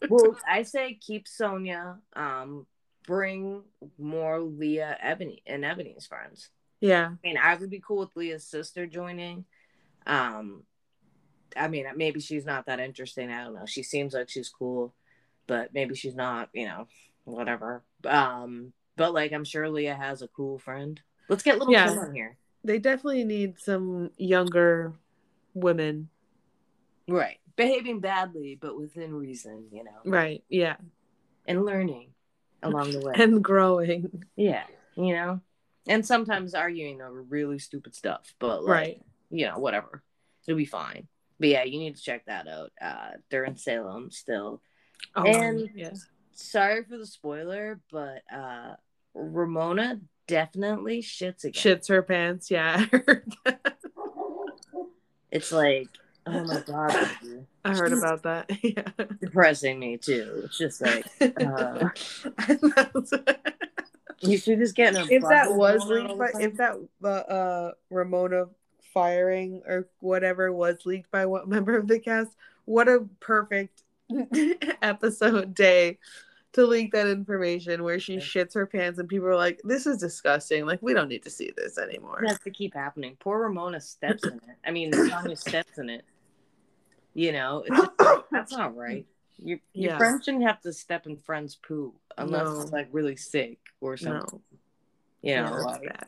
well 0.09 0.37
i 0.47 0.63
say 0.63 0.93
keep 0.93 1.25
Sonja 1.25 1.97
um 2.15 2.65
bring 3.07 3.63
more 3.97 4.39
leah 4.39 4.97
Eboni 5.03 5.41
and 5.47 5.63
Eboni's 5.63 6.05
friends 6.05 6.49
yeah. 6.79 7.09
i 7.11 7.27
mean 7.27 7.37
i 7.37 7.55
would 7.55 7.69
be 7.69 7.81
cool 7.85 7.99
with 7.99 8.15
leah's 8.15 8.45
sister 8.45 8.85
joining 8.85 9.45
um 10.05 10.63
i 11.55 11.67
mean 11.67 11.85
maybe 11.95 12.19
she's 12.19 12.45
not 12.45 12.65
that 12.67 12.79
interesting 12.79 13.31
i 13.31 13.43
don't 13.43 13.55
know 13.55 13.65
she 13.65 13.83
seems 13.83 14.13
like 14.13 14.29
she's 14.29 14.49
cool 14.49 14.93
but 15.47 15.73
maybe 15.73 15.95
she's 15.95 16.15
not 16.15 16.49
you 16.53 16.65
know 16.65 16.87
whatever 17.23 17.83
um 18.05 18.73
but 18.97 19.13
like 19.13 19.31
i'm 19.31 19.43
sure 19.43 19.69
leah 19.69 19.95
has 19.95 20.21
a 20.21 20.27
cool 20.29 20.57
friend 20.59 21.01
let's 21.29 21.43
get 21.43 21.57
little 21.57 21.71
Yeah. 21.73 21.87
Kim 21.89 21.97
on 21.99 22.13
here 22.15 22.37
They 22.63 22.77
definitely 22.79 23.23
need 23.23 23.59
some 23.59 24.11
younger 24.17 24.93
women. 25.53 26.09
right 27.07 27.37
behaving 27.55 27.99
badly 27.99 28.57
but 28.59 28.77
within 28.77 29.13
reason 29.13 29.65
you 29.71 29.83
know 29.83 29.91
Right. 30.05 30.43
Yeah. 30.49 30.77
and 31.45 31.65
learning 31.65 32.09
along 32.63 32.91
the 32.91 32.99
way 33.01 33.13
And 33.15 33.43
growing. 33.43 34.23
yeah 34.35 34.63
you 34.95 35.13
know 35.13 35.41
and 35.87 36.05
sometimes 36.05 36.53
arguing 36.53 37.01
over 37.01 37.21
really 37.23 37.57
stupid 37.59 37.95
stuff 37.95 38.33
but 38.39 38.63
like, 38.63 38.71
Right. 38.71 39.01
you 39.31 39.47
know, 39.47 39.57
whatever. 39.57 40.03
It'll 40.47 40.57
be 40.57 40.65
fine. 40.65 41.07
But 41.39 41.49
yeah, 41.49 41.63
you 41.63 41.79
need 41.79 41.95
to 41.95 42.01
check 42.01 42.25
that 42.25 42.47
out. 42.47 42.71
Uh, 42.79 43.11
they're 43.31 43.45
in 43.45 43.55
Salem 43.57 44.11
still. 44.11 44.61
Oh, 45.15 45.23
And- 45.23 45.69
yeah. 45.73 45.89
Sorry 46.33 46.83
for 46.83 46.97
the 46.97 47.05
spoiler, 47.05 47.79
but 47.91 48.21
uh, 48.33 48.75
Ramona 49.13 49.99
definitely 50.27 51.01
shits 51.01 51.43
again. 51.43 51.61
Shits 51.61 51.89
her 51.89 52.01
pants. 52.01 52.49
Yeah. 52.49 52.85
I 52.91 52.97
heard 52.97 53.33
that. 53.45 53.77
It's 55.31 55.51
like, 55.51 55.87
oh 56.25 56.43
my 56.43 56.61
god, 56.65 57.09
baby. 57.21 57.45
I 57.63 57.73
heard 57.73 57.93
about 57.93 58.23
that. 58.23 58.49
Yeah. 58.63 59.05
depressing 59.19 59.79
me 59.79 59.97
too. 59.97 60.43
It's 60.45 60.57
just 60.57 60.81
like 60.81 61.05
uh, 61.21 61.89
you 64.19 64.37
should 64.37 64.59
just 64.59 64.75
get 64.75 64.95
in 64.95 65.01
a 65.01 65.05
if 65.05 65.23
that 65.23 65.53
was 65.53 65.83
going 65.85 66.05
on 66.05 66.09
leaked 66.09 66.11
all 66.11 66.17
by 66.17 66.31
the 66.33 66.43
if 66.43 66.57
that 66.57 66.77
uh, 67.03 67.07
uh 67.07 67.71
Ramona 67.89 68.45
firing 68.93 69.61
or 69.65 69.87
whatever 69.99 70.51
was 70.51 70.85
leaked 70.85 71.11
by 71.11 71.25
what 71.25 71.47
member 71.47 71.77
of 71.77 71.87
the 71.87 71.99
cast, 71.99 72.35
what 72.65 72.87
a 72.87 73.05
perfect 73.19 73.83
episode 74.81 75.53
day 75.53 75.97
to 76.53 76.65
leak 76.65 76.91
that 76.91 77.07
information 77.07 77.83
where 77.83 77.99
she 77.99 78.17
shits 78.17 78.53
her 78.53 78.65
pants 78.65 78.99
and 78.99 79.07
people 79.07 79.27
are 79.27 79.35
like, 79.35 79.61
This 79.63 79.85
is 79.87 79.97
disgusting. 79.97 80.65
Like 80.65 80.81
we 80.81 80.93
don't 80.93 81.07
need 81.07 81.23
to 81.23 81.29
see 81.29 81.51
this 81.55 81.77
anymore. 81.77 82.23
It 82.23 82.27
has 82.27 82.39
to 82.39 82.51
keep 82.51 82.73
happening. 82.73 83.15
Poor 83.19 83.39
Ramona 83.39 83.79
steps 83.79 84.23
in 84.23 84.33
it. 84.33 84.41
I 84.65 84.71
mean, 84.71 84.91
Tanya 85.09 85.35
steps 85.35 85.77
in 85.77 85.89
it. 85.89 86.03
You 87.13 87.31
know, 87.31 87.63
it's 87.65 87.77
just 87.77 88.25
that's 88.31 88.51
not 88.51 88.75
right. 88.75 89.05
Your 89.37 89.59
your 89.73 89.91
Yeah. 89.91 89.97
friends 89.97 90.25
shouldn't 90.25 90.43
have 90.43 90.61
to 90.61 90.73
step 90.73 91.07
in 91.07 91.17
friends' 91.17 91.55
poo 91.55 91.93
unless 92.17 92.47
No. 92.47 92.61
it's 92.61 92.71
like 92.71 92.89
really 92.91 93.15
sick 93.15 93.59
or 93.79 93.91
No. 93.93 93.97
something. 93.97 94.41
You 95.21 95.31
Yeah, 95.33 95.49
know, 95.49 95.61
like, 95.61 95.83
bad. 95.83 96.07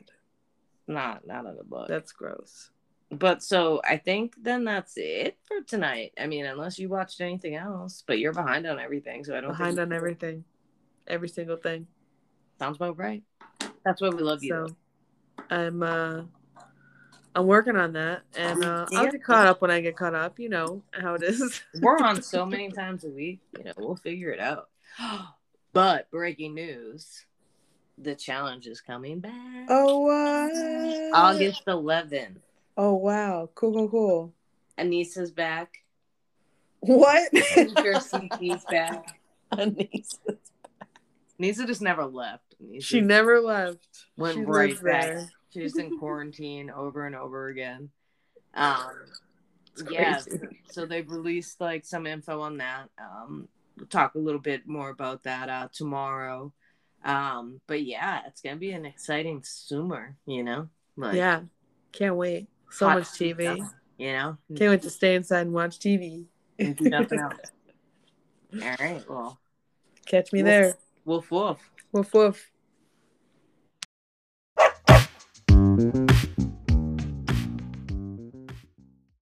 not 0.87 1.25
not 1.27 1.45
a 1.45 1.53
good 1.53 1.67
look. 1.69 1.87
That's 1.87 2.11
gross. 2.11 2.69
But 3.13 3.43
so 3.43 3.81
I 3.83 3.97
think 3.97 4.35
then 4.41 4.63
that's 4.63 4.93
it 4.97 5.37
for 5.45 5.61
tonight. 5.61 6.13
I 6.19 6.27
mean, 6.27 6.45
unless 6.45 6.79
you 6.79 6.89
watched 6.89 7.21
anything 7.21 7.55
else, 7.55 8.03
but 8.05 8.19
you're 8.19 8.33
behind 8.33 8.65
on 8.65 8.79
everything, 8.79 9.23
so 9.23 9.35
I 9.35 9.41
don't 9.41 9.51
think 9.51 9.57
Behind 9.57 9.77
think 9.77 9.87
on 9.87 9.93
everything. 9.93 10.43
Every 11.07 11.29
single 11.29 11.57
thing. 11.57 11.87
Sounds 12.59 12.77
about 12.77 12.97
right. 12.97 13.23
That's 13.83 14.01
why 14.01 14.09
we 14.09 14.21
love 14.21 14.43
you. 14.43 14.67
So. 14.67 14.75
I'm 15.49 15.83
uh 15.83 16.21
I'm 17.35 17.47
working 17.47 17.75
on 17.75 17.93
that 17.93 18.21
and 18.35 18.63
uh, 18.63 18.85
I'll 18.93 19.11
get 19.11 19.23
caught 19.23 19.47
up 19.47 19.61
when 19.61 19.71
I 19.71 19.81
get 19.81 19.97
caught 19.97 20.13
up, 20.13 20.39
you 20.39 20.49
know 20.49 20.83
how 20.91 21.15
it 21.15 21.23
is. 21.23 21.61
We're 21.81 21.97
on 21.97 22.21
so 22.21 22.45
many 22.45 22.69
times 22.69 23.05
a 23.05 23.09
week. 23.09 23.39
You 23.57 23.63
know, 23.63 23.73
we'll 23.77 23.95
figure 23.95 24.29
it 24.29 24.39
out. 24.39 24.69
But 25.73 26.11
breaking 26.11 26.53
news: 26.53 27.25
the 27.97 28.13
challenge 28.13 28.67
is 28.67 28.79
coming 28.79 29.21
back. 29.21 29.65
Oh 29.69 30.01
what? 30.01 31.15
August 31.15 31.65
11th. 31.65 32.42
Oh 32.77 32.93
wow. 32.95 33.49
Cool, 33.55 33.73
cool, 33.73 33.89
cool. 33.89 34.33
Aneesa's 34.77 35.31
back. 35.31 35.79
What? 36.79 37.31
Future 37.37 37.99
CT's 37.99 38.65
back. 38.69 39.19
Aneesa. 39.53 40.37
Aneesa 41.39 41.67
just 41.67 41.81
never 41.81 42.05
left. 42.05 42.55
Aneesa 42.61 42.83
She 42.83 43.01
never 43.01 43.39
left. 43.39 44.05
went 44.17 44.35
she 44.35 44.41
right 44.41 44.83
back. 44.83 45.01
there. 45.05 45.29
She's 45.53 45.77
in 45.77 45.97
quarantine 45.99 46.71
over 46.71 47.05
and 47.05 47.15
over 47.15 47.47
again. 47.47 47.89
Um, 48.55 48.89
yeah. 49.89 50.19
crazy. 50.19 50.39
So 50.71 50.85
they've 50.85 51.09
released 51.09 51.61
like 51.61 51.85
some 51.85 52.07
info 52.07 52.41
on 52.41 52.57
that. 52.57 52.89
Um, 52.99 53.47
we'll 53.77 53.85
talk 53.87 54.15
a 54.15 54.19
little 54.19 54.41
bit 54.41 54.67
more 54.67 54.89
about 54.89 55.23
that 55.23 55.49
uh, 55.49 55.67
tomorrow. 55.71 56.51
Um, 57.05 57.61
but 57.67 57.83
yeah, 57.83 58.21
it's 58.27 58.41
gonna 58.41 58.55
be 58.55 58.71
an 58.71 58.85
exciting 58.85 59.43
summer. 59.43 60.15
You 60.25 60.43
know, 60.43 60.69
like 60.97 61.15
Yeah. 61.15 61.41
Can't 61.91 62.15
wait. 62.15 62.47
So 62.73 62.87
hot 62.87 62.99
much 62.99 63.07
TV. 63.09 63.55
stuff, 63.57 63.73
You 63.97 64.13
know, 64.13 64.37
Can't 64.55 64.71
wait 64.71 64.81
to 64.81 64.89
stay 64.89 65.15
inside 65.15 65.41
and 65.41 65.53
watch 65.53 65.79
TV. 65.79 66.25
and 66.59 66.75
do 66.75 66.89
nothing 66.89 67.19
else. 67.19 67.33
All 68.61 68.75
right. 68.79 69.03
Well, 69.09 69.39
Catch 70.05 70.33
me 70.33 70.41
there. 70.41 70.75
woof 71.05 71.31
woof. 71.31 71.59
Woof 71.91 72.13
woof. 72.13 72.51